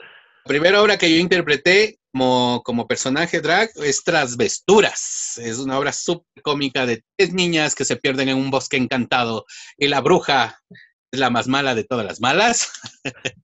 Primera 0.47 0.81
obra 0.81 0.97
que 0.97 1.12
yo 1.12 1.17
interpreté 1.17 1.99
como, 2.13 2.88
personaje 2.88 3.41
drag 3.41 3.69
es 3.75 4.03
Trasvesturas. 4.03 5.38
Es 5.38 5.60
una 5.60 5.77
obra 5.77 5.91
súper 5.91 6.41
cómica 6.41 6.86
de 6.86 7.03
tres 7.15 7.33
niñas 7.33 7.75
que 7.75 7.86
se 7.86 7.97
pierden 7.97 8.29
en 8.29 8.38
un 8.38 8.49
bosque 8.49 8.77
encantado 8.77 9.45
y 9.77 9.88
la 9.88 10.01
bruja 10.01 10.62
es 11.12 11.19
la 11.19 11.29
más 11.29 11.47
mala 11.47 11.75
de 11.75 11.83
todas 11.83 12.05
las 12.05 12.21
malas. 12.21 12.71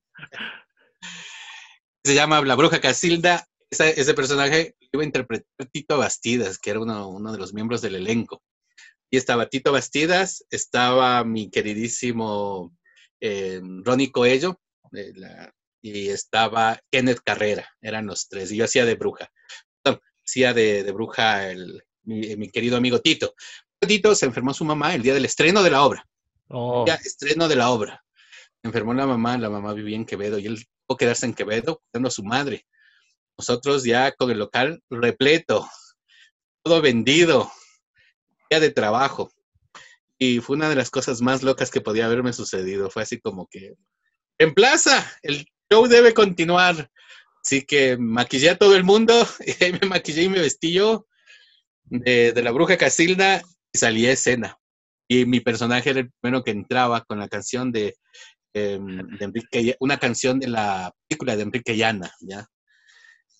se 2.04 2.14
llama 2.14 2.40
La 2.42 2.56
Bruja 2.56 2.80
Casilda. 2.80 3.46
Ese, 3.70 4.14
personaje 4.14 4.76
iba 4.92 5.02
a 5.02 5.06
interpretar 5.06 5.68
Tito 5.72 5.98
Bastidas, 5.98 6.58
que 6.58 6.70
era 6.70 6.80
uno, 6.80 7.32
de 7.32 7.38
los 7.38 7.52
miembros 7.52 7.82
del 7.82 7.96
elenco. 7.96 8.42
Y 9.10 9.16
estaba 9.16 9.48
Tito 9.48 9.72
Bastidas, 9.72 10.44
estaba 10.50 11.22
mi 11.24 11.50
queridísimo 11.50 12.74
eh, 13.20 13.60
Ronnie 13.84 14.12
Coello, 14.12 14.60
la, 14.90 15.52
y 15.84 16.08
estaba 16.08 16.80
Kenneth 16.90 17.20
Carrera, 17.22 17.68
eran 17.82 18.06
los 18.06 18.26
tres, 18.30 18.50
y 18.50 18.56
yo 18.56 18.64
hacía 18.64 18.86
de 18.86 18.94
bruja. 18.94 19.30
hacía 20.24 20.54
de, 20.54 20.90
bruja 20.92 21.50
el, 21.50 21.84
mi, 22.04 22.48
querido 22.48 22.78
amigo 22.78 23.00
Tito. 23.00 23.34
Tito 23.86 24.14
se 24.14 24.24
enfermó 24.24 24.54
su 24.54 24.64
mamá 24.64 24.94
el 24.94 25.02
día 25.02 25.12
del 25.12 25.26
estreno 25.26 25.62
de 25.62 25.70
la 25.70 25.82
obra. 25.82 26.08
Oh. 26.48 26.86
Ya, 26.86 26.94
estreno 26.94 27.48
de 27.48 27.56
la 27.56 27.68
obra. 27.68 28.02
enfermó 28.62 28.94
la 28.94 29.06
mamá, 29.06 29.36
la 29.36 29.50
mamá 29.50 29.74
vivía 29.74 29.96
en 29.96 30.06
Quevedo 30.06 30.38
y 30.38 30.46
él 30.46 30.64
tuvo 30.86 30.96
que 30.96 31.04
quedarse 31.04 31.26
en 31.26 31.34
Quevedo 31.34 31.82
cuidando 31.90 32.08
a 32.08 32.12
su 32.12 32.24
madre. 32.24 32.64
Nosotros 33.36 33.84
ya 33.84 34.12
con 34.12 34.30
el 34.30 34.38
local 34.38 34.82
repleto, 34.88 35.68
todo 36.62 36.80
vendido, 36.80 37.52
día 38.48 38.58
de 38.58 38.70
trabajo. 38.70 39.30
Y 40.16 40.40
fue 40.40 40.56
una 40.56 40.70
de 40.70 40.76
las 40.76 40.88
cosas 40.88 41.20
más 41.20 41.42
locas 41.42 41.70
que 41.70 41.82
podía 41.82 42.06
haberme 42.06 42.32
sucedido. 42.32 42.88
Fue 42.88 43.02
así 43.02 43.20
como 43.20 43.46
que 43.48 43.74
en 44.38 44.54
plaza, 44.54 45.12
el 45.22 45.46
show 45.70 45.86
debe 45.86 46.14
continuar. 46.14 46.90
Así 47.44 47.62
que 47.62 47.96
maquillé 47.98 48.50
a 48.50 48.58
todo 48.58 48.74
el 48.74 48.84
mundo, 48.84 49.14
y 49.46 49.72
me 49.72 49.88
maquillé 49.88 50.22
y 50.22 50.28
me 50.28 50.40
vestí 50.40 50.72
yo 50.72 51.06
de, 51.84 52.32
la 52.42 52.50
bruja 52.50 52.76
Casilda 52.76 53.42
y 53.72 53.78
salí 53.78 54.06
a 54.06 54.12
escena. 54.12 54.58
Y 55.08 55.26
mi 55.26 55.40
personaje 55.40 55.90
era 55.90 56.00
el 56.00 56.10
primero 56.20 56.42
que 56.42 56.50
entraba 56.50 57.02
con 57.04 57.18
la 57.18 57.28
canción 57.28 57.70
de, 57.70 57.96
em, 58.54 59.00
Enrique, 59.20 59.76
una 59.80 59.98
canción 59.98 60.40
de 60.40 60.48
la 60.48 60.92
película 61.06 61.36
de 61.36 61.42
Enrique 61.42 61.76
Llana, 61.76 62.10
¿ya? 62.20 62.46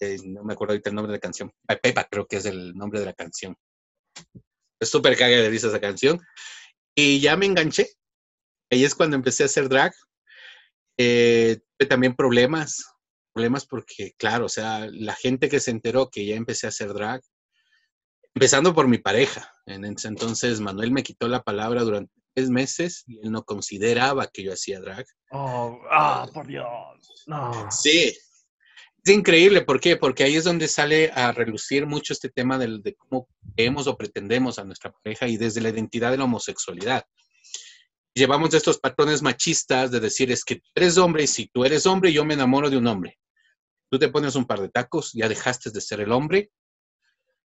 Eh, 0.01 0.19
no 0.25 0.45
me 0.45 0.53
acuerdo 0.53 0.73
ahorita 0.73 0.91
el 0.91 0.97
nombre 0.97 1.13
de 1.13 1.19
la 1.19 1.21
canción. 1.21 1.51
Pepa 1.83 2.05
creo 2.05 2.27
que 2.27 2.37
es 2.37 2.45
el 2.45 2.75
nombre 2.75 3.01
de 3.01 3.07
la 3.07 3.15
canción. 3.15 3.57
Es 4.79 4.91
súper 4.91 5.17
caga 5.17 5.37
de 5.37 5.49
risa 5.49 5.69
esa 5.69 5.81
canción. 5.81 6.21
Y 6.95 7.21
ya 7.21 7.37
me 7.37 7.47
enganché. 7.47 7.89
Ahí 8.71 8.85
es 8.85 8.95
cuando 8.95 9.17
empecé 9.17 9.45
a 9.45 9.47
hacer 9.47 9.69
drag. 9.69 9.95
Eh, 10.99 11.61
también 11.89 12.15
problemas, 12.15 12.85
problemas 13.33 13.67
porque, 13.67 14.13
claro, 14.17 14.47
o 14.47 14.49
sea, 14.49 14.89
la 14.91 15.15
gente 15.15 15.49
que 15.49 15.61
se 15.61 15.71
enteró 15.71 16.09
que 16.11 16.25
ya 16.25 16.37
empecé 16.37 16.67
a 16.67 16.71
hacer 16.71 16.93
drag, 16.95 17.21
empezando 18.35 18.75
por 18.75 18.89
mi 18.89 18.99
pareja. 18.99 19.53
En 19.67 19.85
ese 19.85 20.09
entonces, 20.09 20.61
Manuel 20.61 20.93
me 20.93 21.03
quitó 21.03 21.29
la 21.29 21.43
palabra 21.43 21.83
durante 21.83 22.13
tres 22.35 22.51
meses 22.51 23.05
y 23.07 23.19
él 23.21 23.31
no 23.31 23.45
consideraba 23.45 24.29
que 24.29 24.43
yo 24.43 24.53
hacía 24.53 24.81
drag. 24.81 25.05
Oh, 25.31 25.81
ah, 25.91 26.29
por 26.33 26.47
Dios. 26.47 27.25
No. 27.27 27.71
Sí. 27.71 28.17
Es 29.07 29.13
increíble, 29.13 29.61
¿por 29.61 29.81
qué? 29.81 29.97
Porque 29.97 30.25
ahí 30.25 30.37
es 30.37 30.45
donde 30.45 30.67
sale 30.67 31.11
a 31.13 31.31
relucir 31.31 31.87
mucho 31.87 32.15
este 32.15 32.31
tema 32.31 32.57
de, 32.57 32.79
de 32.79 32.95
cómo 32.95 33.29
vemos 33.43 33.87
o 33.87 33.99
pretendemos 33.99 34.59
a 34.59 34.65
nuestra 34.65 34.93
pareja 34.93 35.29
y 35.29 35.37
desde 35.37 35.61
la 35.61 35.69
identidad 35.69 36.11
de 36.11 36.17
la 36.17 36.25
homosexualidad 36.25 37.05
llevamos 38.15 38.55
estos 38.55 38.79
patrones 38.79 39.23
machistas 39.23 39.91
de 39.91 40.01
decir 40.01 40.31
es 40.31 40.45
que 40.45 40.57
tú 40.57 40.71
eres 40.75 40.97
hombre 40.97 41.25
y 41.25 41.27
si 41.27 41.49
tú 41.49 41.65
eres 41.65 41.87
hombre 41.87 42.13
yo 42.13 42.25
me 42.25 42.35
enamoro 42.35 42.71
de 42.71 42.77
un 42.77 42.87
hombre. 42.87 43.19
Tú 43.91 43.99
te 43.99 44.09
pones 44.09 44.35
un 44.35 44.47
par 44.47 44.61
de 44.61 44.69
tacos, 44.69 45.13
ya 45.13 45.29
dejaste 45.29 45.71
de 45.71 45.81
ser 45.81 46.01
el 46.01 46.13
hombre 46.13 46.51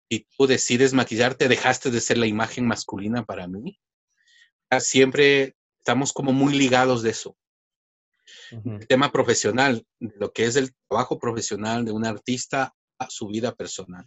y 0.09 0.25
tú 0.37 0.47
decides 0.47 0.93
maquillarte, 0.93 1.47
dejaste 1.47 1.91
de 1.91 2.01
ser 2.01 2.17
la 2.17 2.27
imagen 2.27 2.67
masculina 2.67 3.25
para 3.25 3.47
mí. 3.47 3.79
Siempre 4.79 5.55
estamos 5.79 6.12
como 6.12 6.33
muy 6.33 6.53
ligados 6.53 7.01
de 7.03 7.12
eso. 7.12 7.37
El 8.51 8.87
tema 8.87 9.12
profesional, 9.12 9.85
lo 9.99 10.31
que 10.33 10.45
es 10.45 10.55
el 10.55 10.73
trabajo 10.89 11.17
profesional 11.17 11.85
de 11.85 11.91
un 11.91 12.05
artista 12.05 12.75
a 12.99 13.10
su 13.10 13.27
vida 13.27 13.55
personal. 13.55 14.05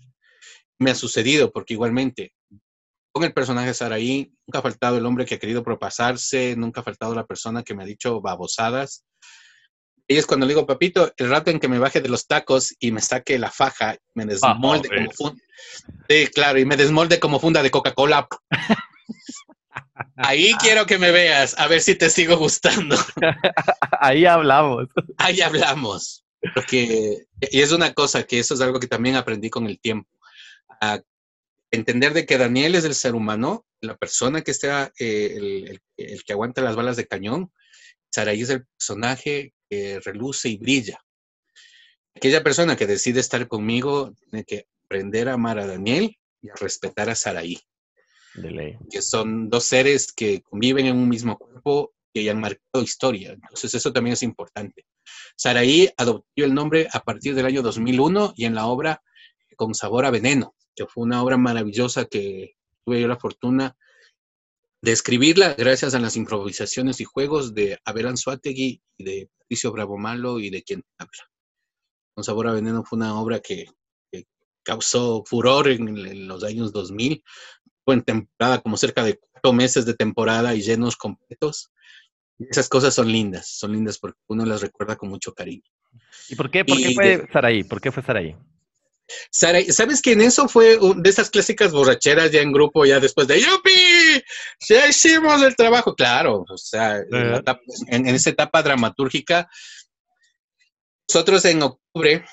Me 0.78 0.90
ha 0.90 0.94
sucedido 0.94 1.52
porque 1.52 1.74
igualmente 1.74 2.34
con 3.12 3.24
el 3.24 3.32
personaje 3.32 3.74
Saraí, 3.74 4.32
nunca 4.46 4.58
ha 4.58 4.62
faltado 4.62 4.98
el 4.98 5.06
hombre 5.06 5.24
que 5.24 5.34
ha 5.34 5.38
querido 5.38 5.62
propasarse, 5.62 6.54
nunca 6.56 6.80
ha 6.80 6.84
faltado 6.84 7.14
la 7.14 7.26
persona 7.26 7.62
que 7.62 7.74
me 7.74 7.82
ha 7.82 7.86
dicho 7.86 8.20
babosadas. 8.20 9.04
Y 10.06 10.16
es 10.16 10.26
cuando 10.26 10.46
le 10.46 10.54
digo, 10.54 10.66
papito, 10.66 11.12
el 11.16 11.30
rato 11.30 11.50
en 11.50 11.60
que 11.60 11.68
me 11.68 11.78
baje 11.78 12.00
de 12.00 12.08
los 12.08 12.26
tacos 12.26 12.74
y 12.80 12.90
me 12.90 13.00
saque 13.00 13.38
la 13.38 13.50
faja, 13.50 13.96
me 14.14 14.26
desmolde 14.26 14.88
como 14.88 15.10
funda. 15.12 15.42
Sí, 16.08 16.26
claro, 16.34 16.58
y 16.58 16.64
me 16.64 16.76
desmolde 16.76 17.20
como 17.20 17.38
funda 17.38 17.62
de 17.62 17.70
Coca-Cola. 17.70 18.26
Ahí 20.16 20.52
quiero 20.60 20.86
que 20.86 20.98
me 20.98 21.12
veas, 21.12 21.56
a 21.58 21.68
ver 21.68 21.80
si 21.80 21.94
te 21.94 22.10
sigo 22.10 22.36
gustando. 22.36 22.96
Ahí 24.00 24.26
hablamos. 24.26 24.86
Ahí 25.18 25.40
hablamos. 25.40 26.24
Porque, 26.54 27.26
y 27.40 27.60
es 27.60 27.70
una 27.70 27.92
cosa 27.92 28.24
que 28.24 28.38
eso 28.38 28.54
es 28.54 28.60
algo 28.60 28.80
que 28.80 28.88
también 28.88 29.16
aprendí 29.16 29.48
con 29.50 29.66
el 29.66 29.78
tiempo. 29.78 30.08
A 30.80 31.00
entender 31.70 32.12
de 32.14 32.26
que 32.26 32.38
Daniel 32.38 32.74
es 32.74 32.84
el 32.84 32.94
ser 32.94 33.14
humano, 33.14 33.66
la 33.80 33.96
persona 33.96 34.42
que 34.42 34.50
está, 34.50 34.92
eh, 34.98 35.78
el, 35.96 36.22
que 36.24 36.32
aguanta 36.32 36.62
las 36.62 36.76
balas 36.76 36.96
de 36.96 37.06
cañón. 37.06 37.52
Saraí 38.10 38.42
es 38.42 38.50
el 38.50 38.66
personaje 38.66 39.54
que 39.68 40.00
reluce 40.00 40.48
y 40.48 40.56
brilla. 40.56 40.98
Aquella 42.14 42.42
persona 42.42 42.76
que 42.76 42.86
decide 42.86 43.20
estar 43.20 43.46
conmigo 43.46 44.12
tiene 44.20 44.44
que 44.44 44.66
aprender 44.84 45.28
a 45.28 45.34
amar 45.34 45.58
a 45.58 45.66
Daniel 45.66 46.16
y 46.42 46.50
a 46.50 46.54
respetar 46.54 47.08
a 47.08 47.14
Saraí. 47.14 47.58
Que 48.90 49.02
son 49.02 49.48
dos 49.48 49.64
seres 49.64 50.12
que 50.12 50.42
conviven 50.42 50.86
en 50.86 50.96
un 50.96 51.08
mismo 51.08 51.38
cuerpo 51.38 51.92
y 52.12 52.28
han 52.28 52.40
marcado 52.40 52.82
historia. 52.82 53.32
Entonces, 53.32 53.74
eso 53.74 53.92
también 53.92 54.14
es 54.14 54.22
importante. 54.22 54.86
Saraí 55.36 55.88
adoptó 55.96 56.26
el 56.36 56.54
nombre 56.54 56.88
a 56.92 57.00
partir 57.00 57.34
del 57.34 57.46
año 57.46 57.62
2001 57.62 58.34
y 58.36 58.44
en 58.44 58.54
la 58.54 58.66
obra 58.66 59.02
Con 59.60 59.74
Sabor 59.74 60.06
a 60.06 60.10
Veneno, 60.10 60.54
que 60.74 60.86
fue 60.86 61.04
una 61.04 61.22
obra 61.22 61.36
maravillosa 61.36 62.06
que 62.06 62.54
tuve 62.82 63.02
yo 63.02 63.08
la 63.08 63.18
fortuna 63.18 63.76
de 64.80 64.90
escribirla 64.90 65.52
gracias 65.52 65.94
a 65.94 65.98
las 65.98 66.16
improvisaciones 66.16 66.98
y 67.02 67.04
juegos 67.04 67.52
de 67.52 67.78
Abel 67.84 68.06
Anzuategui 68.06 68.80
y 68.96 69.04
de 69.04 69.28
Patricio 69.38 69.70
Bravo 69.72 69.98
Malo 69.98 70.40
y 70.40 70.48
de 70.48 70.62
quien 70.62 70.82
habla. 70.96 71.30
Con 72.14 72.24
Sabor 72.24 72.48
a 72.48 72.52
Veneno 72.54 72.84
fue 72.84 72.96
una 72.96 73.20
obra 73.20 73.40
que, 73.40 73.66
causó 74.62 75.24
furor 75.26 75.68
en, 75.68 76.26
los 76.26 76.42
años 76.42 76.72
2000. 76.72 77.22
Fue 77.84 77.96
en 77.96 78.02
temporada, 78.02 78.62
como 78.62 78.78
cerca 78.78 79.04
de 79.04 79.18
cuatro 79.18 79.52
meses 79.52 79.84
de 79.84 79.92
temporada 79.92 80.54
y 80.54 80.62
llenos 80.62 80.96
completos. 80.96 81.70
Esas 82.38 82.70
cosas 82.70 82.94
son 82.94 83.12
lindas, 83.12 83.46
son 83.58 83.72
lindas 83.72 83.98
porque 83.98 84.18
uno 84.28 84.46
las 84.46 84.62
recuerda 84.62 84.96
con 84.96 85.10
mucho 85.10 85.34
cariño. 85.34 85.68
¿Y 86.30 86.34
por 86.34 86.50
qué, 86.50 86.64
por 86.64 86.78
qué 86.78 86.94
fue 86.94 87.28
Saraí? 87.30 87.62
¿Por 87.62 87.82
qué 87.82 87.92
fue 87.92 88.02
Saraí? 88.02 88.34
¿Sabes 89.30 90.02
que 90.02 90.12
en 90.12 90.20
eso 90.20 90.48
fue 90.48 90.78
de 90.96 91.10
esas 91.10 91.30
clásicas 91.30 91.72
borracheras 91.72 92.30
ya 92.30 92.40
en 92.40 92.52
grupo, 92.52 92.84
ya 92.84 93.00
después 93.00 93.26
de 93.26 93.40
¡Yupi! 93.40 94.22
¡Ya 94.68 94.88
hicimos 94.88 95.42
el 95.42 95.56
trabajo! 95.56 95.94
Claro, 95.94 96.44
o 96.48 96.58
sea, 96.58 97.00
en, 97.00 98.06
esa 98.06 98.30
etapa 98.30 98.62
dramatúrgica, 98.62 99.48
nosotros 101.08 101.44
en 101.44 101.62
octubre, 101.62 102.24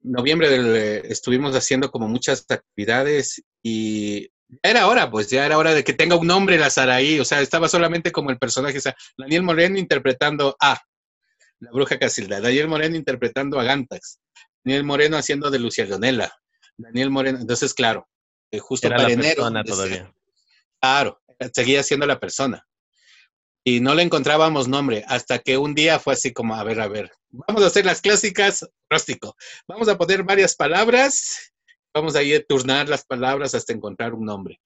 noviembre 0.00 1.10
estuvimos 1.10 1.54
haciendo 1.54 1.90
como 1.90 2.08
muchas 2.08 2.44
actividades 2.48 3.42
y 3.62 4.30
era 4.62 4.86
hora, 4.86 5.10
pues 5.10 5.28
ya 5.28 5.44
era 5.44 5.58
hora 5.58 5.74
de 5.74 5.84
que 5.84 5.92
tenga 5.92 6.16
un 6.16 6.26
nombre 6.26 6.58
la 6.58 6.70
Saraí, 6.70 7.20
o 7.20 7.24
sea, 7.24 7.40
estaba 7.40 7.68
solamente 7.68 8.12
como 8.12 8.30
el 8.30 8.38
personaje, 8.38 8.78
o 8.78 8.80
sea, 8.80 8.96
Daniel 9.16 9.42
Moreno 9.42 9.78
interpretando 9.78 10.56
a 10.60 10.80
la 11.60 11.70
bruja 11.70 11.98
Casilda, 11.98 12.40
Daniel 12.40 12.68
Moreno 12.68 12.96
interpretando 12.96 13.60
a 13.60 13.64
Gantax, 13.64 14.20
Daniel 14.64 14.84
Moreno 14.84 15.16
haciendo 15.16 15.50
de 15.50 15.58
Lucia 15.58 15.84
Leonela. 15.84 16.32
Daniel 16.76 17.10
Moreno, 17.10 17.38
entonces, 17.40 17.74
claro, 17.74 18.08
eh, 18.50 18.58
justo 18.58 18.86
Era 18.86 18.96
para 18.96 19.08
la 19.08 19.16
Persona 19.16 19.64
todavía. 19.64 20.14
Claro, 20.80 21.20
seguía 21.52 21.82
siendo 21.82 22.06
la 22.06 22.20
persona. 22.20 22.64
Y 23.64 23.80
no 23.80 23.94
le 23.94 24.02
encontrábamos 24.02 24.68
nombre, 24.68 25.04
hasta 25.08 25.40
que 25.40 25.58
un 25.58 25.74
día 25.74 25.98
fue 25.98 26.14
así 26.14 26.32
como, 26.32 26.54
a 26.54 26.62
ver, 26.64 26.80
a 26.80 26.88
ver, 26.88 27.10
vamos 27.30 27.62
a 27.62 27.66
hacer 27.66 27.84
las 27.84 28.00
clásicas, 28.00 28.66
rústico. 28.88 29.36
Vamos 29.66 29.88
a 29.88 29.98
poner 29.98 30.22
varias 30.22 30.54
palabras, 30.54 31.52
vamos 31.92 32.16
a 32.16 32.22
ir 32.22 32.36
a 32.36 32.44
turnar 32.44 32.88
las 32.88 33.04
palabras 33.04 33.54
hasta 33.54 33.72
encontrar 33.72 34.14
un 34.14 34.24
nombre. 34.24 34.60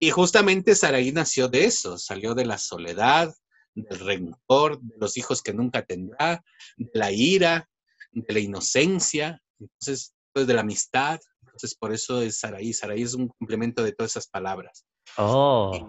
Y 0.00 0.10
justamente 0.10 0.74
Saraí 0.74 1.12
nació 1.12 1.48
de 1.48 1.64
eso, 1.64 1.98
salió 1.98 2.34
de 2.34 2.46
la 2.46 2.58
soledad, 2.58 3.34
del 3.74 3.98
rencor, 4.00 4.80
de 4.80 4.96
los 4.98 5.16
hijos 5.16 5.42
que 5.42 5.52
nunca 5.52 5.82
tendrá, 5.82 6.44
de 6.76 6.90
la 6.94 7.12
ira, 7.12 7.68
de 8.14 8.34
la 8.34 8.40
inocencia, 8.40 9.40
entonces, 9.58 10.14
pues, 10.32 10.46
de 10.46 10.54
la 10.54 10.60
amistad. 10.60 11.20
Entonces, 11.42 11.74
por 11.74 11.92
eso 11.92 12.20
es 12.22 12.38
Saraí. 12.38 12.72
Saraí 12.72 13.02
es 13.02 13.14
un 13.14 13.28
complemento 13.28 13.82
de 13.82 13.92
todas 13.92 14.12
esas 14.12 14.28
palabras. 14.28 14.84
Oh. 15.16 15.88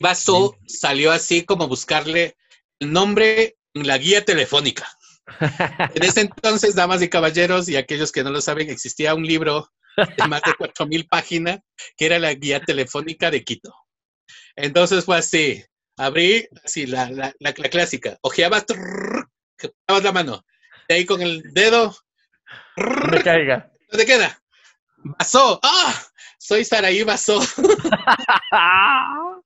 Vaso 0.00 0.56
salió 0.66 1.12
así 1.12 1.44
como 1.44 1.68
buscarle 1.68 2.36
el 2.80 2.92
nombre 2.92 3.58
en 3.74 3.86
la 3.86 3.98
guía 3.98 4.24
telefónica. 4.24 4.88
en 5.94 6.02
ese 6.02 6.22
entonces, 6.22 6.74
damas 6.74 7.02
y 7.02 7.08
caballeros, 7.08 7.68
y 7.68 7.76
aquellos 7.76 8.10
que 8.10 8.24
no 8.24 8.30
lo 8.30 8.40
saben, 8.40 8.70
existía 8.70 9.14
un 9.14 9.24
libro 9.24 9.70
de 9.96 10.28
más 10.28 10.42
de 10.42 10.52
4.000 10.52 11.08
páginas 11.08 11.60
que 11.96 12.06
era 12.06 12.18
la 12.18 12.32
guía 12.34 12.60
telefónica 12.60 13.30
de 13.30 13.44
Quito. 13.44 13.74
Entonces 14.56 15.04
fue 15.04 15.18
así, 15.18 15.62
abrí 15.96 16.48
así 16.64 16.86
la, 16.86 17.10
la, 17.10 17.34
la, 17.38 17.52
clásica, 17.52 18.18
ojeabas, 18.22 18.64
la 19.88 20.12
mano, 20.12 20.42
ahí 20.94 21.06
con 21.06 21.22
el 21.22 21.42
dedo. 21.52 21.94
No 22.76 23.10
me 23.10 23.22
caiga. 23.22 23.70
¿Dónde 23.90 24.06
queda? 24.06 24.38
Basó. 24.98 25.58
¡Ah! 25.62 25.94
Soy 26.38 26.64
Saraí 26.64 27.02
Basó. 27.02 27.38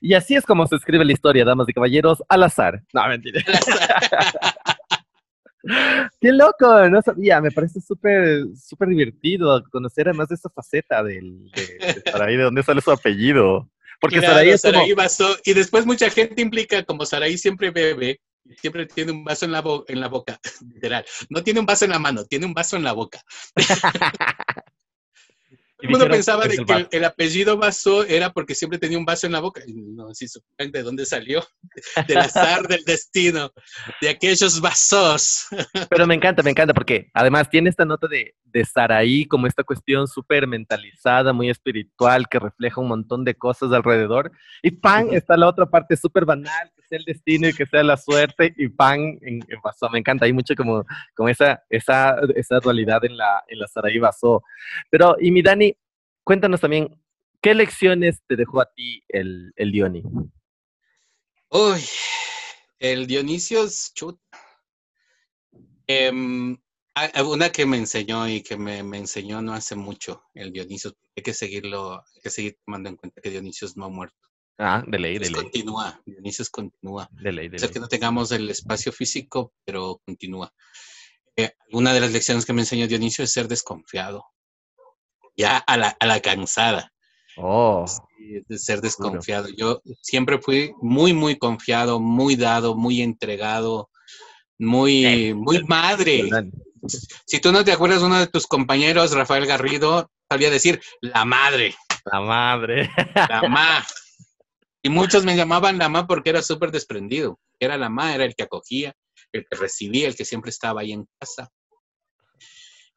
y 0.00 0.14
así 0.14 0.36
es 0.36 0.44
como 0.44 0.66
se 0.66 0.76
escribe 0.76 1.04
la 1.04 1.12
historia, 1.12 1.44
damas 1.44 1.68
y 1.68 1.72
caballeros, 1.72 2.22
al 2.28 2.42
azar. 2.42 2.82
No, 2.92 3.06
mentira. 3.08 3.42
Qué 6.20 6.30
loco, 6.30 6.90
no 6.90 7.00
sabía, 7.00 7.40
me 7.40 7.50
parece 7.50 7.80
súper, 7.80 8.44
súper 8.54 8.88
divertido 8.88 9.64
conocer 9.70 10.08
además 10.08 10.28
de 10.28 10.34
esa 10.34 10.50
faceta 10.50 11.02
del, 11.02 11.50
de, 11.52 12.02
Saraí, 12.10 12.36
de 12.36 12.42
dónde 12.42 12.62
sale 12.62 12.82
su 12.82 12.90
apellido. 12.90 13.70
Porque 13.98 14.20
Saraí 14.20 14.50
es 14.50 14.60
Saraí 14.60 14.92
Basó, 14.92 15.38
y 15.44 15.54
después 15.54 15.86
mucha 15.86 16.10
gente 16.10 16.42
implica, 16.42 16.84
como 16.84 17.06
Saraí 17.06 17.38
siempre 17.38 17.70
bebe, 17.70 18.20
siempre 18.58 18.86
tiene 18.86 19.12
un 19.12 19.24
vaso 19.24 19.44
en 19.44 19.52
la, 19.52 19.62
en 19.88 20.00
la 20.00 20.08
boca, 20.08 20.38
literal. 20.74 21.04
No 21.28 21.42
tiene 21.42 21.60
un 21.60 21.66
vaso 21.66 21.84
en 21.84 21.92
la 21.92 21.98
mano, 21.98 22.24
tiene 22.24 22.46
un 22.46 22.54
vaso 22.54 22.76
en 22.76 22.84
la 22.84 22.92
boca. 22.92 23.20
Todo 25.92 26.08
pensaba 26.08 26.46
de 26.46 26.56
que 26.56 26.86
el, 26.92 27.04
apellido 27.04 27.56
vaso 27.56 28.04
era 28.04 28.32
porque 28.32 28.54
siempre 28.54 28.78
tenía 28.78 28.98
un 28.98 29.04
vaso 29.04 29.26
en 29.26 29.32
la 29.32 29.40
boca. 29.40 29.62
No, 29.66 30.14
si 30.14 30.28
supieran 30.28 30.72
de 30.72 30.82
dónde 30.82 31.04
salió, 31.04 31.44
del 32.08 32.18
azar 32.18 32.66
del 32.66 32.84
destino, 32.84 33.52
de 34.00 34.08
aquellos 34.08 34.60
vasos. 34.60 35.46
Pero 35.90 36.06
me 36.06 36.14
encanta, 36.14 36.42
me 36.42 36.50
encanta, 36.50 36.72
porque 36.72 37.10
además 37.12 37.50
tiene 37.50 37.70
esta 37.70 37.84
nota 37.84 38.06
de, 38.06 38.34
de 38.44 38.64
Saraí 38.64 39.26
como 39.26 39.46
esta 39.46 39.64
cuestión 39.64 40.06
súper 40.06 40.46
mentalizada, 40.46 41.32
muy 41.32 41.50
espiritual, 41.50 42.28
que 42.28 42.38
refleja 42.38 42.80
un 42.80 42.88
montón 42.88 43.24
de 43.24 43.34
cosas 43.34 43.72
alrededor. 43.72 44.32
Y 44.62 44.70
pan, 44.70 45.08
está 45.12 45.36
la 45.36 45.48
otra 45.48 45.66
parte 45.66 45.96
súper 45.96 46.24
banal, 46.24 46.70
que 46.74 46.82
el 46.94 47.04
destino 47.04 47.48
y 47.48 47.54
que 47.54 47.66
sea 47.66 47.82
la 47.82 47.96
suerte, 47.96 48.54
y 48.56 48.68
pan 48.68 49.18
en, 49.22 49.40
vaso. 49.62 49.88
Me 49.90 49.98
encanta, 49.98 50.24
hay 50.24 50.32
mucho 50.32 50.54
como, 50.54 50.84
como 51.14 51.28
esa, 51.28 51.62
esa, 51.68 52.16
esa 52.34 52.60
dualidad 52.60 53.04
en 53.04 53.16
la, 53.16 53.42
en 53.48 53.58
la 53.58 53.66
Saraí 53.66 53.98
vaso. 53.98 54.42
Pero, 54.90 55.16
y 55.20 55.30
mi 55.30 55.42
Dani, 55.42 55.76
cuéntanos 56.22 56.60
también, 56.60 56.88
¿qué 57.40 57.54
lecciones 57.54 58.22
te 58.26 58.36
dejó 58.36 58.60
a 58.60 58.72
ti 58.74 59.02
el, 59.08 59.52
el 59.56 59.72
Dioni? 59.72 60.02
Uy, 61.50 61.80
el 62.80 63.06
Dionisio 63.06 63.64
es 63.64 63.92
chut. 63.94 64.18
Em, 65.86 66.56
una 67.24 67.50
que 67.52 67.64
me 67.64 67.76
enseñó 67.76 68.28
y 68.28 68.42
que 68.42 68.56
me, 68.56 68.78
enseñó 68.78 69.40
no 69.40 69.52
hace 69.52 69.76
mucho, 69.76 70.24
el 70.34 70.52
Dionisio. 70.52 70.96
Hay 71.16 71.22
que 71.22 71.32
seguirlo, 71.32 72.02
hay 72.14 72.20
que 72.22 72.30
seguir 72.30 72.58
tomando 72.64 72.88
en 72.88 72.96
cuenta 72.96 73.20
que 73.20 73.30
Dionisio 73.30 73.68
no 73.76 73.84
ha 73.84 73.88
muerto. 73.88 74.28
Ah, 74.58 74.82
de 74.86 74.98
ley, 74.98 75.18
de 75.18 75.30
ley. 75.30 75.42
Continúa, 75.42 76.00
Dionisio 76.06 76.44
continúa. 76.50 77.08
De 77.10 77.32
ley, 77.32 77.48
de 77.48 77.58
ley. 77.58 77.68
que 77.70 77.80
no 77.80 77.88
tengamos 77.88 78.30
el 78.32 78.48
espacio 78.50 78.92
físico, 78.92 79.52
pero 79.64 80.00
continúa. 80.04 80.52
Eh, 81.36 81.52
una 81.72 81.92
de 81.92 82.00
las 82.00 82.12
lecciones 82.12 82.46
que 82.46 82.52
me 82.52 82.62
enseñó 82.62 82.86
Dionisio 82.86 83.24
es 83.24 83.32
ser 83.32 83.48
desconfiado 83.48 84.24
ya 85.36 85.58
a 85.58 85.76
la, 85.76 85.96
a 85.98 86.06
la 86.06 86.20
cansada. 86.20 86.90
Oh. 87.36 87.84
de 88.46 88.58
ser 88.58 88.80
desconfiado. 88.80 89.48
Yo 89.56 89.82
siempre 90.00 90.38
fui 90.38 90.72
muy, 90.80 91.12
muy 91.12 91.36
confiado, 91.36 91.98
muy 91.98 92.36
dado, 92.36 92.76
muy 92.76 93.02
entregado, 93.02 93.90
muy, 94.56 95.34
muy 95.34 95.64
madre. 95.64 96.30
Si 97.26 97.40
tú 97.40 97.50
no 97.50 97.64
te 97.64 97.72
acuerdas, 97.72 98.02
uno 98.02 98.20
de 98.20 98.28
tus 98.28 98.46
compañeros, 98.46 99.12
Rafael 99.12 99.46
Garrido, 99.46 100.10
sabía 100.30 100.50
decir 100.50 100.80
la 101.00 101.24
madre. 101.24 101.74
La 102.04 102.20
madre. 102.20 102.90
La 103.14 103.48
ma. 103.48 103.84
Y 104.84 104.90
muchos 104.90 105.24
me 105.24 105.36
llamaban 105.36 105.78
la 105.78 105.88
ma 105.88 106.06
porque 106.06 106.30
era 106.30 106.42
súper 106.42 106.70
desprendido. 106.70 107.40
Era 107.58 107.76
la 107.76 107.88
ma, 107.88 108.14
era 108.14 108.24
el 108.24 108.36
que 108.36 108.44
acogía, 108.44 108.94
el 109.32 109.44
que 109.50 109.56
recibía, 109.56 110.06
el 110.06 110.14
que 110.14 110.24
siempre 110.24 110.50
estaba 110.50 110.82
ahí 110.82 110.92
en 110.92 111.08
casa 111.18 111.50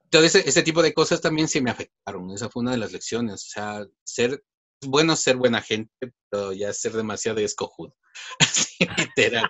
todo 0.09 0.23
ese, 0.23 0.63
tipo 0.63 0.81
de 0.81 0.93
cosas 0.93 1.21
también 1.21 1.47
sí 1.47 1.61
me 1.61 1.71
afectaron. 1.71 2.31
Esa 2.31 2.49
fue 2.49 2.61
una 2.61 2.71
de 2.71 2.77
las 2.77 2.91
lecciones. 2.91 3.45
O 3.45 3.49
sea, 3.49 3.85
ser 4.03 4.43
bueno 4.85 5.15
ser 5.15 5.37
buena 5.37 5.61
gente, 5.61 5.91
pero 6.29 6.53
ya 6.53 6.71
ser 6.73 6.93
demasiado 6.93 7.39
escojudo. 7.39 7.95
literal. 8.97 9.49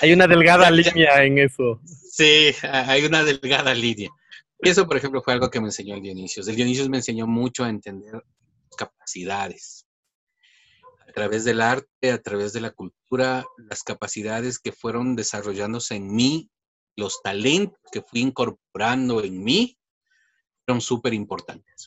hay 0.00 0.12
una 0.12 0.26
delgada 0.26 0.70
línea 0.70 1.22
en 1.24 1.38
eso. 1.38 1.80
Sí, 1.84 2.54
hay 2.62 3.04
una 3.04 3.22
delgada 3.22 3.74
línea. 3.74 4.10
Eso, 4.58 4.86
por 4.86 4.96
ejemplo, 4.96 5.22
fue 5.22 5.34
algo 5.34 5.50
que 5.50 5.60
me 5.60 5.66
enseñó 5.66 5.94
el 5.94 6.02
Dionisio. 6.02 6.42
El 6.46 6.56
Dionisio 6.56 6.88
me 6.88 6.98
enseñó 6.98 7.26
mucho 7.26 7.64
a 7.64 7.68
entender 7.68 8.22
capacidades. 8.76 9.85
A 11.16 11.20
través 11.20 11.44
del 11.44 11.62
arte, 11.62 12.12
a 12.12 12.20
través 12.20 12.52
de 12.52 12.60
la 12.60 12.72
cultura, 12.72 13.46
las 13.56 13.82
capacidades 13.82 14.58
que 14.58 14.70
fueron 14.70 15.16
desarrollándose 15.16 15.96
en 15.96 16.14
mí 16.14 16.50
los 16.96 17.22
talentos 17.22 17.78
que 17.92 18.02
fui 18.02 18.20
incorporando 18.20 19.22
en 19.22 19.42
mí 19.42 19.78
fueron 20.64 20.80
súper 20.80 21.14
importantes. 21.14 21.86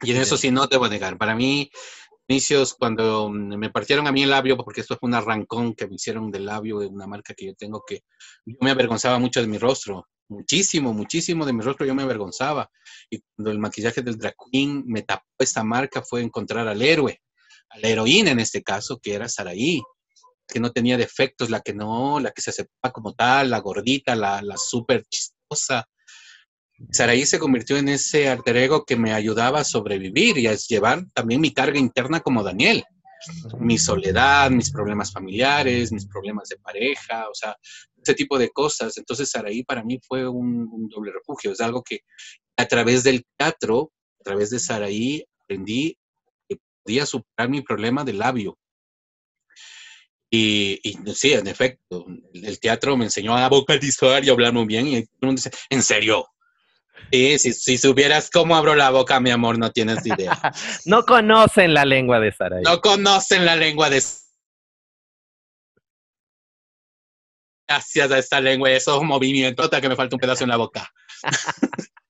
Y 0.00 0.12
en 0.12 0.16
eso 0.16 0.36
sí 0.36 0.50
no 0.50 0.66
debo 0.66 0.88
negar. 0.88 1.18
Para 1.18 1.34
mí, 1.34 1.70
inicios, 2.28 2.74
cuando 2.74 3.28
me 3.28 3.70
partieron 3.70 4.06
a 4.06 4.12
mí 4.12 4.22
el 4.22 4.30
labio, 4.30 4.56
porque 4.56 4.80
esto 4.80 4.96
fue 4.96 5.08
un 5.08 5.14
arrancón 5.14 5.74
que 5.74 5.86
me 5.86 5.96
hicieron 5.96 6.30
del 6.30 6.46
labio 6.46 6.78
de 6.78 6.86
una 6.86 7.06
marca 7.06 7.34
que 7.34 7.46
yo 7.46 7.54
tengo 7.54 7.84
que 7.86 8.02
yo 8.46 8.56
me 8.60 8.70
avergonzaba 8.70 9.18
mucho 9.18 9.40
de 9.40 9.46
mi 9.46 9.58
rostro. 9.58 10.08
Muchísimo, 10.28 10.92
muchísimo 10.94 11.44
de 11.44 11.52
mi 11.52 11.62
rostro 11.62 11.84
yo 11.84 11.94
me 11.94 12.02
avergonzaba. 12.02 12.70
Y 13.10 13.20
cuando 13.20 13.50
el 13.50 13.58
maquillaje 13.58 14.02
del 14.02 14.16
drag 14.16 14.34
queen 14.50 14.82
me 14.86 15.02
tapó 15.02 15.26
esta 15.38 15.62
marca 15.62 16.02
fue 16.02 16.22
encontrar 16.22 16.66
al 16.66 16.80
héroe, 16.80 17.20
la 17.78 17.88
heroína 17.88 18.30
en 18.30 18.40
este 18.40 18.62
caso, 18.62 18.98
que 19.02 19.14
era 19.14 19.28
Saraí 19.28 19.82
que 20.52 20.60
no 20.60 20.70
tenía 20.70 20.96
defectos, 20.96 21.50
la 21.50 21.60
que 21.60 21.74
no, 21.74 22.20
la 22.20 22.30
que 22.30 22.42
se 22.42 22.50
aceptaba 22.50 22.92
como 22.92 23.14
tal, 23.14 23.50
la 23.50 23.60
gordita, 23.60 24.14
la, 24.14 24.42
la 24.42 24.56
súper 24.56 25.04
chistosa. 25.06 25.88
Saraí 26.90 27.24
se 27.26 27.38
convirtió 27.38 27.76
en 27.76 27.88
ese 27.88 28.28
alter 28.28 28.56
ego 28.56 28.84
que 28.84 28.96
me 28.96 29.12
ayudaba 29.12 29.60
a 29.60 29.64
sobrevivir 29.64 30.38
y 30.38 30.46
a 30.46 30.54
llevar 30.54 31.04
también 31.14 31.40
mi 31.40 31.52
carga 31.52 31.78
interna 31.78 32.20
como 32.20 32.42
Daniel. 32.42 32.84
Mi 33.60 33.78
soledad, 33.78 34.50
mis 34.50 34.72
problemas 34.72 35.12
familiares, 35.12 35.92
mis 35.92 36.06
problemas 36.06 36.48
de 36.48 36.56
pareja, 36.56 37.28
o 37.28 37.34
sea, 37.34 37.56
ese 38.02 38.14
tipo 38.14 38.36
de 38.36 38.50
cosas. 38.50 38.98
Entonces, 38.98 39.30
Saraí 39.30 39.62
para 39.62 39.84
mí 39.84 40.00
fue 40.06 40.28
un, 40.28 40.68
un 40.70 40.88
doble 40.88 41.12
refugio. 41.12 41.52
Es 41.52 41.60
algo 41.60 41.82
que 41.82 42.00
a 42.56 42.66
través 42.66 43.04
del 43.04 43.24
teatro, 43.38 43.92
a 44.20 44.24
través 44.24 44.50
de 44.50 44.58
Saraí, 44.58 45.24
aprendí 45.44 45.96
podía 46.84 47.06
superar 47.06 47.48
mi 47.48 47.60
problema 47.62 48.04
de 48.04 48.12
labio 48.12 48.58
y, 50.34 50.80
sí, 51.14 51.34
en 51.34 51.46
efecto, 51.46 52.06
el 52.32 52.58
teatro 52.58 52.96
me 52.96 53.04
enseñó 53.04 53.36
a 53.36 53.50
vocalizar 53.50 54.24
y 54.24 54.30
hablar 54.30 54.54
muy 54.54 54.64
bien. 54.64 54.86
Y 54.86 55.06
uno 55.20 55.32
dice, 55.32 55.50
¿en 55.68 55.82
serio? 55.82 56.26
Sí, 57.12 57.38
si, 57.38 57.52
si, 57.52 57.76
supieras 57.76 58.30
cómo 58.30 58.56
abro 58.56 58.74
la 58.74 58.88
boca, 58.88 59.20
mi 59.20 59.30
amor, 59.30 59.58
no 59.58 59.70
tienes 59.70 60.06
idea. 60.06 60.40
no 60.86 61.04
conocen 61.04 61.74
la 61.74 61.84
lengua 61.84 62.18
de 62.18 62.32
Saray. 62.32 62.62
No 62.62 62.80
conocen 62.80 63.44
la 63.44 63.56
lengua 63.56 63.90
de 63.90 64.02
Gracias 67.68 68.10
a 68.10 68.18
esta 68.18 68.40
lengua 68.40 68.70
y 68.70 68.74
esos 68.74 69.02
movimientos, 69.02 69.64
hasta 69.64 69.82
que 69.82 69.88
me 69.90 69.96
falta 69.96 70.16
un 70.16 70.20
pedazo 70.20 70.44
en 70.44 70.50
la 70.50 70.56
boca. 70.56 70.90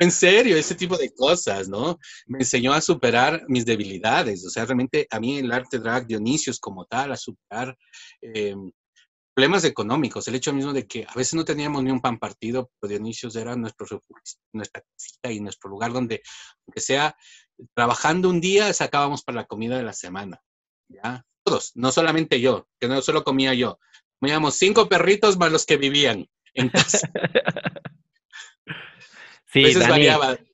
en 0.00 0.10
serio, 0.10 0.56
ese 0.56 0.74
tipo 0.74 0.96
de 0.96 1.12
cosas, 1.14 1.68
¿no? 1.68 1.98
Me 2.26 2.38
enseñó 2.38 2.72
a 2.72 2.80
superar 2.80 3.44
mis 3.48 3.64
debilidades. 3.64 4.44
O 4.44 4.50
sea, 4.50 4.64
realmente 4.64 5.06
a 5.10 5.20
mí 5.20 5.38
el 5.38 5.52
arte 5.52 5.78
drag 5.78 6.06
Dionisios 6.06 6.58
como 6.58 6.84
tal, 6.84 7.12
a 7.12 7.16
superar 7.16 7.76
eh, 8.20 8.56
problemas 9.34 9.64
económicos. 9.64 10.26
El 10.26 10.34
hecho 10.34 10.52
mismo 10.52 10.72
de 10.72 10.86
que 10.86 11.06
a 11.08 11.14
veces 11.14 11.34
no 11.34 11.44
teníamos 11.44 11.82
ni 11.82 11.90
un 11.90 12.00
pan 12.00 12.18
partido, 12.18 12.70
pero 12.80 12.90
Dionisios 12.90 13.36
era 13.36 13.54
nuestro 13.54 14.00
nuestra 14.52 14.82
casita 14.82 15.30
y 15.30 15.40
nuestro 15.40 15.70
lugar 15.70 15.92
donde, 15.92 16.22
aunque 16.66 16.80
sea 16.80 17.16
trabajando 17.74 18.28
un 18.28 18.40
día, 18.40 18.72
sacábamos 18.72 19.22
para 19.22 19.36
la 19.36 19.46
comida 19.46 19.76
de 19.76 19.84
la 19.84 19.92
semana. 19.92 20.40
¿Ya? 20.88 21.24
Todos, 21.44 21.72
no 21.74 21.92
solamente 21.92 22.40
yo, 22.40 22.68
que 22.80 22.88
no 22.88 23.00
solo 23.02 23.22
comía 23.22 23.54
yo. 23.54 23.78
Comíamos 24.18 24.54
cinco 24.54 24.88
perritos 24.88 25.36
más 25.36 25.52
los 25.52 25.66
que 25.66 25.76
vivían 25.76 26.26
en 26.54 26.70
casa. 26.70 27.08
Sí, 29.56 29.74
Dani, 29.78 30.08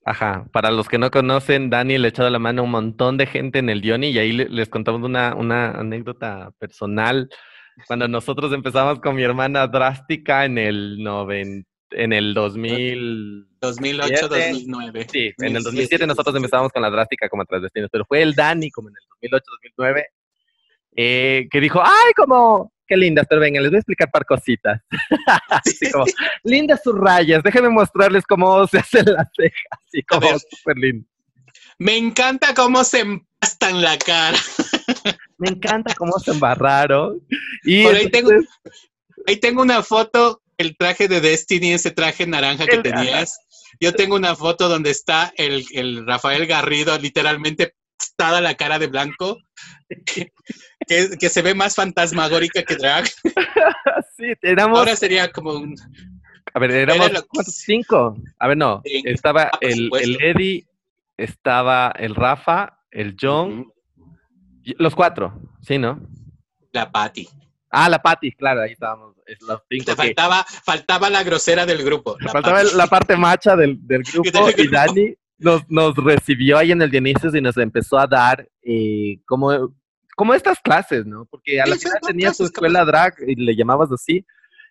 ajá, 0.05 0.47
para 0.53 0.71
los 0.71 0.89
que 0.89 0.99
no 0.99 1.11
conocen, 1.11 1.71
Dani 1.71 1.99
le 1.99 2.07
ha 2.07 2.11
echado 2.11 2.31
la 2.31 2.39
mano 2.39 2.63
a 2.63 2.65
un 2.65 2.71
montón 2.71 3.17
de 3.17 3.27
gente 3.27 3.59
en 3.59 3.69
el 3.69 3.81
Dioni 3.81 4.11
y 4.11 4.19
ahí 4.19 4.33
les 4.33 4.69
contamos 4.69 5.03
una, 5.03 5.35
una 5.35 5.73
anécdota 5.73 6.53
personal. 6.59 7.29
Cuando 7.89 8.07
nosotros 8.07 8.53
empezamos 8.53 9.01
con 9.01 9.17
mi 9.17 9.23
hermana 9.23 9.67
Drástica 9.67 10.45
en 10.45 10.57
el 10.59 11.03
noven, 11.03 11.67
en 11.91 12.13
el 12.13 12.33
2000... 12.33 13.49
2008, 13.61 14.29
2009. 14.29 15.07
Sí, 15.11 15.33
en 15.39 15.57
el 15.57 15.63
2007 15.63 16.07
nosotros 16.07 16.37
empezamos 16.37 16.71
con 16.71 16.83
la 16.83 16.91
Drástica 16.91 17.29
como 17.29 17.45
transvestinos, 17.45 17.91
pero 17.91 18.05
fue 18.05 18.23
el 18.23 18.35
Dani 18.35 18.71
como 18.71 18.89
en 18.89 18.95
el 18.97 19.31
2008, 19.31 19.45
2009, 19.77 20.07
eh, 20.95 21.49
que 21.51 21.61
dijo, 21.61 21.81
ay, 21.83 22.13
como 22.15 22.73
qué 22.93 22.97
lindas, 22.99 23.27
pero 23.29 23.41
venga, 23.41 23.61
les 23.61 23.71
voy 23.71 23.77
a 23.77 23.81
explicar 23.81 24.11
par 24.11 24.27
cositas. 24.27 24.81
Así 25.49 25.91
como, 25.91 26.05
lindas 26.45 26.81
sus 26.85 26.95
rayas, 26.99 27.43
déjenme 27.43 27.71
mostrarles 27.71 28.25
cómo 28.27 28.67
se 28.67 28.79
hacen 28.79 29.07
las 29.07 29.29
cejas, 29.35 29.79
así 29.87 30.03
como 30.03 30.29
súper 30.39 30.77
lindo. 30.77 31.09
Me 31.79 31.97
encanta 31.97 32.55
cómo 32.55 32.85
se 32.85 33.01
empastan 33.01 33.81
la 33.81 33.97
cara. 33.99 34.37
Me 35.39 35.49
encanta 35.49 35.95
cómo 35.95 36.19
se 36.21 36.31
embarraron. 36.31 37.21
Y 37.65 37.83
Por 37.83 37.97
ahí, 37.97 38.09
tengo, 38.11 38.31
ahí 39.27 39.37
tengo 39.39 39.63
una 39.63 39.83
foto, 39.83 40.41
el 40.57 40.77
traje 40.77 41.09
de 41.09 41.21
Destiny, 41.21 41.73
ese 41.73 41.91
traje 41.91 42.27
naranja 42.27 42.67
que 42.67 42.79
tenías. 42.79 43.41
Yo 43.81 43.93
tengo 43.93 44.15
una 44.15 44.37
foto 44.37 44.69
donde 44.69 44.91
está 44.91 45.33
el, 45.37 45.65
el 45.73 46.07
Rafael 46.07 46.47
Garrido 46.47 46.97
literalmente 46.99 47.75
pastada 48.03 48.41
la 48.41 48.55
cara 48.57 48.79
de 48.79 48.89
blanco, 48.89 49.39
que, 50.87 51.29
se 51.29 51.43
ve 51.43 51.55
más 51.55 51.75
fantasmagórica 51.75 52.63
que 52.63 52.77
drag. 52.77 53.07
sí, 54.17 54.33
éramos... 54.43 54.79
Ahora 54.79 54.97
sería 54.97 55.31
como 55.31 55.53
un... 55.53 55.75
A 56.55 56.59
ver, 56.59 56.71
éramos 56.71 57.11
cinco. 57.47 58.17
A 58.39 58.49
ver, 58.49 58.57
no. 58.57 58.83
Estaba 58.85 59.45
ah, 59.45 59.59
el, 59.61 59.91
el, 60.01 60.19
Eddie, 60.21 60.67
estaba 61.17 61.93
el 61.97 62.15
Rafa, 62.15 62.79
el 62.91 63.17
John, 63.19 63.73
los 64.79 64.95
cuatro, 64.95 65.33
¿sí, 65.63 65.79
no? 65.79 66.01
La 66.73 66.91
Patty. 66.91 67.29
Ah, 67.71 67.89
la 67.89 68.03
Patty, 68.03 68.33
claro, 68.33 68.63
ahí 68.63 68.73
estábamos. 68.73 69.17
Los 69.41 69.63
cinco 69.71 69.85
Te 69.87 69.97
faltaba, 69.97 70.45
faltaba 70.65 71.09
la 71.09 71.23
grosera 71.23 71.65
del 71.65 71.83
grupo. 71.83 72.17
faltaba 72.31 72.63
la 72.63 72.87
parte 72.87 73.17
macha 73.17 73.57
del, 73.57 73.79
del 73.87 74.03
grupo 74.03 74.29
y 74.59 74.69
Dani 74.69 75.15
nos, 75.39 75.63
nos 75.69 75.97
recibió 75.97 76.59
ahí 76.59 76.73
en 76.73 76.83
el 76.83 76.91
Dionisio 76.91 77.35
y 77.35 77.41
nos 77.41 77.57
empezó 77.57 77.99
a 77.99 78.07
dar 78.07 78.49
eh, 78.63 79.21
como, 79.27 79.75
como 80.17 80.35
estas 80.35 80.61
clases, 80.61 81.07
¿no? 81.07 81.27
Porque 81.27 81.61
a 81.61 81.67
la 81.67 81.77
final 81.77 81.99
tenía 82.07 82.33
su 82.33 82.45
escuela 82.45 82.85
drag 82.85 83.15
y 83.27 83.35
le 83.35 83.57
llamabas 83.57 83.91
así 83.93 84.25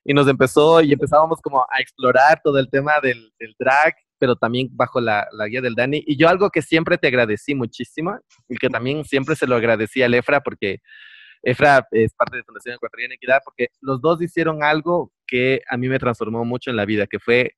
y 0.03 0.13
nos 0.13 0.27
empezó 0.27 0.81
y 0.81 0.93
empezábamos 0.93 1.41
como 1.41 1.61
a 1.61 1.79
explorar 1.79 2.41
todo 2.43 2.57
el 2.59 2.69
tema 2.69 2.93
del, 3.01 3.31
del 3.39 3.55
drag, 3.57 3.95
pero 4.17 4.35
también 4.35 4.69
bajo 4.71 4.99
la, 4.99 5.27
la, 5.31 5.45
guía 5.47 5.61
del 5.61 5.75
Dani. 5.75 6.03
Y 6.05 6.17
yo 6.17 6.29
algo 6.29 6.49
que 6.49 6.61
siempre 6.61 6.97
te 6.97 7.07
agradecí 7.07 7.55
muchísimo 7.55 8.19
y 8.49 8.57
que 8.57 8.69
también 8.69 9.03
siempre 9.05 9.35
se 9.35 9.47
lo 9.47 9.55
agradecí 9.55 10.01
a 10.01 10.07
Efra 10.07 10.41
porque 10.41 10.79
Efra 11.43 11.87
es 11.91 12.13
parte 12.13 12.37
de 12.37 12.43
Fundación 12.43 12.75
Ecuatoriana 12.75 13.15
Equidad 13.15 13.41
porque 13.43 13.69
los 13.81 14.01
dos 14.01 14.21
hicieron 14.21 14.63
algo 14.63 15.11
que 15.25 15.61
a 15.69 15.77
mí 15.77 15.89
me 15.89 15.99
transformó 15.99 16.45
mucho 16.45 16.69
en 16.69 16.75
la 16.75 16.85
vida, 16.85 17.07
que 17.07 17.19
fue 17.19 17.55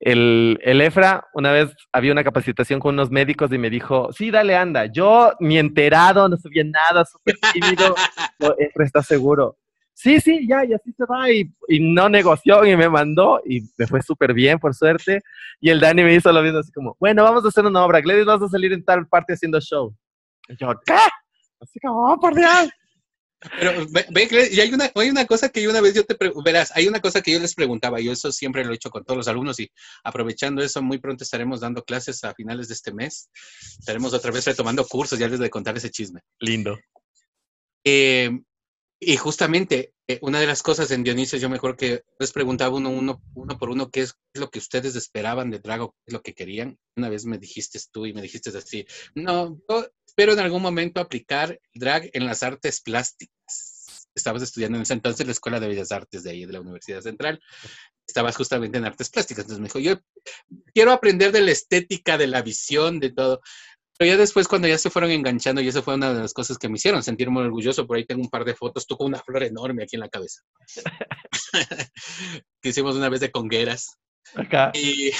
el, 0.00 0.58
el, 0.62 0.80
EFRA, 0.80 1.28
una 1.34 1.52
vez 1.52 1.74
había 1.92 2.12
una 2.12 2.24
capacitación 2.24 2.80
con 2.80 2.94
unos 2.94 3.10
médicos 3.10 3.52
y 3.52 3.58
me 3.58 3.70
dijo, 3.70 4.12
sí, 4.12 4.30
dale, 4.30 4.56
anda. 4.56 4.86
Yo 4.86 5.32
ni 5.40 5.58
enterado, 5.58 6.28
no 6.28 6.36
sabía 6.36 6.64
nada, 6.64 7.04
súper 7.04 7.36
tímido. 7.52 7.94
EFRA 8.58 8.84
está 8.84 9.02
seguro. 9.02 9.56
Sí, 9.94 10.20
sí, 10.20 10.46
ya, 10.48 10.64
y 10.64 10.74
así 10.74 10.92
se 10.92 11.04
va. 11.04 11.30
Y, 11.30 11.54
y 11.68 11.80
no 11.80 12.08
negoció 12.08 12.64
y 12.64 12.76
me 12.76 12.88
mandó 12.88 13.40
y 13.46 13.60
me 13.78 13.86
fue 13.86 14.02
súper 14.02 14.34
bien, 14.34 14.58
por 14.58 14.74
suerte. 14.74 15.22
Y 15.60 15.70
el 15.70 15.80
Dani 15.80 16.02
me 16.02 16.14
hizo 16.14 16.32
lo 16.32 16.42
mismo, 16.42 16.58
así 16.58 16.72
como, 16.72 16.96
bueno, 16.98 17.22
vamos 17.22 17.44
a 17.44 17.48
hacer 17.48 17.64
una 17.64 17.84
obra. 17.84 18.00
Gladys, 18.00 18.26
vamos 18.26 18.48
a 18.48 18.52
salir 18.52 18.72
en 18.72 18.84
tal 18.84 19.06
parte 19.06 19.34
haciendo 19.34 19.60
show. 19.60 19.94
Y 20.48 20.56
yo, 20.56 20.72
¿qué? 20.84 20.94
Así 21.60 21.78
como, 21.80 22.12
oh, 22.12 22.20
por 22.20 22.34
Dios. 22.34 22.68
Pero 23.58 23.86
ve, 23.88 24.50
y 24.50 24.60
hay 24.60 24.72
una, 24.72 24.90
hay 24.94 25.10
una 25.10 25.26
cosa 25.26 25.48
que 25.48 25.62
yo 25.62 25.70
una 25.70 25.80
vez 25.80 25.94
yo 25.94 26.04
te 26.04 26.16
verás, 26.44 26.72
hay 26.74 26.88
una 26.88 27.00
cosa 27.00 27.20
que 27.20 27.32
yo 27.32 27.40
les 27.40 27.54
preguntaba, 27.54 28.00
yo 28.00 28.12
eso 28.12 28.32
siempre 28.32 28.64
lo 28.64 28.72
he 28.72 28.76
hecho 28.76 28.90
con 28.90 29.04
todos 29.04 29.18
los 29.18 29.28
alumnos 29.28 29.58
y 29.60 29.70
aprovechando 30.02 30.62
eso, 30.62 30.82
muy 30.82 30.98
pronto 30.98 31.24
estaremos 31.24 31.60
dando 31.60 31.84
clases 31.84 32.24
a 32.24 32.34
finales 32.34 32.68
de 32.68 32.74
este 32.74 32.92
mes. 32.92 33.30
Estaremos 33.78 34.14
otra 34.14 34.30
vez 34.30 34.44
retomando 34.46 34.86
cursos, 34.86 35.18
ya 35.18 35.28
les 35.28 35.38
voy 35.38 35.46
a 35.46 35.50
contar 35.50 35.76
ese 35.76 35.90
chisme. 35.90 36.20
Lindo. 36.40 36.78
Eh, 37.84 38.30
y 39.00 39.16
justamente, 39.16 39.92
eh, 40.08 40.18
una 40.22 40.40
de 40.40 40.46
las 40.46 40.62
cosas 40.62 40.90
en 40.90 41.02
Dionisio, 41.04 41.38
yo 41.38 41.50
mejor 41.50 41.76
que 41.76 42.04
les 42.18 42.32
preguntaba 42.32 42.76
uno, 42.76 42.88
uno, 42.88 43.22
uno 43.34 43.58
por 43.58 43.68
uno 43.68 43.90
qué 43.90 44.00
es, 44.00 44.14
lo 44.32 44.50
que 44.50 44.58
ustedes 44.58 44.96
esperaban 44.96 45.50
de 45.50 45.58
Drago, 45.58 45.90
qué 45.90 46.02
es 46.06 46.12
lo 46.14 46.22
que 46.22 46.34
querían. 46.34 46.78
Una 46.96 47.10
vez 47.10 47.26
me 47.26 47.38
dijiste 47.38 47.78
tú 47.92 48.06
y 48.06 48.14
me 48.14 48.22
dijiste 48.22 48.56
así, 48.56 48.86
no, 49.14 49.60
yo 49.68 49.86
espero 50.16 50.32
en 50.32 50.38
algún 50.38 50.62
momento 50.62 51.00
aplicar 51.00 51.58
drag 51.74 52.08
en 52.12 52.24
las 52.24 52.44
artes 52.44 52.80
plásticas. 52.80 54.08
Estabas 54.14 54.42
estudiando 54.42 54.78
en 54.78 54.82
ese 54.82 54.92
entonces 54.92 55.26
la 55.26 55.32
Escuela 55.32 55.58
de 55.58 55.66
Bellas 55.66 55.90
Artes 55.90 56.22
de 56.22 56.30
ahí, 56.30 56.46
de 56.46 56.52
la 56.52 56.60
Universidad 56.60 57.00
Central. 57.00 57.40
Estabas 58.06 58.36
justamente 58.36 58.78
en 58.78 58.84
artes 58.84 59.10
plásticas. 59.10 59.42
Entonces 59.42 59.60
me 59.60 59.66
dijo, 59.66 59.80
yo 59.80 60.00
quiero 60.72 60.92
aprender 60.92 61.32
de 61.32 61.40
la 61.40 61.50
estética, 61.50 62.16
de 62.16 62.28
la 62.28 62.42
visión, 62.42 63.00
de 63.00 63.10
todo. 63.10 63.40
Pero 63.98 64.12
ya 64.12 64.16
después, 64.16 64.46
cuando 64.46 64.68
ya 64.68 64.78
se 64.78 64.88
fueron 64.88 65.10
enganchando, 65.10 65.60
y 65.60 65.66
eso 65.66 65.82
fue 65.82 65.94
una 65.94 66.14
de 66.14 66.20
las 66.20 66.32
cosas 66.32 66.58
que 66.58 66.68
me 66.68 66.76
hicieron 66.76 67.02
sentir 67.02 67.28
muy 67.28 67.42
orgulloso, 67.42 67.84
por 67.84 67.96
ahí 67.96 68.06
tengo 68.06 68.22
un 68.22 68.30
par 68.30 68.44
de 68.44 68.54
fotos, 68.54 68.86
tú 68.86 68.96
con 68.96 69.08
una 69.08 69.18
flor 69.18 69.42
enorme 69.42 69.82
aquí 69.82 69.96
en 69.96 70.00
la 70.00 70.08
cabeza. 70.08 70.42
que 72.62 72.68
hicimos 72.68 72.94
una 72.94 73.08
vez 73.08 73.18
de 73.18 73.32
congueras. 73.32 73.98
Acá. 74.36 74.70
Y, 74.74 75.10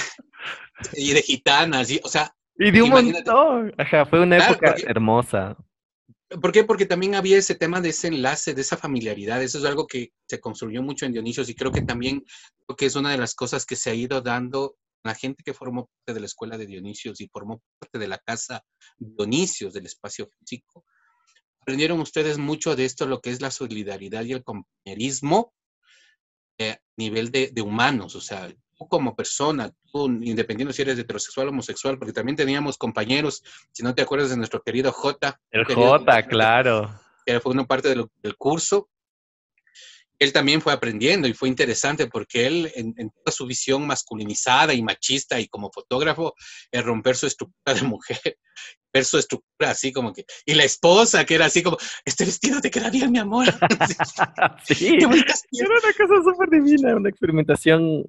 y 0.92 1.12
de 1.12 1.22
gitanas, 1.22 1.90
y, 1.90 2.00
o 2.04 2.08
sea. 2.08 2.32
Y 2.56 2.70
de 2.70 2.82
un 2.82 2.90
montón. 2.90 3.74
Ajá, 3.78 4.06
fue 4.06 4.20
una 4.20 4.38
época 4.38 4.74
hermosa. 4.86 5.56
¿Por 6.40 6.52
qué? 6.52 6.64
Porque 6.64 6.86
también 6.86 7.14
había 7.14 7.38
ese 7.38 7.54
tema 7.54 7.80
de 7.80 7.90
ese 7.90 8.08
enlace, 8.08 8.54
de 8.54 8.60
esa 8.60 8.76
familiaridad. 8.76 9.42
Eso 9.42 9.58
es 9.58 9.64
algo 9.64 9.86
que 9.86 10.12
se 10.28 10.40
construyó 10.40 10.82
mucho 10.82 11.06
en 11.06 11.12
Dionisios 11.12 11.48
y 11.48 11.54
creo 11.54 11.70
que 11.70 11.82
también 11.82 12.24
creo 12.66 12.76
que 12.76 12.86
es 12.86 12.96
una 12.96 13.10
de 13.10 13.18
las 13.18 13.34
cosas 13.34 13.66
que 13.66 13.76
se 13.76 13.90
ha 13.90 13.94
ido 13.94 14.20
dando 14.20 14.76
la 15.04 15.14
gente 15.14 15.42
que 15.44 15.54
formó 15.54 15.86
parte 15.86 16.14
de 16.14 16.20
la 16.20 16.26
escuela 16.26 16.56
de 16.56 16.66
Dionisios 16.66 17.20
y 17.20 17.28
formó 17.28 17.62
parte 17.78 17.98
de 17.98 18.08
la 18.08 18.18
casa 18.18 18.64
Dionisios 18.96 19.74
del 19.74 19.86
espacio 19.86 20.28
físico, 20.38 20.84
aprendieron 21.60 22.00
ustedes 22.00 22.38
mucho 22.38 22.74
de 22.74 22.84
esto, 22.84 23.06
lo 23.06 23.20
que 23.20 23.30
es 23.30 23.40
la 23.40 23.50
solidaridad 23.50 24.24
y 24.24 24.32
el 24.32 24.42
compañerismo 24.42 25.52
eh, 26.58 26.72
a 26.72 26.78
nivel 26.96 27.30
de, 27.30 27.52
humanos, 27.62 28.14
o 28.16 28.20
sea, 28.20 28.52
tú 28.84 28.88
como 28.88 29.14
persona, 29.14 29.70
tú, 29.90 30.06
independientemente 30.06 30.74
si 30.74 30.82
eres 30.82 30.98
heterosexual 30.98 31.48
o 31.48 31.50
homosexual, 31.50 31.98
porque 31.98 32.12
también 32.12 32.36
teníamos 32.36 32.76
compañeros, 32.76 33.42
si 33.72 33.82
no 33.82 33.94
te 33.94 34.02
acuerdas 34.02 34.30
de 34.30 34.36
nuestro 34.36 34.62
querido 34.62 34.92
J. 34.92 35.40
El 35.50 35.64
J, 35.64 36.22
claro. 36.24 37.00
Que 37.26 37.40
fue 37.40 37.52
una 37.52 37.64
parte 37.64 37.88
del 37.88 38.36
curso, 38.36 38.88
él 40.18 40.32
también 40.32 40.60
fue 40.60 40.72
aprendiendo 40.72 41.28
y 41.28 41.34
fue 41.34 41.48
interesante 41.48 42.06
porque 42.06 42.46
él, 42.46 42.72
en, 42.74 43.10
toda 43.10 43.32
su 43.32 43.46
visión 43.46 43.86
masculinizada 43.86 44.72
y 44.72 44.82
machista 44.82 45.40
y 45.40 45.48
como 45.48 45.70
fotógrafo, 45.70 46.34
es 46.70 46.84
romper 46.84 47.16
su 47.16 47.26
estructura 47.26 47.74
de 47.74 47.82
mujer, 47.82 48.20
ver 48.92 49.04
su 49.04 49.18
estructura 49.18 49.70
así 49.70 49.92
como 49.92 50.12
que, 50.12 50.24
y 50.46 50.54
la 50.54 50.64
esposa 50.64 51.24
que 51.24 51.34
era 51.34 51.46
así 51.46 51.62
como, 51.62 51.76
este 52.04 52.24
vestido 52.24 52.60
te 52.60 52.70
queda 52.70 52.90
bien, 52.90 53.10
mi 53.10 53.18
amor. 53.18 53.46
sí, 54.64 54.96
era 54.96 55.08
una 55.08 55.92
cosa 55.96 56.22
súper 56.24 56.50
divina, 56.50 56.96
una 56.96 57.08
experimentación 57.08 58.04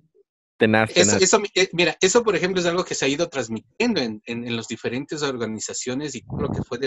eso, 0.57 1.41
eh, 1.53 1.69
mira, 1.73 1.97
eso 1.99 2.23
por 2.23 2.35
ejemplo 2.35 2.61
es 2.61 2.67
algo 2.67 2.85
que 2.85 2.95
se 2.95 3.05
ha 3.05 3.09
ido 3.09 3.27
transmitiendo 3.27 3.99
en, 3.99 4.21
en, 4.25 4.55
las 4.55 4.67
diferentes 4.67 5.21
organizaciones 5.21 6.15
y 6.15 6.21
todo 6.21 6.41
lo 6.41 6.49
que 6.49 6.63
fue 6.63 6.79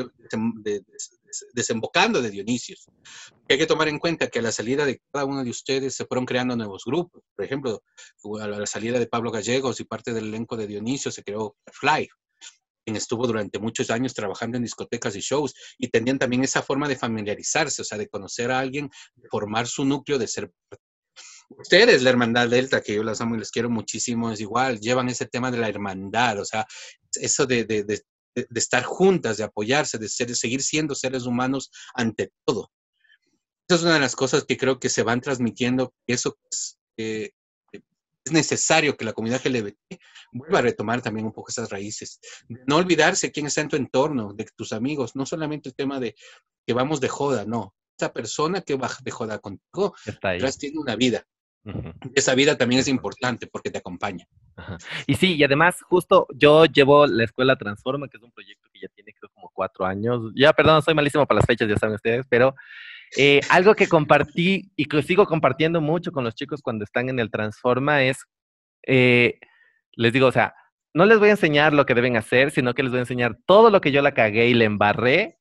desembocando 1.52 2.22
de 2.22 2.30
Dionisios. 2.30 2.86
hay 3.48 3.58
que 3.58 3.66
tomar 3.66 3.88
en 3.88 3.98
cuenta 3.98 4.28
que 4.28 4.38
a 4.38 4.42
la 4.42 4.52
salida 4.52 4.86
de 4.86 5.02
cada 5.12 5.26
uno 5.26 5.44
de 5.44 5.50
ustedes 5.50 5.94
se 5.94 6.06
fueron 6.06 6.24
creando 6.24 6.56
nuevos 6.56 6.84
grupos. 6.86 7.22
Por 7.36 7.44
ejemplo, 7.44 7.82
a 8.40 8.46
la 8.46 8.66
salida 8.66 8.98
de 8.98 9.06
Pablo 9.06 9.30
Gallegos 9.30 9.80
y 9.80 9.84
parte 9.84 10.14
del 10.14 10.28
elenco 10.28 10.56
de 10.56 10.66
Dionisio 10.66 11.10
se 11.10 11.22
creó 11.22 11.56
Fly, 11.70 12.08
quien 12.86 12.96
estuvo 12.96 13.26
durante 13.26 13.58
muchos 13.58 13.90
años 13.90 14.14
trabajando 14.14 14.56
en 14.56 14.62
discotecas 14.62 15.14
y 15.14 15.20
shows 15.20 15.52
y 15.76 15.88
tenían 15.88 16.18
también 16.18 16.42
esa 16.42 16.62
forma 16.62 16.88
de 16.88 16.96
familiarizarse, 16.96 17.82
o 17.82 17.84
sea, 17.84 17.98
de 17.98 18.08
conocer 18.08 18.50
a 18.50 18.60
alguien, 18.60 18.88
formar 19.30 19.66
su 19.66 19.84
núcleo, 19.84 20.16
de 20.16 20.26
ser 20.26 20.50
ustedes, 21.48 22.02
la 22.02 22.10
hermandad 22.10 22.48
Delta, 22.48 22.80
que 22.80 22.94
yo 22.94 23.02
las 23.02 23.20
amo 23.20 23.34
y 23.34 23.38
les 23.38 23.50
quiero 23.50 23.70
muchísimo, 23.70 24.30
es 24.30 24.40
igual, 24.40 24.80
llevan 24.80 25.08
ese 25.08 25.26
tema 25.26 25.50
de 25.50 25.58
la 25.58 25.68
hermandad, 25.68 26.40
o 26.40 26.44
sea, 26.44 26.66
eso 27.14 27.46
de, 27.46 27.64
de, 27.64 27.84
de, 27.84 28.02
de 28.34 28.60
estar 28.60 28.84
juntas, 28.84 29.36
de 29.36 29.44
apoyarse, 29.44 29.98
de, 29.98 30.08
ser, 30.08 30.34
seguir 30.34 30.62
siendo 30.62 30.94
seres 30.94 31.24
humanos 31.24 31.70
ante 31.94 32.32
todo. 32.44 32.70
Esa 33.68 33.76
es 33.76 33.82
una 33.82 33.94
de 33.94 34.00
las 34.00 34.16
cosas 34.16 34.44
que 34.44 34.56
creo 34.56 34.78
que 34.78 34.88
se 34.88 35.02
van 35.02 35.20
transmitiendo, 35.20 35.94
eso 36.06 36.38
es, 36.50 36.78
eh, 36.96 37.32
es 37.72 38.32
necesario 38.32 38.96
que 38.96 39.04
la 39.04 39.12
comunidad 39.12 39.44
LGBT 39.44 39.78
vuelva 40.32 40.58
a 40.58 40.62
retomar 40.62 41.02
también 41.02 41.26
un 41.26 41.32
poco 41.32 41.50
esas 41.50 41.70
raíces. 41.70 42.20
No 42.66 42.76
olvidarse 42.76 43.32
quién 43.32 43.46
está 43.46 43.62
en 43.62 43.68
tu 43.68 43.76
entorno, 43.76 44.32
de 44.34 44.46
tus 44.56 44.72
amigos, 44.72 45.16
no 45.16 45.26
solamente 45.26 45.70
el 45.70 45.74
tema 45.74 45.98
de 45.98 46.14
que 46.66 46.74
vamos 46.74 47.00
de 47.00 47.08
joda, 47.08 47.44
no. 47.44 47.74
Esa 47.98 48.12
persona 48.12 48.60
que 48.60 48.76
va 48.76 48.90
de 49.02 49.10
joda 49.10 49.38
contigo, 49.38 49.94
está 50.06 50.30
ahí. 50.30 50.40
tiene 50.58 50.78
una 50.78 50.94
vida. 50.94 51.26
Esa 52.14 52.34
vida 52.34 52.56
también 52.56 52.80
es 52.80 52.88
importante 52.88 53.46
porque 53.46 53.70
te 53.70 53.78
acompaña. 53.78 54.26
Y 55.06 55.14
sí, 55.14 55.36
y 55.36 55.44
además, 55.44 55.82
justo 55.82 56.26
yo 56.34 56.64
llevo 56.64 57.06
la 57.06 57.24
escuela 57.24 57.56
Transforma, 57.56 58.08
que 58.08 58.16
es 58.16 58.22
un 58.22 58.32
proyecto 58.32 58.68
que 58.72 58.80
ya 58.80 58.88
tiene 58.94 59.12
creo 59.12 59.30
como 59.32 59.50
cuatro 59.52 59.84
años. 59.86 60.32
Ya, 60.34 60.52
perdón, 60.52 60.82
soy 60.82 60.94
malísimo 60.94 61.26
para 61.26 61.38
las 61.38 61.46
fechas, 61.46 61.68
ya 61.68 61.76
saben 61.76 61.94
ustedes, 61.94 62.26
pero 62.28 62.54
eh, 63.16 63.40
algo 63.50 63.74
que 63.74 63.88
compartí 63.88 64.70
y 64.76 64.84
que 64.84 65.02
sigo 65.02 65.26
compartiendo 65.26 65.80
mucho 65.80 66.12
con 66.12 66.24
los 66.24 66.34
chicos 66.34 66.60
cuando 66.62 66.84
están 66.84 67.08
en 67.08 67.18
el 67.18 67.30
Transforma 67.30 68.02
es, 68.02 68.24
eh, 68.86 69.38
les 69.92 70.12
digo, 70.12 70.26
o 70.26 70.32
sea, 70.32 70.54
no 70.94 71.06
les 71.06 71.18
voy 71.18 71.28
a 71.28 71.32
enseñar 71.32 71.72
lo 71.72 71.86
que 71.86 71.94
deben 71.94 72.16
hacer, 72.16 72.50
sino 72.50 72.74
que 72.74 72.82
les 72.82 72.90
voy 72.90 72.98
a 72.98 73.02
enseñar 73.02 73.38
todo 73.46 73.70
lo 73.70 73.80
que 73.80 73.92
yo 73.92 74.02
la 74.02 74.14
cagué 74.14 74.48
y 74.48 74.54
le 74.54 74.64
embarré 74.64 75.38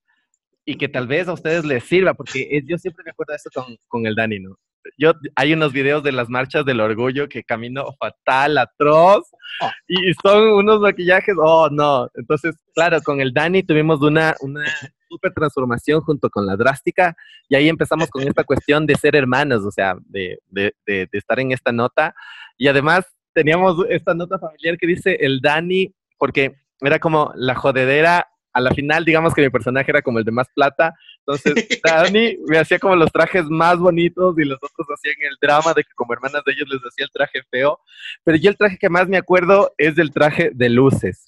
y 0.65 0.77
que 0.77 0.89
tal 0.89 1.07
vez 1.07 1.27
a 1.27 1.33
ustedes 1.33 1.65
les 1.65 1.83
sirva, 1.83 2.13
porque 2.13 2.61
yo 2.65 2.77
siempre 2.77 3.03
me 3.05 3.11
acuerdo 3.11 3.31
de 3.31 3.37
eso 3.37 3.49
con, 3.53 3.77
con 3.87 4.05
el 4.05 4.15
Dani, 4.15 4.39
¿no? 4.39 4.57
Yo 4.97 5.13
hay 5.35 5.53
unos 5.53 5.73
videos 5.73 6.03
de 6.03 6.11
las 6.11 6.29
marchas 6.29 6.65
del 6.65 6.79
orgullo 6.79 7.27
que 7.27 7.43
camino 7.43 7.85
fatal, 7.99 8.57
atroz, 8.57 9.29
oh. 9.61 9.69
y 9.87 10.13
son 10.21 10.49
unos 10.53 10.79
maquillajes, 10.79 11.35
oh 11.39 11.69
no. 11.69 12.09
Entonces, 12.15 12.55
claro, 12.73 13.01
con 13.01 13.21
el 13.21 13.33
Dani 13.33 13.63
tuvimos 13.63 14.01
una, 14.01 14.35
una 14.41 14.65
super 15.09 15.33
transformación 15.33 16.01
junto 16.01 16.29
con 16.29 16.45
la 16.45 16.55
drástica, 16.55 17.15
y 17.49 17.55
ahí 17.55 17.69
empezamos 17.69 18.09
con 18.09 18.27
esta 18.27 18.43
cuestión 18.43 18.85
de 18.85 18.95
ser 18.95 19.15
hermanos, 19.15 19.63
o 19.65 19.71
sea, 19.71 19.95
de, 20.05 20.39
de, 20.47 20.73
de, 20.85 21.07
de 21.11 21.17
estar 21.17 21.39
en 21.39 21.51
esta 21.51 21.71
nota. 21.71 22.13
Y 22.57 22.67
además 22.67 23.05
teníamos 23.33 23.77
esta 23.89 24.13
nota 24.13 24.39
familiar 24.39 24.77
que 24.77 24.87
dice 24.87 25.17
el 25.19 25.39
Dani, 25.41 25.93
porque 26.17 26.55
era 26.81 26.99
como 26.99 27.31
la 27.35 27.55
jodedera 27.55 28.27
a 28.53 28.61
la 28.61 28.71
final, 28.71 29.05
digamos 29.05 29.33
que 29.33 29.41
mi 29.41 29.49
personaje 29.49 29.91
era 29.91 30.01
como 30.01 30.19
el 30.19 30.25
de 30.25 30.31
más 30.31 30.47
plata. 30.53 30.93
Entonces, 31.19 31.53
Dani 31.83 32.37
me 32.47 32.57
hacía 32.57 32.79
como 32.79 32.95
los 32.95 33.11
trajes 33.11 33.45
más 33.45 33.77
bonitos 33.77 34.37
y 34.37 34.45
los 34.45 34.57
otros 34.57 34.87
hacían 34.93 35.15
el 35.21 35.37
drama 35.41 35.73
de 35.73 35.83
que 35.83 35.93
como 35.95 36.13
hermanas 36.13 36.41
de 36.45 36.53
ellos 36.53 36.67
les 36.69 36.81
hacía 36.81 37.05
el 37.05 37.11
traje 37.11 37.41
feo. 37.49 37.79
Pero 38.23 38.37
yo 38.37 38.49
el 38.49 38.57
traje 38.57 38.77
que 38.77 38.89
más 38.89 39.07
me 39.07 39.17
acuerdo 39.17 39.73
es 39.77 39.95
del 39.95 40.11
traje 40.11 40.51
de 40.53 40.69
luces. 40.69 41.25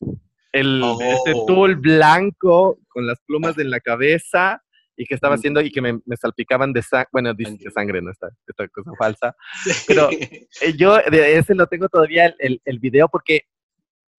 El, 0.52 0.82
Este 1.18 1.34
oh. 1.36 1.46
tul 1.46 1.76
blanco 1.76 2.80
con 2.88 3.06
las 3.06 3.20
plumas 3.22 3.58
en 3.60 3.70
la 3.70 3.80
cabeza 3.80 4.64
y 5.00 5.06
que 5.06 5.16
estaba 5.16 5.36
mm. 5.36 5.40
haciendo 5.40 5.62
y 5.62 5.72
que 5.72 5.82
me, 5.82 6.00
salpicaban 6.20 6.74
de 6.74 6.82
sangre, 6.82 7.08
bueno, 7.14 7.34
de 7.34 7.72
sangre, 7.74 8.02
no 8.02 8.12
está, 8.12 8.30
esta 8.46 8.68
cosa 8.68 8.92
falsa, 9.00 9.36
pero 9.88 10.10
eh, 10.12 10.74
yo 10.76 10.98
de 11.10 11.38
ese 11.38 11.56
lo 11.56 11.68
tengo 11.68 11.88
todavía 11.88 12.26
el, 12.26 12.36
el, 12.40 12.62
el, 12.66 12.80
video 12.80 13.08
porque 13.08 13.44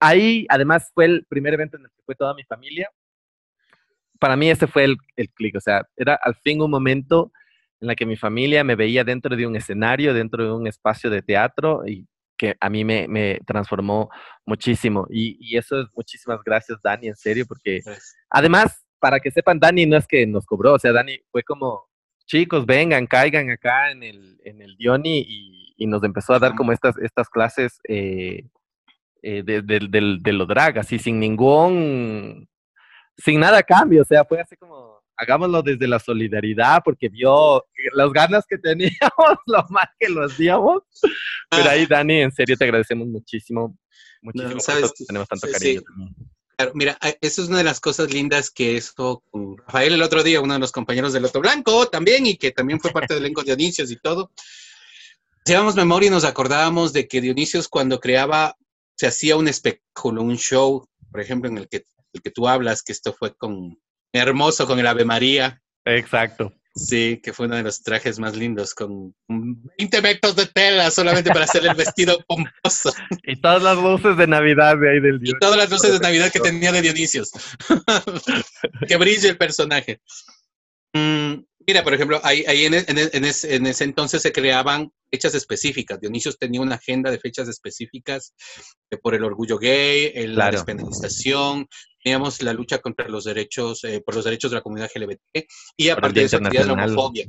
ahí 0.01 0.47
además 0.49 0.91
fue 0.95 1.05
el 1.05 1.25
primer 1.27 1.55
evento 1.55 1.77
en 1.77 1.85
el 1.85 1.91
que 1.91 2.03
fue 2.05 2.15
toda 2.15 2.35
mi 2.35 2.45
familia 2.45 2.91
para 4.21 4.37
mí 4.37 4.51
ese 4.51 4.69
fue 4.69 4.85
el, 4.85 4.99
el 5.17 5.31
clic, 5.31 5.57
o 5.57 5.61
sea, 5.61 5.83
era 5.97 6.15
al 6.23 6.37
fin 6.37 6.61
un 6.61 6.71
momento 6.71 7.33
en 7.81 7.89
la 7.89 7.97
que 7.97 8.07
mi 8.07 8.17
familia 8.17 8.63
me 8.63 8.77
veía 8.77 9.03
dentro 9.03 9.35
de 9.35 9.47
un 9.47 9.57
escenario, 9.57 10.15
dentro 10.15 10.45
de 10.45 10.53
un 10.53 10.67
espacio 10.67 11.11
de 11.11 11.23
teatro 11.23 11.83
y 11.87 12.07
que 12.37 12.55
a 12.61 12.71
mí 12.71 12.85
me, 12.85 13.09
me 13.09 13.39
transformó 13.47 14.11
muchísimo. 14.47 15.07
Y, 15.11 15.37
y, 15.41 15.57
eso 15.57 15.81
es 15.81 15.89
muchísimas 15.95 16.41
gracias, 16.45 16.79
Dani, 16.83 17.09
en 17.09 17.17
serio, 17.17 17.45
porque 17.49 17.81
además, 18.29 18.85
para 18.99 19.19
que 19.21 19.31
sepan, 19.31 19.59
Dani 19.59 19.87
no 19.87 19.97
es 19.97 20.07
que 20.07 20.27
nos 20.27 20.45
cobró, 20.47 20.75
o 20.75 20.79
sea, 20.79 20.93
Dani 20.93 21.19
fue 21.31 21.43
como, 21.43 21.89
chicos, 22.27 22.67
vengan, 22.67 23.07
caigan 23.07 23.51
acá 23.51 23.91
en 23.91 24.03
el, 24.03 24.41
en 24.45 24.61
el 24.61 24.77
Dioni 24.77 25.25
y, 25.27 25.75
y 25.77 25.87
nos 25.87 26.05
empezó 26.05 26.35
a 26.35 26.39
dar 26.39 26.55
como 26.55 26.73
estas, 26.73 26.97
estas 26.99 27.29
clases 27.31 27.81
eh, 27.89 28.45
eh, 29.23 29.43
de, 29.45 29.63
de, 29.63 29.81
de, 29.89 30.19
de, 30.21 30.33
lo 30.33 30.47
drag, 30.47 30.79
así 30.79 30.99
sin 30.99 31.19
ningún 31.21 32.49
sin 33.17 33.41
nada 33.41 33.59
a 33.59 33.63
cambio, 33.63 34.03
o 34.03 34.05
sea, 34.05 34.25
fue 34.25 34.41
así 34.41 34.57
como, 34.57 35.03
hagámoslo 35.21 35.63
desde 35.63 35.87
la 35.87 35.99
solidaridad, 35.99 36.81
porque 36.85 37.09
vio 37.09 37.65
las 37.93 38.11
ganas 38.13 38.45
que 38.49 38.59
teníamos, 38.59 38.91
lo 39.47 39.65
mal 39.69 39.89
que 39.99 40.09
lo 40.09 40.25
hacíamos. 40.25 40.83
Pero 41.51 41.71
ahí, 41.71 41.83
ah. 41.85 41.87
Dani, 41.91 42.23
en 42.23 42.33
serio 42.33 42.57
te 42.57 42.65
agradecemos 42.65 43.07
muchísimo. 43.07 43.77
Muchísimo, 44.23 44.61
¿sabes? 44.61 44.93
tenemos 45.07 45.29
tanto 45.29 45.49
cariño. 45.51 45.83
Claro, 46.57 46.73
mira, 46.75 46.99
eso 47.21 47.43
es 47.43 47.49
una 47.49 47.59
de 47.59 47.65
las 47.65 47.81
cosas 47.81 48.13
lindas 48.13 48.51
que 48.51 48.77
eso 48.77 49.23
con 49.31 49.57
Rafael 49.59 49.95
el 49.95 50.03
otro 50.03 50.23
día, 50.23 50.41
uno 50.41 50.55
de 50.55 50.61
los 50.61 50.73
compañeros 50.73 51.13
del 51.13 51.23
Loto 51.23 51.41
Blanco 51.41 51.89
también, 51.89 52.27
y 52.27 52.37
que 52.37 52.51
también 52.51 52.81
fue 52.81 52.91
parte 52.91 53.15
del 53.15 53.25
elenco 53.25 53.43
de 53.43 53.57
Dionisios 53.57 53.91
y 53.91 53.97
todo. 53.97 54.31
Llevamos 55.47 55.75
memoria 55.75 56.09
y 56.09 56.11
nos 56.11 56.25
acordábamos 56.25 56.93
de 56.93 57.09
que 57.09 57.21
Dionisios 57.21 57.67
cuando 57.67 57.99
creaba, 57.99 58.57
se 59.01 59.07
hacía 59.07 59.35
un 59.37 59.49
espectáculo, 59.49 60.21
un 60.21 60.37
show, 60.37 60.87
por 61.11 61.23
ejemplo, 61.23 61.49
en 61.49 61.57
el 61.57 61.69
que 61.71 61.85
el 62.13 62.21
que 62.21 62.31
tú 62.31 62.47
hablas, 62.47 62.83
que 62.83 62.93
esto 62.93 63.15
fue 63.15 63.35
con 63.35 63.81
Hermoso, 64.13 64.67
con 64.67 64.79
el 64.79 64.87
Ave 64.87 65.07
María. 65.07 65.63
Exacto. 65.87 66.53
Sí, 66.75 67.19
que 67.23 67.33
fue 67.33 67.47
uno 67.47 67.57
de 67.57 67.63
los 67.63 67.83
trajes 67.83 68.19
más 68.19 68.37
lindos, 68.37 68.75
con 68.75 69.15
20 69.27 70.03
metros 70.03 70.37
de 70.37 70.45
tela 70.49 70.91
solamente 70.91 71.31
para 71.31 71.47
hacer 71.47 71.65
el 71.65 71.75
vestido 71.75 72.23
pomposo. 72.29 72.93
Y 73.23 73.41
todas 73.41 73.63
las 73.63 73.79
luces 73.79 74.19
de 74.19 74.27
Navidad 74.27 74.77
de 74.77 74.91
ahí 74.91 75.01
del 75.01 75.19
Dionisio. 75.19 75.37
Y 75.37 75.41
todas 75.41 75.57
las 75.57 75.71
luces 75.71 75.93
de 75.93 76.01
Navidad 76.01 76.31
que 76.31 76.41
tenía 76.41 76.71
de 76.71 76.83
Dionisios. 76.83 77.31
que 78.87 78.97
brille 78.99 79.31
el 79.31 79.39
personaje. 79.39 80.03
Mm, 80.93 81.45
mira, 81.67 81.85
por 81.85 81.95
ejemplo, 81.95 82.21
ahí, 82.25 82.45
ahí 82.47 82.65
en, 82.65 82.75
en, 82.75 83.25
ese, 83.25 83.85
entonces 83.85 84.23
se 84.23 84.33
creaban 84.33 84.93
fechas 85.11 85.35
específicas. 85.35 86.01
Dionisios 86.01 86.39
tenía 86.39 86.61
una 86.61 86.77
agenda 86.77 87.11
de 87.11 87.19
fechas 87.19 87.49
específicas 87.49 88.35
por 89.03 89.15
el 89.15 89.25
orgullo 89.25 89.59
gay, 89.59 90.13
la 90.27 90.51
despenalización, 90.51 91.69
teníamos 92.03 92.43
la 92.43 92.53
lucha 92.53 92.79
contra 92.79 93.09
los 93.09 93.25
derechos, 93.25 93.85
eh, 93.85 94.03
por 94.05 94.15
los 94.15 94.25
derechos 94.25 94.51
de 94.51 94.57
la 94.57 94.63
comunidad 94.63 94.91
LGBT 94.95 95.47
y 95.77 95.89
a 95.89 95.97
partir 95.97 96.23
de 96.23 96.27
eso 96.27 96.39
de 96.39 96.65
la 96.65 96.73
homofobia. 96.73 97.27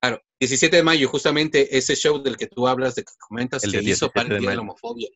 Claro, 0.00 0.20
17 0.38 0.76
de 0.76 0.82
mayo, 0.82 1.08
justamente 1.08 1.78
ese 1.78 1.96
show 1.96 2.22
del 2.22 2.36
que 2.36 2.46
tú 2.46 2.68
hablas, 2.68 2.94
de 2.94 3.04
que 3.04 3.12
comentas, 3.18 3.62
se 3.62 3.82
hizo 3.82 4.10
para 4.10 4.34
de 4.34 4.40
la 4.40 4.60
homofobia. 4.60 5.08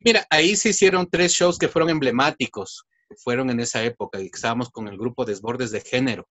Mira, 0.00 0.26
ahí 0.30 0.56
se 0.56 0.70
hicieron 0.70 1.08
tres 1.08 1.32
shows 1.32 1.58
que 1.58 1.68
fueron 1.68 1.90
emblemáticos, 1.90 2.86
que 3.08 3.14
fueron 3.22 3.50
en 3.50 3.60
esa 3.60 3.84
época, 3.84 4.20
y 4.20 4.26
estábamos 4.26 4.70
con 4.70 4.88
el 4.88 4.98
grupo 4.98 5.24
Desbordes 5.24 5.70
de 5.70 5.80
Género. 5.80 6.28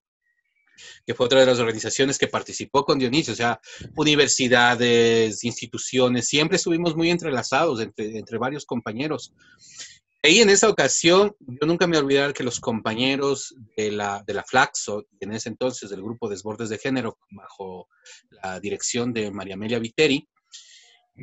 Que 1.05 1.13
fue 1.13 1.25
otra 1.25 1.39
de 1.39 1.45
las 1.45 1.59
organizaciones 1.59 2.17
que 2.17 2.27
participó 2.27 2.85
con 2.85 2.99
Dionisio, 2.99 3.33
o 3.33 3.35
sea, 3.35 3.59
universidades, 3.95 5.43
instituciones, 5.43 6.27
siempre 6.27 6.57
estuvimos 6.57 6.95
muy 6.95 7.09
entrelazados 7.09 7.81
entre, 7.81 8.17
entre 8.17 8.37
varios 8.37 8.65
compañeros. 8.65 9.33
Ahí 10.21 10.39
en 10.39 10.49
esa 10.49 10.67
ocasión, 10.67 11.33
yo 11.39 11.65
nunca 11.65 11.87
me 11.87 11.97
olvidar 11.97 12.33
que 12.33 12.43
los 12.43 12.59
compañeros 12.59 13.55
de 13.77 13.89
la, 13.91 14.21
de 14.27 14.33
la 14.33 14.43
Flaxo, 14.43 15.05
en 15.21 15.31
ese 15.31 15.47
entonces 15.47 15.89
del 15.89 16.03
grupo 16.03 16.27
Desbordes 16.27 16.67
de 16.67 16.77
Género, 16.77 17.17
bajo 17.31 17.87
la 18.29 18.59
dirección 18.59 19.13
de 19.13 19.31
María 19.31 19.53
Amelia 19.53 19.79
Viteri, 19.79 20.27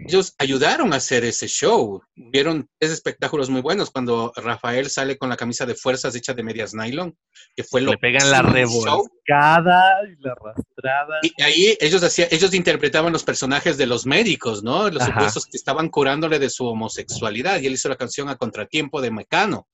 ellos 0.06 0.34
ayudaron 0.38 0.92
a 0.92 0.96
hacer 0.96 1.24
ese 1.24 1.46
show. 1.46 2.02
Vieron 2.14 2.68
tres 2.78 2.92
espectáculos 2.92 3.50
muy 3.50 3.60
buenos 3.62 3.90
cuando 3.90 4.32
Rafael 4.36 4.90
sale 4.90 5.16
con 5.16 5.28
la 5.28 5.36
camisa 5.36 5.66
de 5.66 5.74
fuerzas 5.74 6.14
hecha 6.14 6.34
de 6.34 6.42
medias 6.42 6.74
nylon, 6.74 7.16
que 7.54 7.64
fue 7.64 7.80
lo 7.80 7.92
Le 7.92 7.98
pegan 7.98 8.30
la 8.30 8.42
revolcada 8.42 10.00
y 10.06 10.22
la 10.22 10.32
arrastrada. 10.32 11.18
Y 11.22 11.42
ahí 11.42 11.76
ellos 11.80 12.02
hacían, 12.02 12.28
ellos 12.30 12.54
interpretaban 12.54 13.12
los 13.12 13.24
personajes 13.24 13.76
de 13.76 13.86
los 13.86 14.06
médicos, 14.06 14.62
¿no? 14.62 14.88
Los 14.90 15.04
supuestos 15.04 15.46
que 15.46 15.56
estaban 15.56 15.88
curándole 15.88 16.38
de 16.38 16.50
su 16.50 16.66
homosexualidad. 16.66 17.60
Y 17.60 17.66
él 17.66 17.74
hizo 17.74 17.88
la 17.88 17.96
canción 17.96 18.28
a 18.28 18.36
contratiempo 18.36 19.00
de 19.00 19.10
Mecano. 19.10 19.66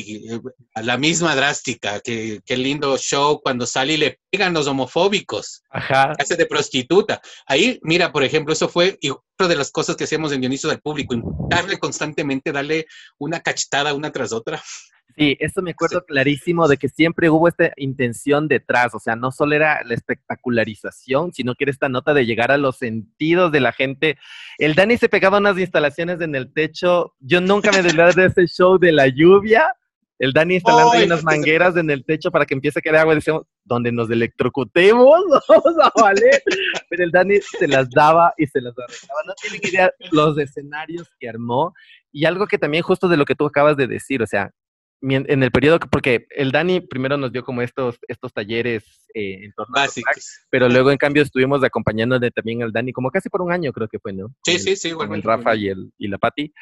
Eh, 0.00 0.38
a 0.74 0.82
la 0.82 0.96
misma 0.96 1.34
drástica, 1.34 1.98
que, 1.98 2.38
qué 2.46 2.56
lindo 2.56 2.96
show 2.98 3.40
cuando 3.42 3.66
sale 3.66 3.94
y 3.94 3.96
le 3.96 4.20
pegan 4.30 4.54
los 4.54 4.68
homofóbicos, 4.68 5.64
Ajá. 5.70 6.12
hace 6.16 6.36
de 6.36 6.46
prostituta. 6.46 7.20
Ahí, 7.46 7.80
mira, 7.82 8.12
por 8.12 8.22
ejemplo, 8.22 8.52
eso 8.52 8.68
fue 8.68 8.96
otra 9.34 9.48
de 9.48 9.56
las 9.56 9.72
cosas 9.72 9.96
que 9.96 10.04
hacíamos 10.04 10.30
en 10.30 10.40
Dionisio 10.40 10.68
del 10.70 10.80
público, 10.80 11.16
darle 11.50 11.78
constantemente, 11.78 12.52
darle 12.52 12.86
una 13.18 13.40
cachetada 13.40 13.92
una 13.92 14.12
tras 14.12 14.32
otra. 14.32 14.62
Sí, 15.16 15.36
eso 15.40 15.62
me 15.62 15.72
acuerdo 15.72 16.04
clarísimo 16.04 16.68
de 16.68 16.76
que 16.76 16.88
siempre 16.88 17.28
hubo 17.28 17.48
esta 17.48 17.72
intención 17.76 18.46
detrás, 18.46 18.94
o 18.94 19.00
sea, 19.00 19.16
no 19.16 19.32
solo 19.32 19.56
era 19.56 19.82
la 19.82 19.94
espectacularización, 19.94 21.32
sino 21.32 21.56
que 21.56 21.64
era 21.64 21.72
esta 21.72 21.88
nota 21.88 22.14
de 22.14 22.24
llegar 22.24 22.52
a 22.52 22.56
los 22.56 22.76
sentidos 22.76 23.50
de 23.50 23.58
la 23.58 23.72
gente. 23.72 24.16
El 24.58 24.76
Dani 24.76 24.96
se 24.96 25.08
pegaba 25.08 25.38
unas 25.38 25.58
instalaciones 25.58 26.20
en 26.20 26.36
el 26.36 26.52
techo, 26.52 27.14
yo 27.18 27.40
nunca 27.40 27.72
me 27.72 27.80
olvidé 27.80 28.12
de 28.12 28.26
ese 28.26 28.46
show 28.46 28.78
de 28.78 28.92
la 28.92 29.08
lluvia, 29.08 29.74
el 30.18 30.32
Dani 30.32 30.54
instalando 30.54 31.04
unas 31.04 31.22
mangueras 31.22 31.76
en 31.76 31.90
el 31.90 32.04
techo 32.04 32.30
para 32.30 32.44
que 32.44 32.54
empiece 32.54 32.80
a 32.80 32.82
caer 32.82 32.96
agua 32.96 33.14
y 33.14 33.16
decíamos, 33.16 33.44
donde 33.64 33.92
nos 33.92 34.10
electrocutemos, 34.10 35.20
vamos 35.48 35.74
a 35.80 35.92
valer. 36.00 36.42
Pero 36.90 37.04
el 37.04 37.10
Dani 37.10 37.36
se 37.40 37.68
las 37.68 37.88
daba 37.90 38.34
y 38.36 38.46
se 38.46 38.60
las 38.60 38.74
arreglaba. 38.78 39.20
No 39.26 39.34
tiene 39.40 39.60
que 39.60 39.68
idea 39.68 39.92
los 40.10 40.36
escenarios 40.38 41.08
que 41.20 41.28
armó. 41.28 41.72
Y 42.10 42.24
algo 42.24 42.46
que 42.46 42.58
también 42.58 42.82
justo 42.82 43.08
de 43.08 43.16
lo 43.16 43.24
que 43.24 43.34
tú 43.34 43.46
acabas 43.46 43.76
de 43.76 43.86
decir, 43.86 44.22
o 44.22 44.26
sea, 44.26 44.50
en 45.00 45.42
el 45.42 45.50
periodo, 45.50 45.78
porque 45.90 46.26
el 46.30 46.50
Dani 46.50 46.80
primero 46.80 47.16
nos 47.16 47.32
dio 47.32 47.44
como 47.44 47.62
estos, 47.62 47.98
estos 48.08 48.32
talleres 48.32 48.84
eh, 49.14 49.44
en 49.44 49.52
torno 49.52 49.72
Básicos. 49.74 50.16
a 50.16 50.46
pero 50.50 50.68
luego 50.68 50.90
en 50.90 50.98
cambio 50.98 51.22
estuvimos 51.22 51.62
acompañándole 51.62 52.30
también 52.30 52.62
al 52.62 52.72
Dani, 52.72 52.92
como 52.92 53.10
casi 53.10 53.28
por 53.28 53.42
un 53.42 53.52
año 53.52 53.72
creo 53.72 53.88
que 53.88 53.98
fue, 53.98 54.12
¿no? 54.12 54.34
Sí, 54.44 54.52
el, 54.52 54.60
sí, 54.60 54.76
sí, 54.76 54.92
Con 54.92 55.14
el 55.14 55.22
Rafa 55.22 55.54
y, 55.54 55.68
el, 55.68 55.92
y 55.98 56.08
la 56.08 56.18
Pati. 56.18 56.52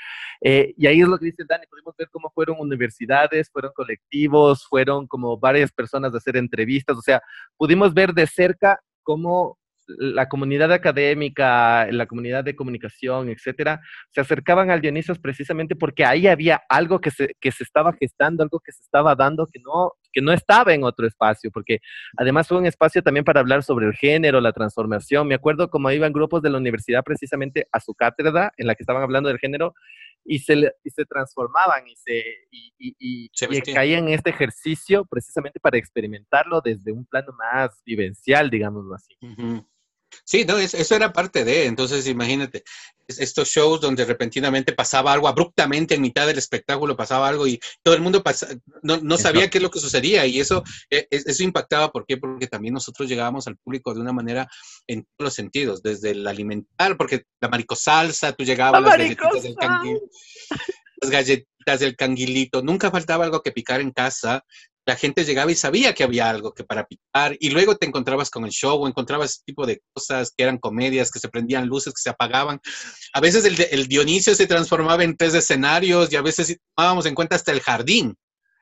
Eh, 0.42 0.74
y 0.76 0.86
ahí 0.86 1.00
es 1.00 1.08
lo 1.08 1.18
que 1.18 1.26
dice 1.26 1.42
el 1.42 1.48
Dani, 1.48 1.66
pudimos 1.66 1.94
ver 1.96 2.08
cómo 2.10 2.30
fueron 2.34 2.56
universidades, 2.60 3.50
fueron 3.50 3.72
colectivos, 3.74 4.66
fueron 4.66 5.06
como 5.06 5.38
varias 5.38 5.72
personas 5.72 6.12
a 6.12 6.18
hacer 6.18 6.36
entrevistas, 6.36 6.96
o 6.96 7.02
sea, 7.02 7.22
pudimos 7.56 7.94
ver 7.94 8.12
de 8.12 8.26
cerca 8.26 8.80
cómo 9.02 9.58
la 9.86 10.28
comunidad 10.28 10.72
académica, 10.72 11.86
la 11.92 12.06
comunidad 12.06 12.44
de 12.44 12.56
comunicación, 12.56 13.28
etcétera, 13.28 13.80
se 14.12 14.20
acercaban 14.20 14.70
al 14.70 14.80
Dionisios 14.80 15.18
precisamente 15.18 15.76
porque 15.76 16.04
ahí 16.04 16.26
había 16.26 16.62
algo 16.68 17.00
que 17.00 17.10
se, 17.10 17.34
que 17.40 17.52
se 17.52 17.62
estaba 17.62 17.92
gestando, 17.92 18.42
algo 18.42 18.60
que 18.60 18.72
se 18.72 18.82
estaba 18.82 19.14
dando 19.14 19.46
que 19.46 19.60
no, 19.60 19.92
que 20.12 20.20
no 20.22 20.32
estaba 20.32 20.74
en 20.74 20.84
otro 20.84 21.06
espacio, 21.06 21.50
porque 21.52 21.78
además 22.16 22.48
fue 22.48 22.58
un 22.58 22.66
espacio 22.66 23.02
también 23.02 23.24
para 23.24 23.40
hablar 23.40 23.62
sobre 23.62 23.86
el 23.86 23.94
género, 23.94 24.40
la 24.40 24.52
transformación. 24.52 25.28
Me 25.28 25.34
acuerdo 25.34 25.70
como 25.70 25.90
iban 25.90 26.12
grupos 26.12 26.42
de 26.42 26.50
la 26.50 26.58
universidad 26.58 27.02
precisamente 27.04 27.66
a 27.72 27.80
su 27.80 27.94
cátedra 27.94 28.52
en 28.56 28.66
la 28.66 28.74
que 28.74 28.82
estaban 28.82 29.02
hablando 29.02 29.28
del 29.28 29.38
género 29.38 29.74
y 30.24 30.40
se, 30.40 30.72
y 30.82 30.90
se 30.90 31.04
transformaban 31.04 31.86
y, 31.86 31.96
se, 31.96 32.18
y, 32.50 32.72
y, 32.78 32.96
y, 32.98 33.30
Se 33.32 33.44
y 33.44 33.48
vestían. 33.48 33.74
caían 33.76 34.08
en 34.08 34.14
este 34.14 34.30
ejercicio 34.30 35.04
precisamente 35.04 35.60
para 35.60 35.78
experimentarlo 35.78 36.60
desde 36.60 36.92
un 36.92 37.06
plano 37.06 37.32
más 37.38 37.80
vivencial, 37.84 38.50
digámoslo 38.50 38.94
así. 38.94 39.14
Sí, 40.28 40.44
no, 40.44 40.58
es- 40.58 40.74
eso 40.74 40.96
era 40.96 41.12
parte 41.12 41.44
de, 41.44 41.66
entonces 41.66 42.04
imagínate, 42.08 42.64
es- 43.06 43.20
estos 43.20 43.48
shows 43.48 43.80
donde 43.80 44.04
repentinamente 44.04 44.72
pasaba 44.72 45.12
algo, 45.12 45.28
abruptamente 45.28 45.94
en 45.94 46.02
mitad 46.02 46.26
del 46.26 46.38
espectáculo 46.38 46.96
pasaba 46.96 47.28
algo 47.28 47.46
y 47.46 47.60
todo 47.80 47.94
el 47.94 48.00
mundo 48.02 48.24
pasa- 48.24 48.48
no, 48.82 48.96
no 48.96 49.18
sabía 49.18 49.42
Exacto. 49.42 49.52
qué 49.52 49.58
es 49.58 49.62
lo 49.62 49.70
que 49.70 49.78
sucedía 49.78 50.26
y 50.26 50.40
eso, 50.40 50.64
eh, 50.90 51.06
es- 51.10 51.26
eso 51.28 51.44
impactaba, 51.44 51.92
¿por 51.92 52.04
qué? 52.06 52.16
Porque 52.16 52.48
también 52.48 52.74
nosotros 52.74 53.08
llegábamos 53.08 53.46
al 53.46 53.56
público 53.56 53.94
de 53.94 54.00
una 54.00 54.12
manera 54.12 54.48
en 54.88 55.02
todos 55.04 55.26
los 55.26 55.34
sentidos, 55.34 55.80
desde 55.80 56.10
el 56.10 56.26
alimentar, 56.26 56.96
porque 56.96 57.22
la 57.40 57.48
maricosalsa, 57.48 58.32
tú 58.32 58.42
llegabas, 58.42 58.82
¡La 58.82 58.88
las 58.88 58.98
galletitas 58.98 59.42
del 59.44 59.54
canguil, 59.54 60.00
las 61.02 61.10
galletitas 61.10 61.80
del 61.80 61.94
canguilito, 61.94 62.62
nunca 62.62 62.90
faltaba 62.90 63.24
algo 63.24 63.42
que 63.42 63.52
picar 63.52 63.80
en 63.80 63.92
casa, 63.92 64.44
la 64.86 64.94
gente 64.94 65.24
llegaba 65.24 65.50
y 65.50 65.56
sabía 65.56 65.92
que 65.94 66.04
había 66.04 66.30
algo 66.30 66.54
que 66.54 66.62
para 66.62 66.86
picar 66.86 67.36
y 67.40 67.50
luego 67.50 67.76
te 67.76 67.86
encontrabas 67.86 68.30
con 68.30 68.44
el 68.44 68.52
show 68.52 68.80
o 68.80 68.86
encontrabas 68.86 69.32
ese 69.32 69.42
tipo 69.44 69.66
de 69.66 69.82
cosas 69.92 70.32
que 70.34 70.44
eran 70.44 70.58
comedias, 70.58 71.10
que 71.10 71.18
se 71.18 71.28
prendían 71.28 71.66
luces, 71.66 71.92
que 71.92 72.00
se 72.00 72.10
apagaban. 72.10 72.60
A 73.12 73.20
veces 73.20 73.44
el, 73.44 73.56
el 73.72 73.88
Dionisio 73.88 74.34
se 74.36 74.46
transformaba 74.46 75.02
en 75.02 75.16
tres 75.16 75.34
escenarios 75.34 76.12
y 76.12 76.16
a 76.16 76.22
veces 76.22 76.58
tomábamos 76.76 77.04
en 77.06 77.16
cuenta 77.16 77.34
hasta 77.34 77.50
el 77.50 77.60
jardín. 77.60 78.16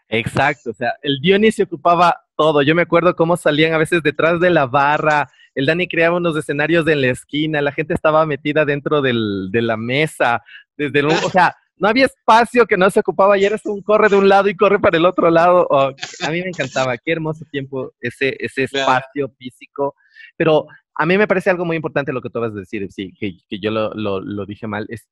Exacto, 0.08 0.70
o 0.70 0.74
sea, 0.74 0.94
el 1.02 1.20
Dionisio 1.20 1.66
ocupaba 1.66 2.16
todo. 2.36 2.62
Yo 2.62 2.74
me 2.74 2.82
acuerdo 2.82 3.14
cómo 3.14 3.36
salían 3.36 3.74
a 3.74 3.78
veces 3.78 4.02
detrás 4.02 4.40
de 4.40 4.48
la 4.48 4.66
barra, 4.66 5.30
el 5.54 5.66
Dani 5.66 5.86
creaba 5.86 6.16
unos 6.16 6.36
escenarios 6.36 6.86
en 6.88 7.02
la 7.02 7.08
esquina, 7.08 7.60
la 7.60 7.72
gente 7.72 7.94
estaba 7.94 8.24
metida 8.24 8.64
dentro 8.64 9.02
de 9.02 9.62
la 9.62 9.76
mesa, 9.76 10.42
desde 10.76 11.00
el, 11.00 11.06
o 11.06 11.30
sea, 11.30 11.56
no 11.76 11.88
había 11.88 12.06
espacio 12.06 12.66
que 12.66 12.76
no 12.76 12.88
se 12.90 13.00
ocupaba 13.00 13.36
y 13.36 13.44
eres 13.44 13.64
un 13.66 13.82
corre 13.82 14.08
de 14.08 14.16
un 14.16 14.28
lado 14.28 14.48
y 14.48 14.56
corre 14.56 14.78
para 14.78 14.96
el 14.96 15.06
otro 15.06 15.30
lado. 15.30 15.66
Oh, 15.70 15.90
a 16.22 16.30
mí 16.30 16.40
me 16.40 16.48
encantaba, 16.48 16.96
qué 16.98 17.12
hermoso 17.12 17.44
tiempo 17.50 17.92
ese, 18.00 18.36
ese 18.38 18.64
espacio 18.64 19.28
físico, 19.38 19.94
pero 20.36 20.66
a 20.94 21.06
mí 21.06 21.18
me 21.18 21.26
parece 21.26 21.50
algo 21.50 21.64
muy 21.64 21.76
importante 21.76 22.12
lo 22.12 22.22
que 22.22 22.30
tú 22.30 22.40
vas 22.40 22.52
a 22.52 22.60
decir, 22.60 22.86
sí, 22.92 23.12
que, 23.18 23.36
que 23.48 23.58
yo 23.58 23.70
lo, 23.70 23.92
lo, 23.94 24.20
lo 24.20 24.46
dije 24.46 24.66
mal, 24.66 24.86
es, 24.88 25.08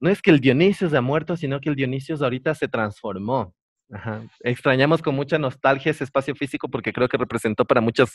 no 0.00 0.10
es 0.10 0.22
que 0.22 0.30
el 0.30 0.40
Dionisio 0.40 0.88
se 0.88 0.96
ha 0.96 1.02
muerto, 1.02 1.36
sino 1.36 1.60
que 1.60 1.68
el 1.68 1.76
Dionisio 1.76 2.16
ahorita 2.20 2.54
se 2.54 2.68
transformó. 2.68 3.54
Ajá. 3.92 4.22
Extrañamos 4.40 5.00
con 5.00 5.14
mucha 5.14 5.38
nostalgia 5.38 5.90
ese 5.90 6.04
espacio 6.04 6.34
físico 6.34 6.68
porque 6.68 6.92
creo 6.92 7.08
que 7.08 7.16
representó 7.16 7.64
para 7.64 7.80
muchas 7.80 8.10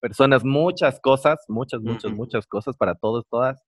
personas 0.00 0.44
muchas 0.44 1.00
cosas, 1.00 1.38
muchas, 1.48 1.80
muchas, 1.80 2.12
muchas 2.12 2.46
cosas 2.46 2.76
para 2.76 2.94
todos, 2.94 3.24
todas. 3.28 3.60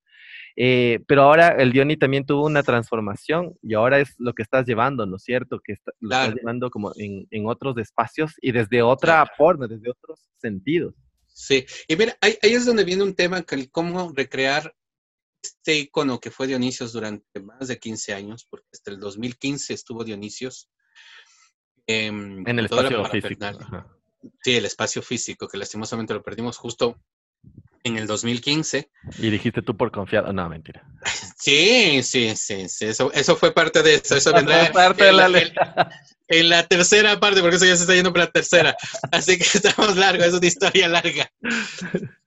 Eh, 0.60 0.98
pero 1.06 1.22
ahora 1.22 1.50
el 1.50 1.70
Diony 1.70 1.96
también 1.96 2.26
tuvo 2.26 2.44
una 2.44 2.64
transformación 2.64 3.56
y 3.62 3.74
ahora 3.74 4.00
es 4.00 4.14
lo 4.18 4.32
que 4.32 4.42
estás 4.42 4.66
llevando, 4.66 5.06
¿no 5.06 5.14
es 5.16 5.22
cierto? 5.22 5.60
Que 5.62 5.74
está- 5.74 5.92
lo 6.00 6.08
Claro. 6.08 6.24
estás 6.30 6.40
llevando 6.42 6.68
como 6.68 6.92
en, 6.96 7.28
en 7.30 7.46
otros 7.46 7.78
espacios 7.78 8.32
y 8.42 8.50
desde 8.50 8.82
otra 8.82 9.22
Claro. 9.22 9.30
forma, 9.36 9.68
desde 9.68 9.88
otros 9.88 10.28
sentidos. 10.38 10.94
Sí, 11.28 11.64
y 11.86 11.94
mira, 11.94 12.16
ahí, 12.20 12.36
ahí 12.42 12.54
es 12.54 12.66
donde 12.66 12.82
viene 12.82 13.04
un 13.04 13.14
tema, 13.14 13.42
que 13.42 13.54
el 13.54 13.70
cómo 13.70 14.12
recrear 14.16 14.74
este 15.40 15.76
icono 15.78 16.18
que 16.18 16.32
fue 16.32 16.48
Dionisios 16.48 16.92
durante 16.92 17.38
más 17.40 17.68
de 17.68 17.78
15 17.78 18.12
años, 18.12 18.44
porque 18.50 18.66
hasta 18.72 18.90
el 18.90 18.98
2015 18.98 19.74
estuvo 19.74 20.02
Dionisios. 20.02 20.68
em, 21.86 22.46
En 22.46 22.58
el 22.58 22.64
espacio 22.66 23.04
físico. 23.06 23.44
ajá. 23.44 23.86
Sí, 24.42 24.56
el 24.56 24.64
espacio 24.64 25.00
físico, 25.02 25.46
que 25.46 25.56
lastimosamente 25.56 26.12
lo 26.14 26.22
perdimos 26.22 26.56
justo 26.58 27.00
en 27.84 27.96
el 27.98 28.06
2015. 28.06 28.90
Y 29.18 29.30
dijiste 29.30 29.62
tú 29.62 29.76
por 29.76 29.90
confiar. 29.90 30.32
No, 30.34 30.48
mentira. 30.48 30.84
Sí, 31.38 32.02
sí, 32.02 32.34
sí, 32.36 32.68
sí, 32.68 32.86
eso, 32.86 33.12
eso 33.12 33.36
fue 33.36 33.52
parte 33.52 33.82
de 33.82 33.94
eso. 33.94 34.16
Eso 34.16 34.32
vendrá 34.32 34.64
Fue 34.66 34.72
parte 34.74 35.04
de 35.04 35.12
la 35.12 35.28
la- 35.28 35.90
en- 36.28 36.48
la 36.48 36.66
tercera 36.66 37.18
parte, 37.18 37.40
porque 37.40 37.56
eso 37.56 37.64
ya 37.66 37.76
se 37.76 37.82
está 37.82 37.94
yendo 37.94 38.12
para 38.12 38.26
la 38.26 38.30
tercera. 38.30 38.76
Así 39.12 39.38
que 39.38 39.44
estamos 39.54 39.96
largos, 39.96 40.26
es 40.26 40.34
una 40.34 40.46
historia 40.46 40.88
larga. 40.88 41.30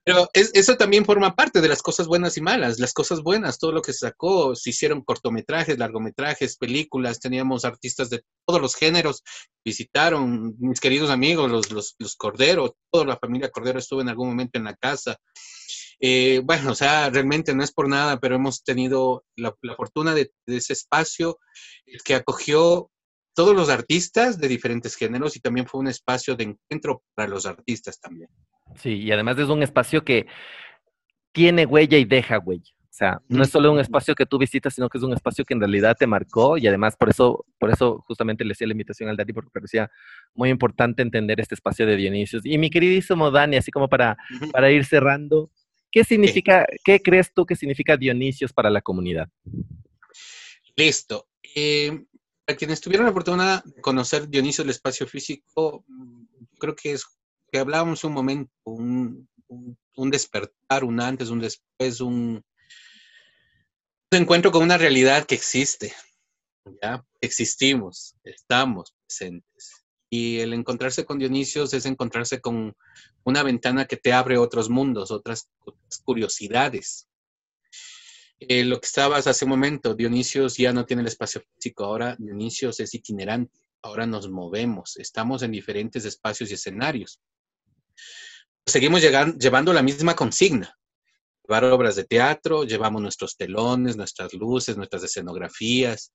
Pero 0.04 0.28
es- 0.32 0.50
eso 0.54 0.76
también 0.76 1.04
forma 1.04 1.34
parte 1.36 1.60
de 1.60 1.68
las 1.68 1.82
cosas 1.82 2.06
buenas 2.06 2.36
y 2.36 2.40
malas. 2.40 2.78
Las 2.80 2.92
cosas 2.92 3.22
buenas, 3.22 3.58
todo 3.58 3.72
lo 3.72 3.82
que 3.82 3.92
se 3.92 4.00
sacó, 4.00 4.54
se 4.56 4.70
hicieron 4.70 5.02
cortometrajes, 5.02 5.78
largometrajes, 5.78 6.56
películas, 6.56 7.20
teníamos 7.20 7.64
artistas 7.64 8.10
de 8.10 8.22
todos 8.46 8.60
los 8.60 8.74
géneros, 8.74 9.22
visitaron 9.64 10.56
mis 10.58 10.80
queridos 10.80 11.10
amigos, 11.10 11.50
los, 11.50 11.70
los, 11.70 11.94
los 11.98 12.16
Cordero, 12.16 12.76
toda 12.90 13.04
la 13.04 13.16
familia 13.16 13.50
Cordero 13.50 13.78
estuvo 13.78 14.00
en 14.00 14.08
algún 14.08 14.28
momento 14.28 14.58
en 14.58 14.64
la 14.64 14.74
casa. 14.74 15.16
Eh, 16.04 16.40
bueno, 16.44 16.72
o 16.72 16.74
sea, 16.74 17.10
realmente 17.10 17.54
no 17.54 17.62
es 17.62 17.70
por 17.70 17.88
nada, 17.88 18.18
pero 18.18 18.34
hemos 18.34 18.64
tenido 18.64 19.24
la, 19.36 19.54
la 19.62 19.76
fortuna 19.76 20.14
de 20.14 20.32
ese 20.46 20.72
espacio 20.72 21.38
que 22.04 22.16
acogió 22.16 22.90
todos 23.34 23.54
los 23.54 23.68
artistas 23.68 24.38
de 24.38 24.48
diferentes 24.48 24.94
géneros 24.96 25.36
y 25.36 25.40
también 25.40 25.66
fue 25.66 25.80
un 25.80 25.88
espacio 25.88 26.36
de 26.36 26.44
encuentro 26.44 27.02
para 27.14 27.28
los 27.28 27.46
artistas 27.46 28.00
también. 28.00 28.28
Sí, 28.76 29.00
y 29.02 29.12
además 29.12 29.38
es 29.38 29.48
un 29.48 29.62
espacio 29.62 30.04
que 30.04 30.26
tiene 31.32 31.66
huella 31.66 31.98
y 31.98 32.04
deja 32.04 32.38
huella. 32.38 32.72
O 32.92 32.94
sea, 32.94 33.22
no 33.26 33.42
es 33.42 33.48
solo 33.48 33.72
un 33.72 33.80
espacio 33.80 34.14
que 34.14 34.26
tú 34.26 34.36
visitas, 34.36 34.74
sino 34.74 34.90
que 34.90 34.98
es 34.98 35.04
un 35.04 35.14
espacio 35.14 35.46
que 35.46 35.54
en 35.54 35.60
realidad 35.60 35.96
te 35.98 36.06
marcó 36.06 36.58
y 36.58 36.66
además 36.66 36.94
por 36.94 37.08
eso, 37.08 37.46
por 37.58 37.70
eso 37.70 38.04
justamente 38.06 38.44
le 38.44 38.52
hacía 38.52 38.66
la 38.66 38.74
invitación 38.74 39.08
al 39.08 39.16
Dani 39.16 39.32
porque 39.32 39.48
parecía 39.50 39.90
muy 40.34 40.50
importante 40.50 41.00
entender 41.00 41.40
este 41.40 41.54
espacio 41.54 41.86
de 41.86 41.96
Dionisios. 41.96 42.44
Y 42.44 42.58
mi 42.58 42.68
queridísimo 42.68 43.30
Dani, 43.30 43.56
así 43.56 43.70
como 43.70 43.88
para, 43.88 44.18
para 44.52 44.70
ir 44.70 44.84
cerrando, 44.84 45.50
¿qué 45.90 46.04
significa, 46.04 46.66
qué 46.84 47.00
crees 47.00 47.32
tú 47.32 47.46
que 47.46 47.56
significa 47.56 47.96
Dionisios 47.96 48.52
para 48.52 48.68
la 48.68 48.82
comunidad? 48.82 49.26
Listo. 50.76 51.28
Eh, 51.54 51.98
para 52.52 52.58
quienes 52.58 52.82
tuvieron 52.82 53.06
la 53.06 53.12
oportunidad 53.12 53.64
de 53.64 53.80
conocer 53.80 54.28
Dionisio 54.28 54.62
el 54.62 54.68
espacio 54.68 55.06
físico, 55.06 55.86
creo 56.58 56.76
que 56.76 56.92
es 56.92 57.06
que 57.50 57.58
hablábamos 57.58 58.04
un 58.04 58.12
momento, 58.12 58.52
un, 58.64 59.26
despertar, 60.10 60.84
un 60.84 61.00
antes, 61.00 61.30
un 61.30 61.40
después, 61.40 62.02
un, 62.02 62.44
encuentro 64.10 64.52
con 64.52 64.62
una 64.62 64.76
realidad 64.76 65.24
que 65.24 65.34
existe, 65.34 65.94
¿ya? 66.82 67.02
Existimos, 67.22 68.16
estamos 68.22 68.94
presentes. 69.06 69.86
Y 70.10 70.40
el 70.40 70.52
encontrarse 70.52 71.06
con 71.06 71.18
Dionisios 71.18 71.72
es 71.72 71.86
encontrarse 71.86 72.42
con 72.42 72.74
una 73.24 73.42
ventana 73.42 73.86
que 73.86 73.96
te 73.96 74.12
abre 74.12 74.36
otros 74.36 74.68
mundos, 74.68 75.10
otras, 75.10 75.48
curiosidades. 76.04 77.08
Eh, 78.48 78.64
lo 78.64 78.80
que 78.80 78.86
estabas 78.86 79.26
hace 79.26 79.44
un 79.44 79.50
momento, 79.50 79.94
Dionisios 79.94 80.56
ya 80.56 80.72
no 80.72 80.84
tiene 80.84 81.02
el 81.02 81.08
espacio 81.08 81.42
físico, 81.54 81.84
ahora 81.84 82.16
Dionisios 82.18 82.80
es 82.80 82.92
itinerante, 82.94 83.58
ahora 83.82 84.06
nos 84.06 84.28
movemos, 84.28 84.96
estamos 84.96 85.42
en 85.42 85.52
diferentes 85.52 86.04
espacios 86.04 86.50
y 86.50 86.54
escenarios. 86.54 87.20
Seguimos 88.66 89.02
llevando 89.02 89.72
la 89.72 89.82
misma 89.82 90.16
consigna, 90.16 90.76
llevar 91.46 91.64
obras 91.64 91.96
de 91.96 92.04
teatro, 92.04 92.64
llevamos 92.64 93.02
nuestros 93.02 93.36
telones, 93.36 93.96
nuestras 93.96 94.32
luces, 94.34 94.76
nuestras 94.76 95.04
escenografías. 95.04 96.12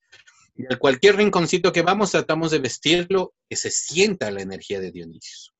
Y 0.55 0.75
cualquier 0.78 1.17
rinconcito 1.17 1.71
que 1.71 1.82
vamos 1.82 2.11
tratamos 2.11 2.51
de 2.51 2.59
vestirlo 2.59 3.36
que 3.49 3.55
se 3.55 3.69
sienta 3.69 4.32
la 4.32 4.41
energía 4.41 4.80
de 4.80 4.91
Dionisio. 4.91 5.53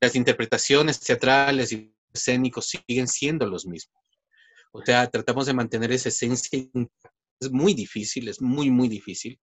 Las 0.00 0.14
interpretaciones 0.14 1.00
teatrales 1.00 1.72
y 1.72 1.94
escénicos 2.12 2.66
siguen 2.66 3.08
siendo 3.08 3.46
los 3.46 3.66
mismos. 3.66 4.03
O 4.76 4.84
sea, 4.84 5.08
tratamos 5.08 5.46
de 5.46 5.54
mantener 5.54 5.92
esa 5.92 6.08
esencia. 6.08 6.58
Es 7.40 7.50
muy 7.50 7.74
difícil, 7.74 8.28
es 8.28 8.40
muy, 8.40 8.70
muy 8.70 8.88
difícil, 8.88 9.40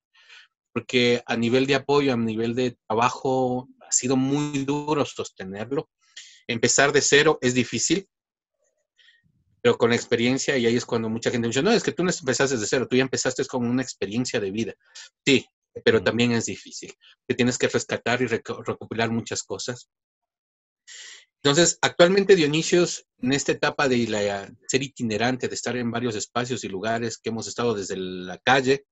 porque 0.74 1.22
a 1.26 1.36
nivel 1.36 1.68
de 1.68 1.76
apoyo, 1.76 2.14
a 2.14 2.18
nivel 2.18 2.56
de 2.56 2.78
trabajo, 2.88 3.68
ha 3.82 3.92
sido 3.92 4.16
muy 4.16 4.64
duro 4.64 5.04
sostenerlo. 5.04 5.90
Empezar 6.48 6.94
de 6.94 7.02
cero 7.02 7.38
es 7.42 7.54
difícil, 7.54 8.08
pero 9.62 9.78
con 9.78 9.90
la 9.90 9.98
experiencia, 9.98 10.58
y 10.58 10.66
ahí 10.66 10.78
es 10.78 10.86
cuando 10.86 11.10
mucha 11.10 11.30
gente 11.30 11.48
dice, 11.50 11.62
no, 11.62 11.72
es 11.72 11.84
que 11.84 11.92
tú 11.92 12.04
no 12.04 12.12
empezaste 12.12 12.56
desde 12.56 12.68
cero, 12.68 12.88
tú 12.90 12.96
ya 12.96 13.04
empezaste 13.04 13.46
con 13.46 13.68
una 13.68 13.84
experiencia 13.84 14.40
de 14.40 14.52
vida. 14.52 14.74
Sí, 15.26 15.46
pero 15.84 16.02
también 16.02 16.32
es 16.32 16.46
difícil, 16.46 16.94
que 17.28 17.36
tienes 17.36 17.58
que 17.58 17.68
rescatar 17.68 18.22
y 18.22 18.28
recopilar 18.28 19.12
muchas 19.12 19.44
cosas. 19.44 19.90
Entonces, 21.44 21.80
actualmente 21.82 22.36
Dionisios, 22.36 23.08
en 23.20 23.34
esta 23.34 23.52
etapa 23.52 23.88
de 23.88 24.08
la, 24.08 24.54
ser 24.68 24.84
itinerante, 24.84 25.48
de 25.48 25.56
estar 25.56 25.76
en 25.76 25.90
varios 25.90 26.16
espacios 26.16 26.64
y 26.64 26.70
lugares 26.70 27.18
que 27.18 27.30
hemos 27.30 27.48
estado 27.48 27.74
desde 27.74 27.98
la 27.98 28.38
calle, 28.38 28.86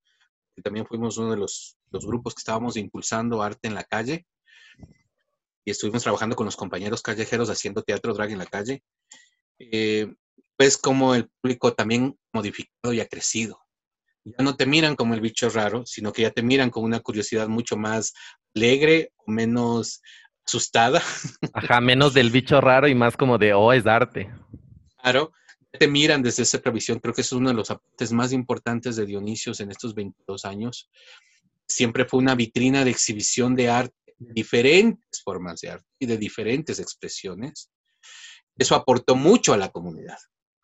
que 0.55 0.63
también 0.63 0.87
fuimos 0.87 1.17
uno 1.19 1.31
de 1.31 1.37
los, 1.37 1.77
grupos 1.91 2.33
que 2.33 2.39
estábamos 2.39 2.75
impulsando 2.75 3.43
arte 3.43 3.67
en 3.67 3.75
la 3.75 3.83
calle, 3.83 4.25
y 5.63 5.69
estuvimos 5.69 6.01
trabajando 6.01 6.35
con 6.35 6.45
los 6.45 6.55
compañeros 6.55 7.03
callejeros 7.03 7.51
haciendo 7.51 7.83
teatro 7.83 8.15
drag 8.15 8.31
en 8.31 8.39
la 8.39 8.47
calle. 8.47 8.83
Eh, 9.59 10.11
ves 10.57 10.77
cómo 10.77 11.13
el 11.13 11.29
público 11.29 11.73
también 11.73 12.17
modificado 12.33 12.93
y 12.93 12.99
ha 12.99 13.07
crecido. 13.07 13.59
Ya 14.25 14.43
no 14.43 14.55
te 14.55 14.65
miran 14.65 14.95
como 14.95 15.13
el 15.13 15.21
bicho 15.21 15.49
raro, 15.49 15.85
sino 15.85 16.11
que 16.11 16.23
ya 16.23 16.31
te 16.31 16.41
miran 16.41 16.71
con 16.71 16.83
una 16.83 16.99
curiosidad 16.99 17.47
mucho 17.47 17.77
más 17.77 18.13
alegre 18.55 19.11
o 19.17 19.31
menos 19.31 20.01
asustada. 20.45 21.01
Ajá, 21.53 21.81
menos 21.81 22.13
del 22.13 22.31
bicho 22.31 22.59
raro 22.61 22.87
y 22.87 22.95
más 22.95 23.15
como 23.17 23.37
de, 23.37 23.53
oh, 23.53 23.73
es 23.73 23.85
arte. 23.85 24.31
Claro, 25.01 25.31
te 25.71 25.87
miran 25.87 26.23
desde 26.23 26.43
esa 26.43 26.59
previsión. 26.59 26.99
Creo 26.99 27.13
que 27.13 27.21
es 27.21 27.31
uno 27.31 27.49
de 27.49 27.55
los 27.55 27.71
aportes 27.71 28.11
más 28.11 28.33
importantes 28.33 28.95
de 28.95 29.05
Dionisios 29.05 29.59
en 29.59 29.71
estos 29.71 29.93
22 29.93 30.45
años. 30.45 30.89
Siempre 31.67 32.05
fue 32.05 32.19
una 32.19 32.35
vitrina 32.35 32.83
de 32.83 32.91
exhibición 32.91 33.55
de 33.55 33.69
arte, 33.69 33.95
de 34.17 34.33
diferentes 34.33 35.21
formas 35.23 35.61
de 35.61 35.69
arte 35.69 35.87
y 35.99 36.05
de 36.05 36.17
diferentes 36.17 36.79
expresiones. 36.79 37.69
Eso 38.57 38.75
aportó 38.75 39.15
mucho 39.15 39.53
a 39.53 39.57
la 39.57 39.69
comunidad. 39.69 40.17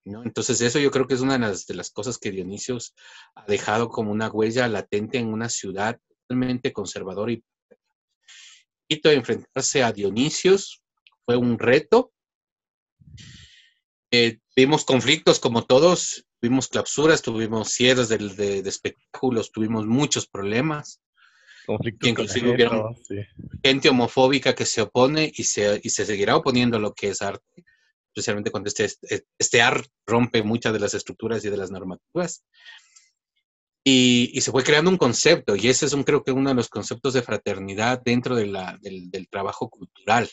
Entonces 0.05 0.61
eso 0.61 0.77
yo 0.77 0.91
creo 0.91 1.07
que 1.07 1.15
es 1.15 1.21
una 1.21 1.37
de 1.39 1.73
las, 1.73 1.89
cosas 1.89 2.19
que 2.19 2.29
Dionisios 2.29 2.93
ha 3.33 3.45
dejado 3.47 3.89
como 3.89 4.11
una 4.11 4.29
huella 4.29 4.67
latente 4.67 5.17
en 5.17 5.33
una 5.33 5.49
ciudad 5.49 5.99
totalmente 6.07 6.71
conservadora 6.71 7.31
y 7.31 7.43
enfrentarse 8.89 9.83
a 9.83 9.91
Dionisios 9.91 10.81
fue 11.25 11.35
un 11.37 11.57
reto. 11.59 12.11
Eh, 14.11 14.39
tuvimos 14.55 14.85
conflictos 14.85 15.39
como 15.39 15.65
todos, 15.65 16.25
tuvimos 16.39 16.67
clausuras, 16.67 17.21
tuvimos 17.21 17.69
cierres 17.69 18.09
de, 18.09 18.59
espectáculos, 18.59 19.51
tuvimos 19.51 19.85
muchos 19.85 20.27
problemas. 20.27 21.01
Conflictos 21.65 22.09
inclusive 22.09 22.51
hubieron 22.51 22.95
gente 23.63 23.89
homofóbica 23.89 24.53
que 24.53 24.65
se 24.65 24.81
opone 24.81 25.31
y 25.35 25.43
se, 25.43 25.81
y 25.83 25.89
se 25.89 26.05
seguirá 26.05 26.35
oponiendo 26.35 26.77
a 26.77 26.79
lo 26.79 26.93
que 26.93 27.09
es 27.09 27.21
arte 27.21 27.65
especialmente 28.15 28.49
cuando 28.49 28.69
este, 28.69 28.85
este, 28.85 29.25
este 29.37 29.61
AR 29.61 29.85
rompe 30.07 30.41
muchas 30.41 30.71
de 30.71 30.79
las 30.79 30.93
estructuras 30.93 31.43
y 31.43 31.49
de 31.49 31.57
las 31.57 31.69
normativas. 31.69 32.45
Y, 33.87 34.41
se 34.41 34.49
fue 34.49 34.63
creando 34.63 34.89
un 34.89 34.97
concepto, 34.97 35.55
y 35.55 35.67
ese 35.67 35.85
es 35.85 35.93
un, 35.93 36.03
creo 36.03 36.23
que 36.23 36.31
uno 36.31 36.49
de 36.49 36.55
los 36.55 36.69
conceptos 36.69 37.13
de 37.13 37.21
fraternidad 37.21 38.01
dentro 38.03 38.35
de 38.35 38.47
la, 38.47 38.79
del, 38.81 39.27
trabajo 39.29 39.69
cultural. 39.69 40.27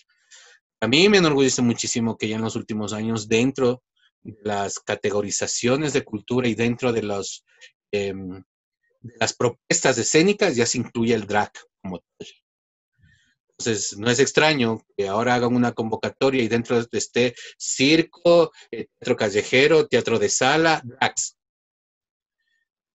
A 0.81 0.89
mí 0.89 1.07
me 1.11 1.19
enorgullece 1.19 1.61
muchísimo 1.61 2.17
que 2.17 2.29
ya 2.29 2.37
en 2.37 2.43
los 2.43 2.57
últimos 2.57 2.95
años, 2.95 3.29
dentro 3.29 3.83
de 4.23 4.39
las 4.43 4.81
categorizaciones 4.81 5.93
de 5.93 6.03
cultura 6.03 6.49
y 6.49 6.55
dentro 6.55 6.95
de, 6.95 7.03
los, 7.03 7.45
em, 7.91 8.43
las 9.21 9.35
propuestas 9.35 9.99
escénicas, 9.99 10.57
ya 10.57 10.65
se 10.65 10.79
incluye 10.79 11.13
el 11.13 11.27
drag 11.27 11.53
como 11.83 11.99
tal. 11.99 12.29
Entonces, 13.59 13.99
no 13.99 14.11
es 14.11 14.19
extraño 14.19 14.81
que 14.97 15.09
ahora 15.09 15.35
hagan 15.35 15.55
una 15.55 15.73
convocatoria 15.73 16.43
y 16.43 16.49
dentro 16.49 16.83
de 16.83 16.99
este 16.99 17.35
circo, 17.59 18.51
eh, 18.71 18.87
teatro 18.99 19.17
callejero, 19.17 19.87
teatro 19.89 20.19
de 20.19 20.31
sala, 20.31 20.81
drags. 20.83 21.37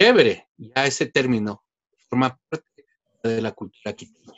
Chévere, 0.01 0.49
ya 0.57 0.87
ese 0.87 1.07
término 1.07 1.65
forma 2.09 2.39
parte 2.49 2.87
de 3.23 3.43
la 3.43 3.53
cultura 3.53 3.95
quiteña. 3.95 4.33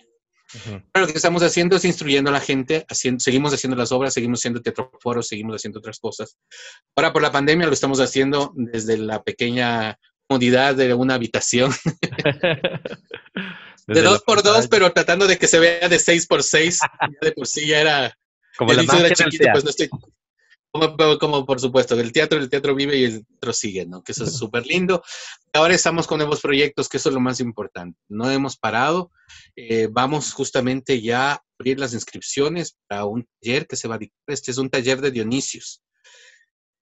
lo 0.95 1.07
que 1.07 1.13
estamos 1.13 1.43
haciendo 1.43 1.77
es 1.77 1.85
instruyendo 1.85 2.31
a 2.31 2.33
la 2.33 2.41
gente, 2.41 2.87
haciendo, 2.89 3.21
seguimos 3.21 3.53
haciendo 3.53 3.77
las 3.77 3.93
obras, 3.93 4.15
seguimos 4.15 4.41
haciendo 4.41 4.63
teatro 4.63 4.91
foros, 5.01 5.29
seguimos 5.29 5.57
haciendo 5.57 5.81
otras 5.81 5.99
cosas. 5.99 6.37
Ahora 6.97 7.13
por 7.13 7.23
la 7.23 7.33
pandemia 7.33 7.67
lo 7.67 7.73
estamos 7.73 8.01
haciendo 8.01 8.53
desde 8.55 8.97
la 8.97 9.23
pequeña 9.23 9.99
comodidad 10.27 10.75
de 10.75 10.95
una 10.95 11.15
habitación. 11.15 11.73
de 13.87 14.03
dos 14.03 14.23
por 14.23 14.43
dos, 14.43 14.69
pero 14.69 14.93
tratando 14.93 15.27
de 15.27 15.39
que 15.39 15.47
se 15.47 15.59
vea 15.59 15.89
de 15.89 15.99
seis 15.99 16.27
por 16.27 16.43
seis. 16.43 16.81
de 17.21 17.33
por 17.33 17.47
sí 17.47 17.67
ya 17.67 17.81
era. 17.81 18.19
Como 18.57 18.73
la 18.73 19.13
chiquito, 19.13 19.47
pues 19.53 19.65
no 19.65 19.71
estoy. 19.71 19.89
Como, 20.71 21.47
por 21.47 21.61
supuesto, 21.61 21.99
el 21.99 22.13
teatro, 22.13 22.39
el 22.39 22.51
teatro 22.51 22.75
vive 22.75 22.97
y 22.99 23.05
el 23.05 23.27
teatro 23.27 23.53
sigue, 23.53 23.87
¿no? 23.87 24.03
Que 24.03 24.13
eso 24.13 24.25
es 24.25 24.33
súper 24.37 24.67
lindo. 24.67 25.03
Ahora 25.53 25.75
estamos 25.75 26.07
con 26.07 26.19
nuevos 26.19 26.41
proyectos, 26.41 26.89
que 26.89 26.99
eso 26.99 27.09
es 27.09 27.15
lo 27.15 27.21
más 27.21 27.41
importante. 27.41 27.99
No 28.09 28.31
hemos 28.31 28.57
parado. 28.57 29.11
Eh, 29.57 29.89
vamos 29.91 30.33
justamente 30.33 31.01
ya 31.01 31.33
a 31.33 31.45
abrir 31.59 31.81
las 31.81 31.95
inscripciones 31.95 32.77
para 32.87 33.07
un 33.07 33.27
taller 33.41 33.67
que 33.67 33.77
se 33.77 33.89
va 33.89 33.97
a 33.97 33.99
dictar. 33.99 34.19
Este 34.27 34.51
es 34.51 34.59
un 34.59 34.71
taller 34.71 35.01
de 35.01 35.11
Dionisios. 35.11 35.83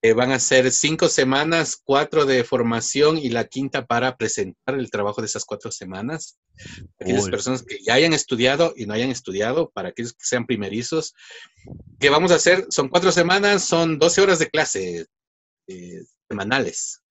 Eh, 0.06 0.12
van 0.12 0.30
a 0.30 0.38
ser 0.38 0.70
cinco 0.70 1.08
semanas, 1.08 1.80
cuatro 1.82 2.26
de 2.26 2.44
formación 2.44 3.18
y 3.18 3.28
la 3.28 3.44
quinta 3.44 3.86
para 3.86 4.16
presentar 4.16 4.78
el 4.78 4.88
trabajo 4.88 5.20
de 5.20 5.26
esas 5.26 5.44
cuatro 5.44 5.72
semanas. 5.72 6.38
Aquellas 7.00 7.28
personas 7.28 7.64
que 7.64 7.78
ya 7.84 7.94
hayan 7.94 8.12
estudiado 8.12 8.72
y 8.76 8.86
no 8.86 8.94
hayan 8.94 9.10
estudiado, 9.10 9.70
para 9.70 9.88
aquellos 9.88 10.12
que 10.12 10.24
sean 10.24 10.46
primerizos. 10.46 11.12
¿Qué 11.98 12.08
vamos 12.08 12.30
a 12.30 12.36
hacer? 12.36 12.66
Son 12.70 12.88
cuatro 12.88 13.10
semanas, 13.10 13.64
son 13.64 13.98
12 13.98 14.20
horas 14.20 14.38
de 14.38 14.48
clase 14.48 15.06
eh, 15.66 16.04
semanales. 16.28 17.02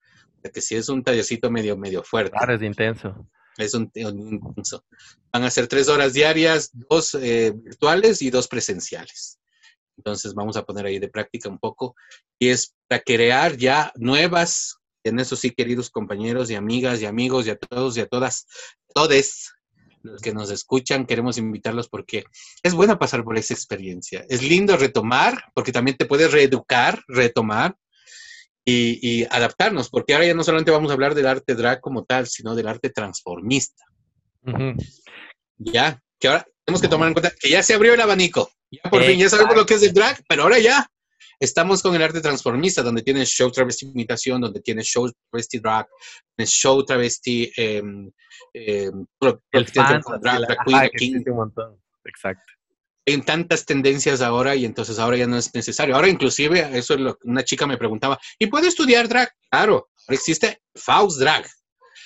Que 0.54 0.62
si 0.62 0.76
es 0.76 0.88
un 0.88 1.04
tallercito 1.04 1.52
medio, 1.52 1.76
medio 1.76 2.02
fuerte. 2.02 2.38
Claro, 2.38 2.56
es 2.56 2.62
intenso. 2.62 3.28
Es 3.58 3.74
un, 3.74 3.91
intenso. 3.93 4.86
Van 5.34 5.43
a 5.43 5.52
ser 5.52 5.68
tres 5.68 5.89
horas 5.89 6.14
diarias, 6.14 6.70
dos 6.72 7.14
eh, 7.16 7.52
virtuales 7.54 8.22
y 8.22 8.30
dos 8.30 8.48
presenciales. 8.48 9.38
Entonces 9.98 10.34
vamos 10.34 10.58
a 10.58 10.64
poner 10.66 10.86
ahí 10.86 11.00
de 11.00 11.10
práctica 11.10 11.50
un 11.50 11.60
poco. 11.60 11.96
Y 12.39 12.50
es 12.50 12.76
para 12.88 13.02
crear 13.02 13.58
ya 13.58 13.91
nuevas, 13.96 14.78
en 15.04 15.20
eso 15.20 15.36
sí, 15.36 15.52
queridos 15.52 15.89
compañeros 15.89 16.50
y 16.50 16.56
amigas 16.56 17.02
y 17.02 17.06
amigos 17.06 17.48
y 17.48 17.52
a 17.52 17.58
todos 17.58 17.98
y 17.98 18.02
a 18.02 18.08
todas, 18.08 18.48
todes 18.93 19.52
los 20.06 20.22
que 20.22 20.34
nos 20.34 20.52
escuchan, 20.52 21.06
queremos 21.06 21.38
invitarlos 21.38 21.89
porque 21.89 22.26
es 22.64 22.74
bueno 22.74 23.00
pasar 23.00 23.24
por 23.24 23.38
esa 23.38 23.54
experiencia. 23.54 24.26
Es 24.30 24.43
lindo 24.43 24.78
retomar, 24.78 25.46
porque 25.54 25.72
también 25.72 25.98
te 25.98 26.06
puedes 26.06 26.32
reeducar, 26.32 27.04
retomar. 27.08 27.76
y, 28.68 29.26
adaptarnos, 29.26 29.89
porque 29.91 30.16
ahora 30.16 30.26
ya 30.26 30.34
no 30.34 30.43
solamente 30.43 30.72
vamos 30.72 30.89
a 30.89 30.96
hablar 30.96 31.14
del 31.14 31.28
arte 31.28 31.54
drag 31.54 31.82
como 31.82 32.04
tal, 32.04 32.26
sino 32.26 32.56
del 32.56 32.68
arte 32.68 32.89
transformista. 32.89 33.86
Ya, 35.58 36.02
que 36.20 36.28
ahora 36.28 36.48
tenemos 36.66 36.82
que 36.82 36.88
tomar 36.88 37.08
en 37.10 37.14
cuenta 37.14 37.32
que 37.39 37.50
ya 37.50 37.62
se 37.62 37.76
abrió 37.76 37.93
el 37.93 38.02
abanico. 38.02 38.50
Ya 38.84 38.90
por 38.90 39.04
fin, 39.04 39.20
ya 39.20 39.30
sabemos 39.30 39.56
lo 39.56 39.66
que 39.66 39.76
es 39.76 39.84
el 39.84 39.94
drag, 39.94 40.24
pero 40.28 40.44
ahora 40.44 40.60
ya 40.60 40.88
estamos 41.40 41.82
con 41.82 41.96
el 41.96 42.02
arte 42.02 42.22
transformista, 42.22 42.82
donde 42.82 43.02
tienes 43.02 43.30
show 43.30 43.52
travesti 43.52 43.86
imitación, 43.86 44.42
donde 44.42 44.62
tienes 44.62 44.86
show 44.88 45.12
travesti 45.30 45.60
drag, 45.60 45.88
tienes 46.36 46.52
show 46.52 46.84
travesti 46.84 47.52
eh, 47.58 47.82
eh, 48.54 48.92
el 49.52 49.66
drag, 49.66 50.04
drag 50.66 50.92
queen. 50.92 51.24
Un 51.28 51.36
montón. 51.36 51.82
Exacto 52.04 52.56
en 53.06 53.24
tantas 53.24 53.66
tendencias 53.66 54.22
ahora 54.22 54.56
y 54.56 54.66
entonces 54.66 54.98
ahora 54.98 55.18
ya 55.18 55.28
no 55.28 55.38
es 55.38 55.54
necesario. 55.54 55.96
Ahora 55.96 56.10
inclusive, 56.10 56.78
eso 56.78 56.96
es 56.96 57.00
lo 57.00 57.16
que 57.16 57.28
una 57.28 57.44
chica 57.44 57.68
me 57.68 57.78
preguntaba, 57.78 58.20
¿y 58.40 58.48
puedo 58.48 58.68
estudiar 58.68 59.08
drag? 59.08 59.30
Claro, 59.50 59.90
ahora 60.08 60.16
existe 60.16 60.62
Faust 60.74 61.20
Drag. 61.20 61.46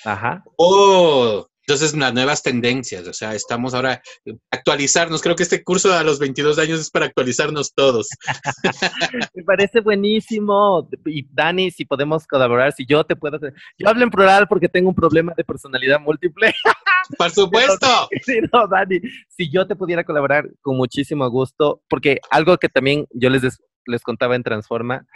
Ajá. 0.04 0.42
Oh, 0.56 1.46
entonces 1.70 1.96
las 1.96 2.12
nuevas 2.12 2.42
tendencias, 2.42 3.06
o 3.06 3.12
sea, 3.12 3.32
estamos 3.32 3.74
ahora 3.74 4.02
actualizarnos. 4.50 5.22
Creo 5.22 5.36
que 5.36 5.44
este 5.44 5.62
curso 5.62 5.92
a 5.92 6.02
los 6.02 6.18
22 6.18 6.58
años 6.58 6.80
es 6.80 6.90
para 6.90 7.06
actualizarnos 7.06 7.72
todos. 7.74 8.08
Me 9.34 9.44
parece 9.44 9.80
buenísimo. 9.80 10.88
Y 11.06 11.24
Dani, 11.32 11.70
si 11.70 11.84
podemos 11.84 12.26
colaborar, 12.26 12.72
si 12.72 12.84
yo 12.86 13.04
te 13.04 13.14
puedo... 13.14 13.38
Yo 13.78 13.88
hablo 13.88 14.02
en 14.02 14.10
plural 14.10 14.48
porque 14.48 14.68
tengo 14.68 14.88
un 14.88 14.96
problema 14.96 15.32
de 15.36 15.44
personalidad 15.44 16.00
múltiple. 16.00 16.52
Por 17.16 17.30
supuesto. 17.30 17.86
Sí, 18.22 18.40
no, 18.52 18.66
Dani, 18.66 19.00
si 19.28 19.48
yo 19.48 19.66
te 19.66 19.76
pudiera 19.76 20.02
colaborar 20.02 20.50
con 20.60 20.76
muchísimo 20.76 21.30
gusto, 21.30 21.82
porque 21.88 22.18
algo 22.30 22.58
que 22.58 22.68
también 22.68 23.06
yo 23.12 23.30
les, 23.30 23.60
les 23.86 24.02
contaba 24.02 24.34
en 24.34 24.42
Transforma, 24.42 25.06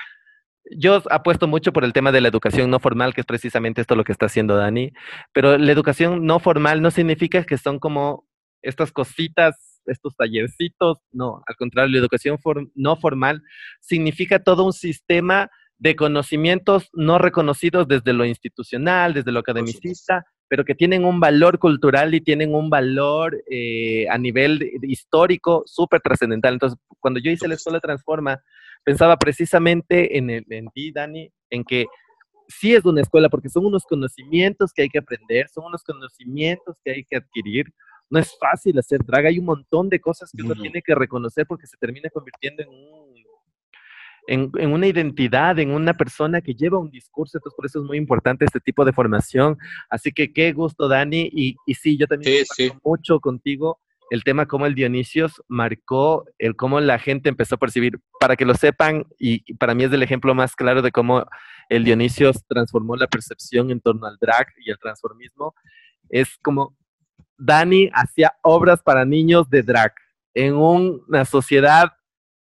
yo 0.71 1.03
apuesto 1.11 1.47
mucho 1.47 1.73
por 1.73 1.85
el 1.85 1.93
tema 1.93 2.13
de 2.13 2.21
la 2.21 2.29
educación 2.29 2.71
no 2.71 2.79
formal, 2.79 3.15
que 3.15 3.21
es 3.21 3.27
precisamente 3.27 3.81
esto 3.81 3.97
lo 3.97 4.05
que 4.05 4.13
está 4.13 4.27
haciendo 4.27 4.57
Dani, 4.57 4.93
pero 5.33 5.59
la 5.59 5.73
educación 5.73 6.25
no 6.25 6.39
formal 6.39 6.83
no 6.83 6.91
significa 6.91 7.45
que 7.45 7.59
son 7.59 7.79
como 7.79 8.27
estas 8.63 8.93
cositas, 8.93 9.83
estos 9.87 10.17
tallercitos, 10.17 10.99
no, 11.13 11.43
al 11.47 11.57
contrario, 11.57 11.93
la 11.93 11.99
educación 11.99 12.39
no 12.75 12.97
formal 12.97 13.43
significa 13.81 14.43
todo 14.43 14.65
un 14.65 14.73
sistema 14.73 15.51
de 15.79 15.97
conocimientos 15.97 16.89
no 16.95 17.19
reconocidos 17.19 17.87
desde 17.87 18.13
lo 18.13 18.25
institucional, 18.25 19.13
desde 19.13 19.33
lo 19.33 19.41
academicista, 19.41 20.25
pero 20.49 20.65
que 20.65 20.75
tienen 20.75 21.05
un 21.05 21.21
valor 21.21 21.59
cultural 21.59 22.15
y 22.15 22.21
tienen 22.21 22.55
un 22.55 22.71
valor 22.71 23.43
eh, 23.51 24.07
a 24.09 24.17
nivel 24.17 24.71
histórico 24.83 25.65
súper 25.67 26.01
trascendental. 26.01 26.55
Entonces, 26.55 26.79
cuando 27.01 27.21
yo 27.21 27.31
hice 27.31 27.49
la 27.49 27.55
Escuela 27.55 27.81
Transforma, 27.81 28.43
pensaba 28.85 29.17
precisamente 29.17 30.17
en, 30.17 30.31
el, 30.31 30.45
en 30.51 30.69
ti, 30.69 30.93
Dani, 30.93 31.31
en 31.51 31.65
que 31.65 31.87
sí 32.49 32.75
es 32.75 32.85
una 32.85 33.01
escuela 33.01 33.29
porque 33.29 33.49
son 33.49 33.67
unos 33.67 33.85
conocimientos 33.85 34.73
que 34.73 34.83
hay 34.83 34.89
que 34.89 34.99
aprender, 34.99 35.49
son 35.49 35.65
unos 35.65 35.83
conocimientos 35.83 36.77
que 36.85 36.93
hay 36.93 37.05
que 37.05 37.17
adquirir. 37.17 37.67
No 38.11 38.19
es 38.19 38.37
fácil 38.39 38.79
hacer 38.79 39.01
drag, 39.05 39.27
hay 39.27 39.39
un 39.39 39.47
montón 39.47 39.89
de 39.89 39.99
cosas 39.99 40.31
que 40.31 40.43
uno 40.43 40.55
tiene 40.55 40.83
que 40.83 40.95
reconocer 40.95 41.47
porque 41.47 41.67
se 41.67 41.77
termina 41.79 42.11
convirtiendo 42.11 42.63
en 42.63 42.69
un 42.69 43.05
en, 44.27 44.73
una 44.73 44.87
identidad, 44.87 45.59
en 45.59 45.71
una 45.71 45.95
persona 45.95 46.41
que 46.41 46.55
lleva 46.55 46.79
un 46.79 46.91
discurso, 46.91 47.39
entonces 47.39 47.57
por 47.57 47.67
eso 47.67 47.81
es 47.81 47.85
muy 47.85 47.99
importante 47.99 48.45
este 48.45 48.61
tipo 48.61 48.85
de 48.85 48.93
formación. 48.93 49.59
Así 49.91 50.13
que 50.13 50.33
qué 50.33 50.53
gusto, 50.53 50.89
Dani, 50.89 51.29
y, 51.33 51.57
y 51.67 51.75
sí, 51.75 51.99
yo 51.99 52.07
también 52.07 52.45
sí, 52.55 52.73
mucho 52.83 53.21
contigo 53.21 53.81
el 54.15 54.23
tema 54.23 54.47
cómo 54.47 54.65
el 54.65 54.77
Dionisios 54.77 55.43
marcó 55.49 56.25
el 56.39 56.55
cómo 56.55 56.79
la 56.79 57.01
gente 57.01 57.29
empezó 57.29 57.57
a 57.57 57.59
percibir, 57.59 57.99
para 58.21 58.37
que 58.37 58.45
lo 58.45 58.55
sepan, 58.55 59.07
y 59.19 59.55
para 59.55 59.75
mí 59.75 59.83
es 59.83 59.93
el 59.93 60.05
ejemplo 60.05 60.37
más 60.37 60.55
claro 60.55 60.83
de 60.83 60.93
cómo 60.93 61.27
el 61.69 61.83
Dionisios 61.83 62.45
transformó 62.47 62.95
la 62.95 63.09
percepción 63.09 63.73
en 63.73 63.81
torno 63.81 64.07
al 64.07 64.17
drag 64.21 64.47
y 64.65 64.71
el 64.71 64.79
transformismo, 64.79 65.57
es 66.11 66.39
como 66.43 66.77
Dani 67.37 67.91
hacía 67.93 68.35
obras 68.43 68.85
para 68.85 69.05
niños 69.05 69.51
de 69.51 69.65
drag 69.65 69.93
en 70.33 70.55
una 70.55 71.25
sociedad 71.25 71.91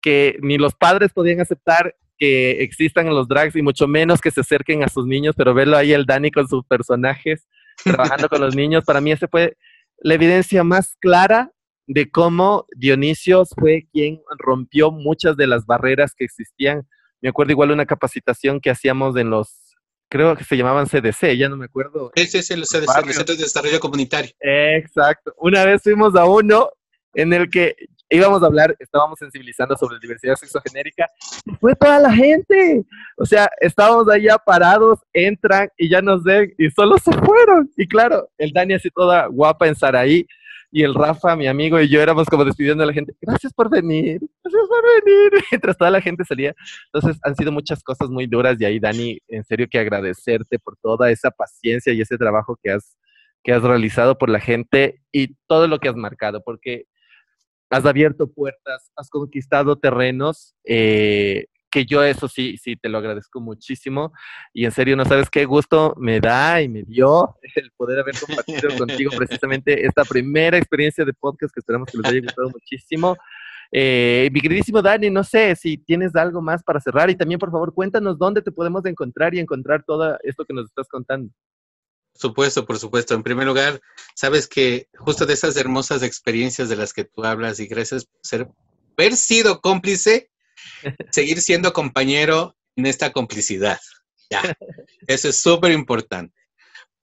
que 0.01 0.39
ni 0.41 0.57
los 0.57 0.75
padres 0.75 1.13
podían 1.13 1.43
aceptar 1.43 1.95
que 2.17 2.63
existan 2.63 3.11
los 3.11 3.29
drags 3.29 3.55
y 3.55 3.61
mucho 3.61 3.87
menos 3.87 4.23
que 4.23 4.31
se 4.31 4.41
acerquen 4.41 4.83
a 4.83 4.89
sus 4.89 5.07
niños, 5.07 5.35
pero 5.37 5.53
verlo 5.53 5.77
ahí 5.77 5.93
el 5.93 6.07
Dani 6.07 6.31
con 6.31 6.49
sus 6.49 6.65
personajes 6.65 7.47
trabajando 7.85 8.31
con 8.31 8.41
los 8.41 8.55
niños, 8.57 8.83
para 8.83 9.03
mí 9.03 9.13
ese 9.13 9.29
fue 9.29 9.59
la 10.01 10.15
evidencia 10.15 10.65
más 10.65 10.97
clara 11.01 11.53
de 11.87 12.11
cómo 12.11 12.67
Dionisio 12.77 13.45
fue 13.47 13.89
quien 13.93 14.21
rompió 14.39 14.91
muchas 14.91 15.37
de 15.37 15.47
las 15.47 15.67
barreras 15.67 16.15
que 16.17 16.25
existían. 16.25 16.87
Me 17.21 17.29
acuerdo 17.29 17.53
igual 17.53 17.71
una 17.71 17.87
capacitación 17.87 18.61
que 18.61 18.71
hacíamos 18.71 19.17
en 19.17 19.31
los, 19.31 19.77
creo 20.09 20.37
que 20.37 20.45
se 20.45 20.57
llamaban 20.57 20.87
CDC, 20.87 21.37
ya 21.37 21.49
no 21.49 21.57
me 21.57 21.67
acuerdo. 21.67 22.13
Ese 22.15 22.39
es 22.39 22.51
el 22.51 22.63
CDC, 22.63 23.07
el 23.07 23.15
Centro 23.15 23.35
de 23.35 23.43
Desarrollo 23.43 23.81
Comunitario. 23.81 24.31
Exacto. 24.41 25.35
Una 25.37 25.65
vez 25.65 25.83
fuimos 25.83 26.15
a 26.17 26.25
uno 26.25 26.71
en 27.15 27.33
el 27.33 27.51
que 27.51 27.75
íbamos 28.11 28.43
a 28.43 28.47
hablar, 28.47 28.77
estábamos 28.79 29.19
sensibilizando 29.19 29.77
sobre 29.77 29.95
la 29.95 30.01
diversidad 30.01 30.35
sexogenérica, 30.35 31.07
y 31.45 31.53
fue 31.53 31.75
toda 31.75 32.01
la 32.01 32.13
gente. 32.13 32.85
O 33.17 33.25
sea, 33.25 33.51
estábamos 33.61 34.09
allá 34.09 34.37
parados, 34.39 34.99
entran 35.13 35.69
y 35.77 35.89
ya 35.89 36.03
nos 36.03 36.23
ven 36.25 36.53
y 36.59 36.71
solo 36.71 36.99
se 36.99 37.13
fueron. 37.13 37.71
Y 37.77 37.87
claro, 37.87 38.29
el 38.39 38.53
Dani 38.53 38.75
así 38.75 38.91
toda 38.91 39.27
guapa 39.27 39.69
en 39.69 39.77
Saraí 39.77 40.27
y 40.73 40.85
el 40.85 40.95
Rafa, 40.95 41.35
mi 41.35 41.49
amigo, 41.49 41.81
y 41.81 41.89
yo 41.89 42.01
éramos 42.01 42.29
como 42.29 42.45
despidiendo 42.45 42.85
a 42.85 42.87
la 42.87 42.93
gente, 42.93 43.13
gracias 43.21 43.53
por 43.53 43.69
venir, 43.69 44.21
gracias 44.43 44.69
por 44.69 44.85
venir, 45.05 45.31
mientras 45.51 45.77
toda 45.77 45.91
la 45.91 46.01
gente 46.01 46.25
salía. 46.25 46.55
Entonces 46.93 47.21
han 47.25 47.35
sido 47.35 47.51
muchas 47.51 47.83
cosas 47.83 48.09
muy 48.09 48.27
duras 48.27 48.57
y 48.61 48.65
ahí, 48.65 48.79
Dani, 48.79 49.19
en 49.29 49.45
serio 49.45 49.67
que 49.71 49.79
agradecerte 49.79 50.59
por 50.59 50.77
toda 50.77 51.11
esa 51.11 51.31
paciencia 51.31 51.93
y 51.93 52.01
ese 52.01 52.17
trabajo 52.17 52.57
que 52.63 52.71
has, 52.71 52.97
que 53.43 53.53
has 53.53 53.63
realizado 53.63 54.17
por 54.17 54.29
la 54.29 54.41
gente 54.41 55.03
y 55.13 55.35
todo 55.49 55.67
lo 55.67 55.81
que 55.81 55.89
has 55.89 55.97
marcado, 55.97 56.43
porque 56.45 56.85
has 57.71 57.87
abierto 57.87 58.31
puertas, 58.31 58.91
has 58.97 59.09
conquistado 59.09 59.77
terrenos, 59.77 60.55
eh, 60.64 61.47
que 61.71 61.87
yo 61.87 62.03
eso 62.03 62.27
sí, 62.27 62.57
sí, 62.59 62.75
te 62.77 62.89
lo 62.89 62.99
agradezco 62.99 63.41
muchísimo. 63.41 64.12
Y 64.53 64.64
en 64.64 64.73
serio, 64.73 64.97
no 64.97 65.05
sabes 65.05 65.31
qué 65.31 65.45
gusto 65.45 65.95
me 65.97 66.21
da 66.21 66.61
y 66.61 66.68
me 66.68 66.83
dio 66.83 67.37
el 67.55 67.71
poder 67.77 68.01
haber 68.01 68.16
compartido 68.18 68.68
contigo 68.79 69.12
precisamente 69.16 69.87
esta 69.87 70.05
primera 70.05 70.59
experiencia 70.59 71.05
de 71.05 71.12
podcast 71.12 71.55
que 71.55 71.61
esperamos 71.61 71.89
que 71.91 71.99
les 71.99 72.11
haya 72.11 72.21
gustado 72.21 72.51
muchísimo. 72.51 73.16
Eh, 73.73 74.29
mi 74.33 74.41
queridísimo 74.41 74.83
Dani, 74.83 75.11
no 75.11 75.23
sé 75.23 75.55
si 75.55 75.79
tienes 75.79 76.16
algo 76.16 76.43
más 76.43 76.61
para 76.64 76.81
cerrar 76.81 77.09
y 77.09 77.14
también 77.14 77.39
por 77.39 77.53
favor 77.53 77.73
cuéntanos 77.73 78.18
dónde 78.18 78.43
te 78.43 78.51
podemos 78.51 78.85
encontrar 78.85 79.33
y 79.33 79.39
encontrar 79.39 79.85
todo 79.85 80.18
esto 80.25 80.45
que 80.45 80.53
nos 80.53 80.64
estás 80.64 80.89
contando 80.89 81.33
supuesto, 82.21 82.66
por 82.66 82.79
supuesto. 82.79 83.14
En 83.14 83.23
primer 83.23 83.47
lugar, 83.47 83.81
sabes 84.14 84.47
que 84.47 84.89
justo 84.99 85.27
de 85.27 85.35
esas 85.35 85.57
hermosas 85.57 86.03
experiencias 86.03 86.68
de 86.68 86.77
las 86.77 86.93
que 86.93 87.05
tú 87.05 87.25
hablas 87.25 87.61
y 87.61 87.66
gracias 87.66 88.05
por 88.05 88.21
ser, 88.23 88.49
haber 88.97 89.16
sido 89.16 89.61
cómplice, 89.61 90.31
seguir 91.11 91.41
siendo 91.41 91.73
compañero 91.73 92.57
en 92.77 92.87
esta 92.87 93.12
complicidad. 93.12 93.81
Ya, 94.31 94.57
eso 95.07 95.29
es 95.29 95.41
súper 95.41 95.73
importante. 95.73 96.35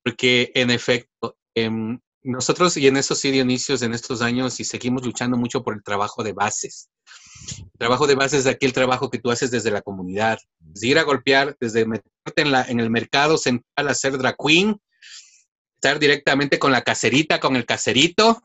Porque 0.04 0.52
en 0.56 0.72
efecto, 0.72 1.38
em, 1.56 2.00
nosotros 2.24 2.78
y 2.78 2.88
en 2.88 2.98
esos 2.98 3.20
sí, 3.20 3.30
inicios 3.30 3.82
en 3.82 3.94
estos 3.94 4.22
años, 4.22 4.60
y 4.60 4.64
seguimos 4.64 5.06
luchando 5.06 5.38
mucho 5.38 5.64
por 5.64 5.74
el 5.76 5.84
trabajo 5.84 6.24
de 6.24 6.34
bases. 6.34 6.90
El 7.58 7.78
trabajo 7.78 8.08
de 8.08 8.16
bases 8.16 8.42
es 8.42 8.48
aquel 8.48 8.74
trabajo 8.74 9.10
que 9.10 9.20
tú 9.20 9.32
haces 9.32 9.52
desde 9.52 9.72
la 9.72 9.82
comunidad, 9.82 10.38
desde 10.60 10.88
ir 10.88 11.00
a 11.00 11.04
golpear, 11.04 11.56
desde 11.60 11.86
meterte 11.86 12.42
en, 12.42 12.52
la, 12.52 12.64
en 12.64 12.80
el 12.80 12.90
mercado 12.90 13.38
central 13.38 13.88
a 13.88 13.94
ser 13.94 14.18
drag 14.18 14.36
queen, 14.38 14.80
directamente 15.96 16.60
con 16.60 16.72
la 16.72 16.82
caserita, 16.82 17.40
con 17.40 17.56
el 17.56 17.66
caserito, 17.66 18.44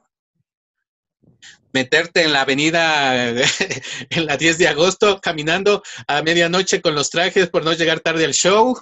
meterte 1.72 2.22
en 2.22 2.32
la 2.32 2.43
avenida 2.43 3.30
en 4.11 4.26
la 4.26 4.36
10 4.36 4.59
de 4.59 4.68
agosto 4.68 5.20
caminando 5.20 5.82
a 6.07 6.22
medianoche 6.22 6.80
con 6.80 6.95
los 6.95 7.11
trajes 7.11 7.49
por 7.49 7.64
no 7.64 7.72
llegar 7.72 8.01
tarde 8.01 8.24
al 8.24 8.34
show 8.34 8.78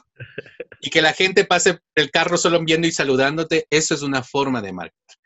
y 0.80 0.90
que 0.90 1.02
la 1.02 1.12
gente 1.12 1.44
pase 1.44 1.78
el 1.94 2.10
carro 2.10 2.36
solo 2.36 2.62
viendo 2.64 2.86
y 2.86 2.92
saludándote, 2.92 3.66
eso 3.70 3.94
es 3.94 4.02
una 4.02 4.22
forma 4.22 4.60
de 4.62 4.72
marcar. 4.72 5.19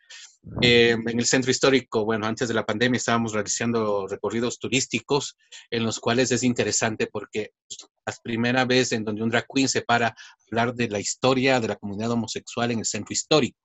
Eh, 0.61 0.91
en 0.91 1.19
el 1.19 1.25
centro 1.25 1.51
histórico, 1.51 2.05
bueno, 2.05 2.27
antes 2.27 2.49
de 2.49 2.55
la 2.55 2.67
pandemia 2.67 2.99
estábamos 2.99 3.33
realizando 3.33 4.07
recorridos 4.07 4.59
turísticos 4.59 5.37
en 5.71 5.85
los 5.85 5.99
cuales 5.99 6.31
es 6.33 6.43
interesante 6.43 7.07
porque 7.07 7.53
es 7.69 7.79
la 8.07 8.15
primera 8.23 8.65
vez 8.65 8.93
en 8.93 9.05
donde 9.05 9.23
un 9.23 9.31
drag 9.31 9.47
queen 9.53 9.69
se 9.69 9.83
para 9.83 10.09
a 10.09 10.15
hablar 10.51 10.75
de 10.75 10.89
la 10.89 11.01
historia 11.01 11.61
de 11.61 11.69
la 11.69 11.77
comunidad 11.77 12.11
homosexual 12.11 12.71
en 12.71 12.81
el 12.81 12.85
centro 12.85 13.13
histórico. 13.13 13.59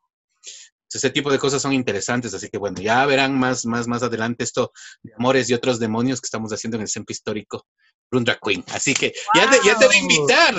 Ese 0.92 1.12
tipo 1.12 1.32
de 1.32 1.38
cosas 1.38 1.62
son 1.62 1.74
interesantes, 1.74 2.34
así 2.34 2.50
que 2.50 2.58
bueno, 2.58 2.82
ya 2.82 3.06
verán 3.06 3.38
más, 3.38 3.66
más, 3.66 3.88
más 3.88 4.02
adelante 4.02 4.44
esto 4.44 4.72
de 5.04 5.14
amores 5.14 5.50
y 5.50 5.54
otros 5.54 5.80
demonios 5.80 6.20
que 6.20 6.26
estamos 6.26 6.52
haciendo 6.52 6.78
en 6.78 6.82
el 6.82 6.88
centro 6.88 7.12
histórico 7.12 7.68
un 8.18 8.24
drag 8.24 8.40
queen. 8.40 8.64
Así 8.72 8.94
que 8.94 9.14
ya, 9.36 9.50
te, 9.50 9.58
ya 9.66 9.78
te 9.78 9.88
de 9.88 9.98
invitar. 9.98 10.56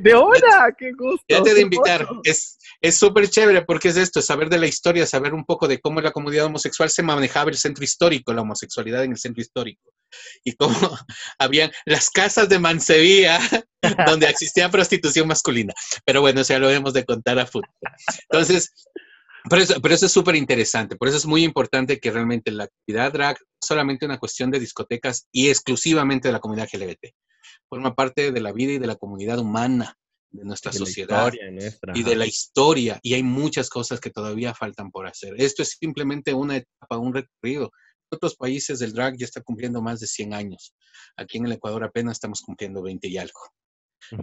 De 0.00 0.14
hora, 0.14 0.74
qué 0.78 0.92
gusto. 0.92 1.24
Ya 1.28 1.42
te 1.42 1.54
de 1.54 1.62
invitar. 1.62 2.06
Es 2.24 2.98
súper 2.98 3.28
chévere 3.28 3.62
porque 3.62 3.88
es 3.88 3.96
esto, 3.96 4.20
saber 4.20 4.48
de 4.48 4.58
la 4.58 4.66
historia, 4.66 5.06
saber 5.06 5.34
un 5.34 5.44
poco 5.44 5.68
de 5.68 5.80
cómo 5.80 6.00
la 6.00 6.10
comunidad 6.10 6.46
homosexual 6.46 6.90
se 6.90 7.02
manejaba 7.02 7.50
el 7.50 7.56
centro 7.56 7.84
histórico, 7.84 8.32
la 8.32 8.42
homosexualidad 8.42 9.04
en 9.04 9.12
el 9.12 9.18
centro 9.18 9.40
histórico. 9.40 9.92
y 10.44 10.52
cómo 10.52 10.74
habían 11.38 11.70
las 11.84 12.10
casas 12.10 12.48
de 12.48 12.58
Mansevía 12.58 13.38
donde 14.06 14.28
existía 14.28 14.68
prostitución 14.68 15.28
masculina. 15.28 15.72
Pero 16.04 16.20
bueno, 16.20 16.42
ya 16.42 16.58
lo 16.58 16.68
debemos 16.68 16.92
de 16.92 17.04
contar 17.04 17.38
a 17.38 17.46
futuro. 17.46 17.72
Entonces, 18.30 18.72
pero 19.48 19.62
eso, 19.62 19.80
pero 19.80 19.94
eso 19.94 20.06
es 20.06 20.12
súper 20.12 20.36
interesante, 20.36 20.96
por 20.96 21.08
eso 21.08 21.16
es 21.16 21.26
muy 21.26 21.44
importante 21.44 21.98
que 21.98 22.10
realmente 22.10 22.50
la 22.50 22.64
actividad 22.64 23.12
drag 23.12 23.38
no 23.40 23.58
solamente 23.60 24.06
una 24.06 24.18
cuestión 24.18 24.50
de 24.50 24.60
discotecas 24.60 25.28
y 25.32 25.48
exclusivamente 25.48 26.28
de 26.28 26.32
la 26.32 26.40
comunidad 26.40 26.68
LGBT, 26.72 27.14
forma 27.68 27.94
parte 27.94 28.32
de 28.32 28.40
la 28.40 28.52
vida 28.52 28.72
y 28.72 28.78
de 28.78 28.86
la 28.86 28.96
comunidad 28.96 29.38
humana 29.38 29.96
de 30.32 30.44
nuestra 30.44 30.72
sociedad 30.72 31.32
y 31.94 32.02
de 32.02 32.16
la 32.16 32.26
historia, 32.26 32.98
y 33.02 33.14
hay 33.14 33.22
muchas 33.22 33.68
cosas 33.68 34.00
que 34.00 34.10
todavía 34.10 34.54
faltan 34.54 34.90
por 34.90 35.06
hacer. 35.06 35.34
Esto 35.36 35.62
es 35.62 35.76
simplemente 35.78 36.32
una 36.34 36.56
etapa, 36.56 36.98
un 36.98 37.14
recorrido. 37.14 37.70
Otros 38.10 38.36
países 38.36 38.78
del 38.78 38.92
drag 38.92 39.16
ya 39.16 39.24
está 39.24 39.40
cumpliendo 39.42 39.80
más 39.80 40.00
de 40.00 40.06
100 40.06 40.34
años. 40.34 40.74
Aquí 41.16 41.38
en 41.38 41.46
el 41.46 41.52
Ecuador 41.52 41.84
apenas 41.84 42.12
estamos 42.12 42.40
cumpliendo 42.40 42.82
20 42.82 43.08
y 43.08 43.18
algo. 43.18 43.40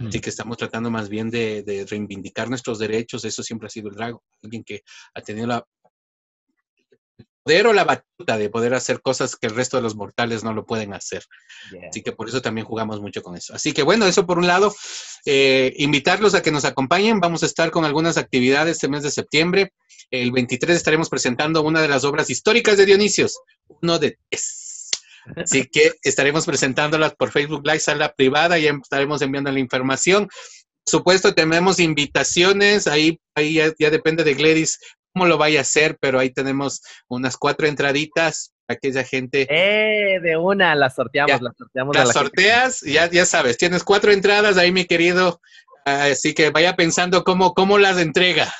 Así 0.07 0.19
que 0.19 0.29
estamos 0.29 0.57
tratando 0.57 0.91
más 0.91 1.09
bien 1.09 1.29
de, 1.29 1.85
reivindicar 1.89 2.49
nuestros 2.49 2.79
derechos. 2.79 3.25
Eso 3.25 3.43
siempre 3.43 3.67
ha 3.67 3.69
sido 3.69 3.89
el 3.89 3.95
drag. 3.95 4.15
Alguien 4.43 4.63
que 4.63 4.83
ha 5.13 5.21
tenido 5.21 5.47
la 5.47 5.65
poder 7.43 7.67
o 7.67 7.73
la 7.73 7.83
batuta 7.83 8.37
de 8.37 8.49
poder 8.49 8.73
hacer 8.75 9.01
cosas 9.01 9.35
que 9.35 9.47
el 9.47 9.55
resto 9.55 9.77
de 9.77 9.83
los 9.83 9.95
mortales 9.95 10.43
no 10.43 10.53
lo 10.53 10.65
pueden 10.65 10.93
hacer. 10.93 11.23
Así 11.89 12.03
que 12.03 12.11
por 12.11 12.29
eso 12.29 12.41
también 12.41 12.67
jugamos 12.67 13.01
mucho 13.01 13.23
con 13.23 13.35
eso. 13.35 13.55
Así 13.55 13.71
que 13.71 13.81
bueno, 13.81 14.05
eso 14.05 14.25
por 14.25 14.37
un 14.37 14.45
lado, 14.45 14.75
eh, 15.25 15.73
invitarlos 15.77 16.35
a 16.35 16.41
que 16.41 16.51
nos 16.51 16.65
acompañen. 16.65 17.19
Vamos 17.19 17.41
a 17.41 17.47
estar 17.47 17.71
con 17.71 17.85
algunas 17.85 18.17
actividades 18.17 18.73
este 18.73 18.87
mes 18.87 19.03
de 19.03 19.11
septiembre. 19.11 19.73
El 20.11 20.31
23 20.31 20.75
estaremos 20.75 21.09
presentando 21.09 21.61
una 21.61 21.81
de 21.81 21.87
las 21.87 22.03
obras 22.03 22.29
históricas 22.29 22.77
de 22.77 22.85
Dionisios, 22.85 23.39
uno 23.81 23.99
de 23.99 24.19
Así 25.35 25.65
que 25.65 25.93
estaremos 26.03 26.45
presentándolas 26.45 27.15
por 27.15 27.31
Facebook 27.31 27.65
Live, 27.65 27.79
sala 27.79 28.13
privada, 28.13 28.57
y 28.59 28.67
estaremos 28.67 29.21
enviando 29.21 29.51
la 29.51 29.59
información. 29.59 30.25
Por 30.25 30.91
supuesto, 30.91 31.33
tenemos 31.33 31.79
invitaciones, 31.79 32.87
ahí, 32.87 33.19
ahí 33.35 33.55
ya, 33.55 33.89
depende 33.89 34.23
de 34.23 34.33
Gladys 34.33 34.79
cómo 35.13 35.25
lo 35.25 35.37
vaya 35.37 35.59
a 35.59 35.61
hacer, 35.63 35.97
pero 35.99 36.19
ahí 36.19 36.29
tenemos 36.29 36.81
unas 37.07 37.35
cuatro 37.37 37.67
entraditas 37.67 38.53
aquella 38.67 39.03
gente. 39.03 39.47
¡Eh! 39.49 40.19
De 40.21 40.37
una, 40.37 40.75
las 40.75 40.95
sorteamos, 40.95 41.41
las 41.41 41.57
sorteamos. 41.57 41.95
Las 41.95 42.13
sorteas, 42.13 42.81
ya, 42.81 43.09
ya 43.09 43.25
sabes, 43.25 43.57
tienes 43.57 43.83
cuatro 43.83 44.11
entradas 44.11 44.57
ahí, 44.57 44.71
mi 44.71 44.85
querido. 44.85 45.41
Así 45.85 46.33
que 46.33 46.51
vaya 46.51 46.75
pensando 46.75 47.23
cómo, 47.23 47.53
cómo 47.53 47.77
las 47.77 47.97
entrega. 47.97 48.51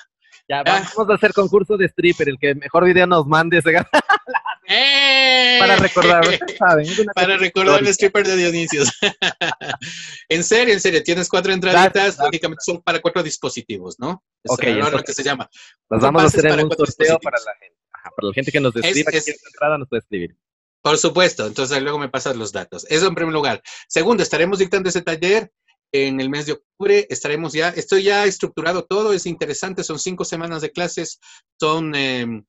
Ya, 0.47 0.63
vamos 0.63 1.09
a 1.09 1.13
hacer 1.13 1.31
concurso 1.31 1.77
de 1.77 1.85
stripper. 1.85 2.27
El 2.27 2.39
que 2.39 2.55
mejor 2.55 2.83
video 2.83 3.05
nos 3.05 3.27
mande 3.27 3.61
se 3.61 3.71
gana 3.71 3.87
¡Eh! 4.69 5.57
Para 5.59 5.75
recordar, 5.75 6.23
¿saben? 6.57 6.87
Para 7.15 7.37
recordar 7.37 7.79
el 7.79 7.87
stripper 7.87 8.25
de 8.25 8.37
Dionisios. 8.37 8.89
en 10.29 10.43
serio, 10.43 10.73
en 10.73 10.79
serio, 10.79 11.03
tienes 11.03 11.27
cuatro 11.27 11.51
entraditas, 11.51 12.17
lógicamente 12.19 12.61
son 12.63 12.81
para 12.81 13.01
cuatro 13.01 13.23
dispositivos, 13.23 13.99
¿no? 13.99 14.23
Es 14.43 14.51
ok, 14.51 14.63
lo 14.91 15.03
que 15.03 15.11
se 15.11 15.23
llama. 15.23 15.49
Las 15.89 16.01
vamos 16.01 16.23
a 16.23 16.25
hacer 16.27 16.45
en 16.45 16.65
un 16.65 16.71
sorteo 16.71 17.19
para 17.19 17.37
la 17.39 17.53
gente. 17.59 17.77
para 17.91 18.27
la 18.27 18.33
gente 18.33 18.51
que 18.51 18.59
nos 18.59 18.75
escriba, 18.75 19.11
es, 19.11 19.25
que 19.25 19.31
entrada 19.47 19.77
nos 19.77 19.89
puede 19.89 20.01
escribir. 20.01 20.37
Por 20.81 20.97
supuesto, 20.97 21.47
entonces 21.47 21.81
luego 21.81 21.99
me 21.99 22.07
pasas 22.07 22.35
los 22.35 22.51
datos. 22.51 22.85
Eso 22.89 23.07
en 23.07 23.15
primer 23.15 23.33
lugar. 23.33 23.61
Segundo, 23.87 24.23
estaremos 24.23 24.59
dictando 24.59 24.87
ese 24.87 25.01
taller 25.01 25.51
en 25.91 26.21
el 26.21 26.29
mes 26.29 26.45
de 26.45 26.53
octubre. 26.53 27.07
Estaremos 27.09 27.53
ya, 27.53 27.69
estoy 27.69 28.03
ya 28.03 28.25
estructurado 28.25 28.85
todo, 28.85 29.13
es 29.13 29.25
interesante, 29.25 29.83
son 29.83 29.99
cinco 29.99 30.25
semanas 30.25 30.61
de 30.61 30.71
clases, 30.71 31.19
son... 31.59 31.95
Eh, 31.95 32.43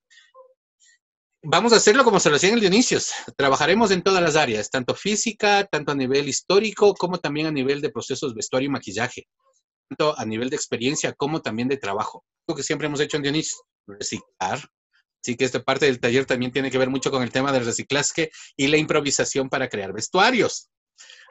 Vamos 1.42 1.72
a 1.72 1.76
hacerlo 1.76 2.04
como 2.04 2.20
se 2.20 2.28
lo 2.28 2.36
hacía 2.36 2.50
en 2.50 2.56
el 2.56 2.60
Dionisios. 2.60 3.12
Trabajaremos 3.36 3.90
en 3.90 4.02
todas 4.02 4.22
las 4.22 4.36
áreas, 4.36 4.70
tanto 4.70 4.94
física, 4.94 5.64
tanto 5.64 5.92
a 5.92 5.94
nivel 5.94 6.28
histórico, 6.28 6.94
como 6.94 7.18
también 7.18 7.46
a 7.46 7.50
nivel 7.50 7.80
de 7.80 7.90
procesos 7.90 8.34
vestuario 8.34 8.68
y 8.68 8.72
maquillaje, 8.72 9.26
tanto 9.88 10.18
a 10.18 10.24
nivel 10.26 10.50
de 10.50 10.56
experiencia 10.56 11.14
como 11.14 11.40
también 11.40 11.68
de 11.68 11.78
trabajo. 11.78 12.24
Lo 12.46 12.54
que 12.54 12.62
siempre 12.62 12.88
hemos 12.88 13.00
hecho 13.00 13.16
en 13.16 13.22
Dionisios, 13.22 13.62
reciclar. 13.86 14.58
Así 15.22 15.36
que 15.36 15.46
esta 15.46 15.62
parte 15.62 15.86
del 15.86 15.98
taller 15.98 16.26
también 16.26 16.52
tiene 16.52 16.70
que 16.70 16.78
ver 16.78 16.90
mucho 16.90 17.10
con 17.10 17.22
el 17.22 17.30
tema 17.30 17.52
del 17.52 17.64
reciclaje 17.64 18.30
y 18.56 18.68
la 18.68 18.76
improvisación 18.76 19.48
para 19.48 19.68
crear 19.68 19.94
vestuarios. 19.94 20.70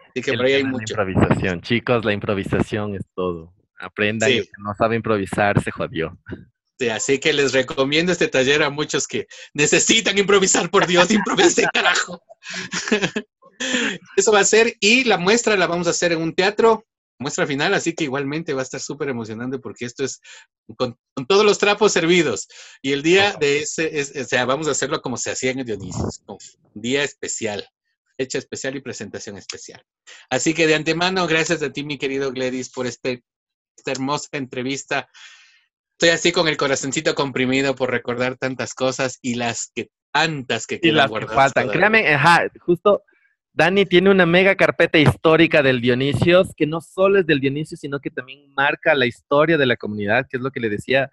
Así 0.09 0.21
que 0.23 0.33
por 0.33 0.45
ahí 0.45 0.53
hay 0.53 0.63
mucho. 0.63 0.95
La 0.95 1.03
improvisación, 1.03 1.61
chicos, 1.61 2.03
la 2.03 2.13
improvisación 2.13 2.95
es 2.95 3.05
todo. 3.13 3.53
Aprendan, 3.79 4.29
que 4.29 4.49
no 4.57 4.73
sabe 4.75 4.95
improvisar, 4.95 5.61
se 5.63 5.71
jodió. 5.71 6.17
Este, 6.79 6.91
así 6.93 7.19
que 7.19 7.33
les 7.33 7.51
recomiendo 7.51 8.13
este 8.13 8.29
taller 8.29 8.63
a 8.63 8.69
muchos 8.69 9.05
que 9.05 9.27
necesitan 9.53 10.17
improvisar, 10.17 10.71
por 10.71 10.87
Dios, 10.87 11.11
improvisen, 11.11 11.67
carajo. 11.73 12.23
Eso 14.15 14.31
va 14.31 14.39
a 14.39 14.45
ser, 14.45 14.77
y 14.79 15.03
la 15.03 15.17
muestra 15.17 15.57
la 15.57 15.67
vamos 15.67 15.87
a 15.87 15.89
hacer 15.89 16.13
en 16.13 16.21
un 16.21 16.33
teatro, 16.33 16.87
muestra 17.19 17.45
final, 17.45 17.73
así 17.73 17.93
que 17.93 18.05
igualmente 18.05 18.53
va 18.53 18.61
a 18.61 18.63
estar 18.63 18.79
súper 18.79 19.09
emocionante 19.09 19.59
porque 19.59 19.83
esto 19.83 20.05
es 20.05 20.21
con, 20.77 20.97
todos 21.27 21.43
los 21.43 21.57
trapos 21.57 21.91
servidos. 21.91 22.47
Y 22.81 22.93
el 22.93 23.03
día 23.03 23.35
de 23.37 23.59
ese, 23.59 23.99
es, 23.99 24.15
o 24.15 24.23
sea, 24.23 24.45
vamos 24.45 24.69
a 24.69 24.71
hacerlo 24.71 25.01
como 25.01 25.17
se 25.17 25.31
hacía 25.31 25.51
en 25.51 25.59
el 25.59 25.65
Dionisio, 25.65 26.05
un 26.27 26.81
día 26.81 27.03
especial, 27.03 27.67
fecha 28.17 28.37
especial 28.37 28.77
y 28.77 28.81
presentación 28.81 29.37
especial. 29.37 29.83
Así 30.29 30.53
que 30.53 30.65
de 30.65 30.75
antemano, 30.75 31.27
gracias 31.27 31.61
a 31.61 31.73
ti, 31.73 31.83
mi 31.83 31.97
querido 31.97 32.31
Gladys, 32.31 32.69
por 32.69 32.87
este, 32.87 33.25
esta 33.75 33.91
hermosa 33.91 34.29
entrevista 34.31 35.09
estoy 35.99 36.11
así 36.11 36.31
con 36.31 36.47
el 36.47 36.55
corazoncito 36.55 37.13
comprimido 37.13 37.75
por 37.75 37.91
recordar 37.91 38.37
tantas 38.37 38.73
cosas 38.73 39.19
y 39.21 39.35
las 39.35 39.69
que 39.75 39.89
tantas 40.13 40.65
que 40.65 40.79
quedan 40.79 40.95
y 40.95 40.97
las 40.97 41.11
que 41.11 41.27
faltan. 41.27 41.67
Créame, 41.67 42.13
ajá, 42.13 42.47
justo 42.61 43.03
Dani 43.51 43.85
tiene 43.85 44.09
una 44.09 44.25
mega 44.25 44.55
carpeta 44.55 44.97
histórica 44.97 45.61
del 45.61 45.81
Dionisios, 45.81 46.53
que 46.55 46.65
no 46.65 46.79
solo 46.79 47.19
es 47.19 47.25
del 47.25 47.41
Dionisio, 47.41 47.75
sino 47.75 47.99
que 47.99 48.09
también 48.11 48.49
marca 48.55 48.95
la 48.95 49.07
historia 49.07 49.57
de 49.57 49.65
la 49.65 49.75
comunidad, 49.75 50.25
que 50.29 50.37
es 50.37 50.41
lo 50.41 50.51
que 50.51 50.61
le 50.61 50.69
decía. 50.69 51.11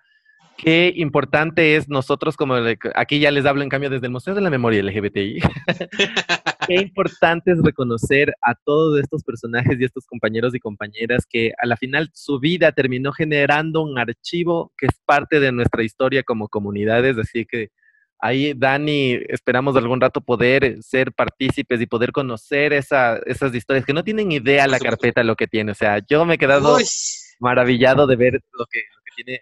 Qué 0.56 0.92
importante 0.96 1.76
es 1.76 1.88
nosotros, 1.88 2.36
como 2.36 2.54
aquí 2.94 3.18
ya 3.18 3.30
les 3.30 3.44
hablo 3.44 3.62
en 3.62 3.68
cambio 3.68 3.90
desde 3.90 4.06
el 4.06 4.12
Museo 4.12 4.34
de 4.34 4.40
la 4.40 4.50
Memoria 4.50 4.82
LGBTI, 4.82 5.40
qué 6.66 6.74
importante 6.76 7.52
es 7.52 7.58
reconocer 7.62 8.34
a 8.40 8.54
todos 8.54 8.98
estos 9.00 9.22
personajes 9.22 9.78
y 9.78 9.84
estos 9.84 10.06
compañeros 10.06 10.54
y 10.54 10.60
compañeras 10.60 11.26
que 11.28 11.52
a 11.58 11.66
la 11.66 11.76
final 11.76 12.10
su 12.14 12.40
vida 12.40 12.72
terminó 12.72 13.12
generando 13.12 13.82
un 13.82 13.98
archivo 13.98 14.72
que 14.78 14.86
es 14.86 14.98
parte 15.04 15.40
de 15.40 15.52
nuestra 15.52 15.82
historia 15.82 16.22
como 16.22 16.48
comunidades, 16.48 17.18
así 17.18 17.44
que 17.44 17.70
ahí 18.18 18.54
Dani, 18.54 19.18
esperamos 19.28 19.76
algún 19.76 20.00
rato 20.00 20.22
poder 20.22 20.82
ser 20.82 21.12
partícipes 21.12 21.80
y 21.80 21.86
poder 21.86 22.12
conocer 22.12 22.72
esa, 22.72 23.18
esas 23.26 23.54
historias 23.54 23.84
que 23.84 23.92
no 23.92 24.04
tienen 24.04 24.32
idea 24.32 24.66
la 24.66 24.78
carpeta 24.78 25.22
lo 25.22 25.36
que 25.36 25.46
tiene, 25.46 25.72
o 25.72 25.74
sea, 25.74 26.00
yo 26.08 26.24
me 26.24 26.34
he 26.34 26.38
quedado 26.38 26.78
maravillado 27.40 28.06
de 28.06 28.16
ver 28.16 28.40
lo 28.52 28.64
que, 28.66 28.80
tiene. 29.16 29.40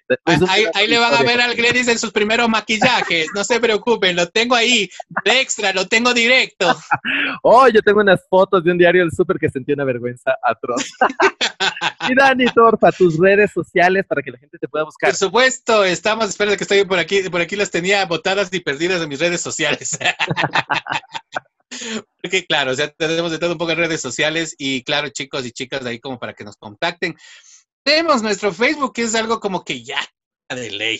Ahí, 0.74 0.86
le 0.86 0.98
van 0.98 1.14
a 1.14 1.22
ver 1.22 1.40
al 1.40 1.54
Gladys 1.54 1.88
en 1.88 1.98
sus 1.98 2.12
primeros 2.12 2.48
maquillajes, 2.48 3.28
no 3.34 3.44
se 3.44 3.60
preocupen, 3.60 4.16
lo 4.16 4.28
tengo 4.28 4.54
ahí, 4.54 4.88
de 5.24 5.40
extra, 5.40 5.72
lo 5.72 5.86
tengo 5.86 6.14
directo. 6.14 6.66
oh, 7.42 7.68
yo 7.68 7.82
tengo 7.82 8.00
unas 8.00 8.20
fotos 8.28 8.64
de 8.64 8.72
un 8.72 8.78
diario 8.78 9.02
del 9.02 9.12
súper 9.12 9.38
que 9.38 9.50
sentí 9.50 9.72
una 9.72 9.84
vergüenza 9.84 10.34
atroz. 10.42 10.84
y 12.08 12.14
Dani 12.14 12.46
Torfa, 12.46 12.92
tus 12.92 13.18
redes 13.18 13.52
sociales 13.52 14.04
para 14.06 14.22
que 14.22 14.30
la 14.30 14.38
gente 14.38 14.58
te 14.58 14.68
pueda 14.68 14.84
buscar. 14.84 15.10
Por 15.10 15.16
supuesto, 15.16 15.84
estamos, 15.84 16.28
espera 16.28 16.56
que 16.56 16.64
estoy 16.64 16.84
por 16.84 16.98
aquí, 16.98 17.28
por 17.28 17.40
aquí 17.40 17.56
las 17.56 17.70
tenía 17.70 18.04
botadas 18.06 18.52
y 18.52 18.60
perdidas 18.60 19.02
en 19.02 19.08
mis 19.08 19.20
redes 19.20 19.40
sociales. 19.40 19.98
Porque 22.22 22.46
claro, 22.46 22.72
o 22.72 22.74
sea, 22.74 22.88
tenemos 22.88 23.32
de 23.32 23.38
todo 23.38 23.52
un 23.52 23.58
poco 23.58 23.72
en 23.72 23.78
redes 23.78 24.00
sociales 24.00 24.54
y 24.58 24.82
claro, 24.84 25.08
chicos 25.08 25.44
y 25.44 25.52
chicas 25.52 25.82
de 25.82 25.90
ahí 25.90 25.98
como 25.98 26.18
para 26.18 26.34
que 26.34 26.44
nos 26.44 26.56
contacten. 26.56 27.16
Tenemos 27.84 28.22
nuestro 28.22 28.52
Facebook, 28.52 28.94
que 28.94 29.02
es 29.02 29.14
algo 29.14 29.38
como 29.40 29.62
que 29.62 29.84
ya 29.84 30.00
de 30.48 30.70
ley. 30.70 30.98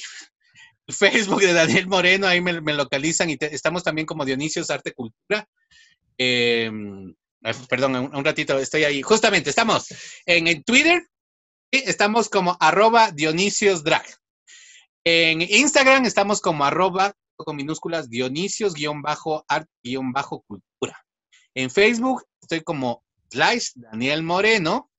Facebook 0.86 1.40
de 1.40 1.54
Daniel 1.54 1.86
Moreno, 1.86 2.26
ahí 2.26 2.42
me, 2.42 2.74
localizan 2.74 3.30
y 3.30 3.38
estamos 3.40 3.82
también 3.82 4.06
como 4.06 4.26
Dionisios 4.26 4.68
Arte 4.70 4.92
Cultura. 4.92 5.48
Em, 6.18 7.14
perdón, 7.70 8.14
un, 8.14 8.24
ratito, 8.24 8.58
estoy 8.58 8.84
ahí. 8.84 9.00
Justamente, 9.00 9.48
estamos 9.48 9.86
en, 10.26 10.62
Twitter, 10.62 11.08
estamos 11.70 12.28
como 12.28 12.58
arroba 12.60 13.12
Dionisios 13.12 13.82
Drag. 13.82 14.04
En 15.04 15.40
Instagram 15.40 16.04
estamos 16.04 16.42
como 16.42 16.66
arroba 16.66 17.14
con 17.36 17.56
minúsculas 17.56 18.10
Dionisios-art-cultura. 18.10 21.06
En 21.54 21.70
Facebook 21.70 22.26
estoy 22.42 22.60
como 22.62 23.02
slash 23.30 23.70
Daniel 23.74 24.22
Moreno, 24.22 24.90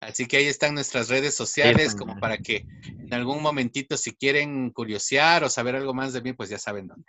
Así 0.00 0.26
que 0.26 0.38
ahí 0.38 0.46
están 0.46 0.72
nuestras 0.72 1.10
redes 1.10 1.34
sociales, 1.34 1.94
como 1.94 2.18
para 2.18 2.38
que 2.38 2.64
en 2.86 3.12
algún 3.12 3.42
momentito, 3.42 3.98
si 3.98 4.14
quieren 4.14 4.70
curiosear 4.70 5.44
o 5.44 5.50
saber 5.50 5.76
algo 5.76 5.92
más 5.92 6.14
de 6.14 6.22
mí, 6.22 6.32
pues 6.32 6.48
ya 6.48 6.56
saben 6.56 6.86
dónde. 6.86 7.04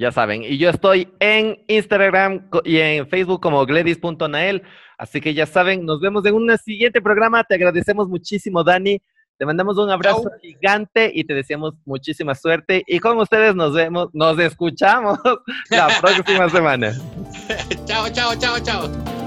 ya 0.00 0.10
saben. 0.10 0.42
Y 0.42 0.58
yo 0.58 0.70
estoy 0.70 1.06
en 1.20 1.62
Instagram 1.68 2.50
y 2.64 2.78
en 2.78 3.08
Facebook 3.08 3.40
como 3.40 3.64
gledis.nael. 3.66 4.64
Así 4.98 5.20
que 5.20 5.32
ya 5.32 5.46
saben, 5.46 5.86
nos 5.86 6.00
vemos 6.00 6.26
en 6.26 6.34
un 6.34 6.58
siguiente 6.58 7.00
programa. 7.00 7.44
Te 7.44 7.54
agradecemos 7.54 8.08
muchísimo, 8.08 8.64
Dani. 8.64 9.00
Te 9.40 9.46
mandamos 9.46 9.78
un 9.78 9.88
abrazo 9.88 10.30
gigante 10.42 11.10
y 11.14 11.24
te 11.24 11.32
deseamos 11.32 11.72
muchísima 11.86 12.34
suerte. 12.34 12.84
Y 12.86 12.98
con 12.98 13.16
ustedes 13.16 13.54
nos 13.54 13.72
vemos, 13.72 14.10
nos 14.12 14.38
escuchamos 14.38 15.18
la 15.70 15.88
próxima 15.98 16.50
semana. 16.50 16.92
chao, 17.86 18.10
chao, 18.10 18.34
chao, 18.38 18.60
chao. 18.60 19.19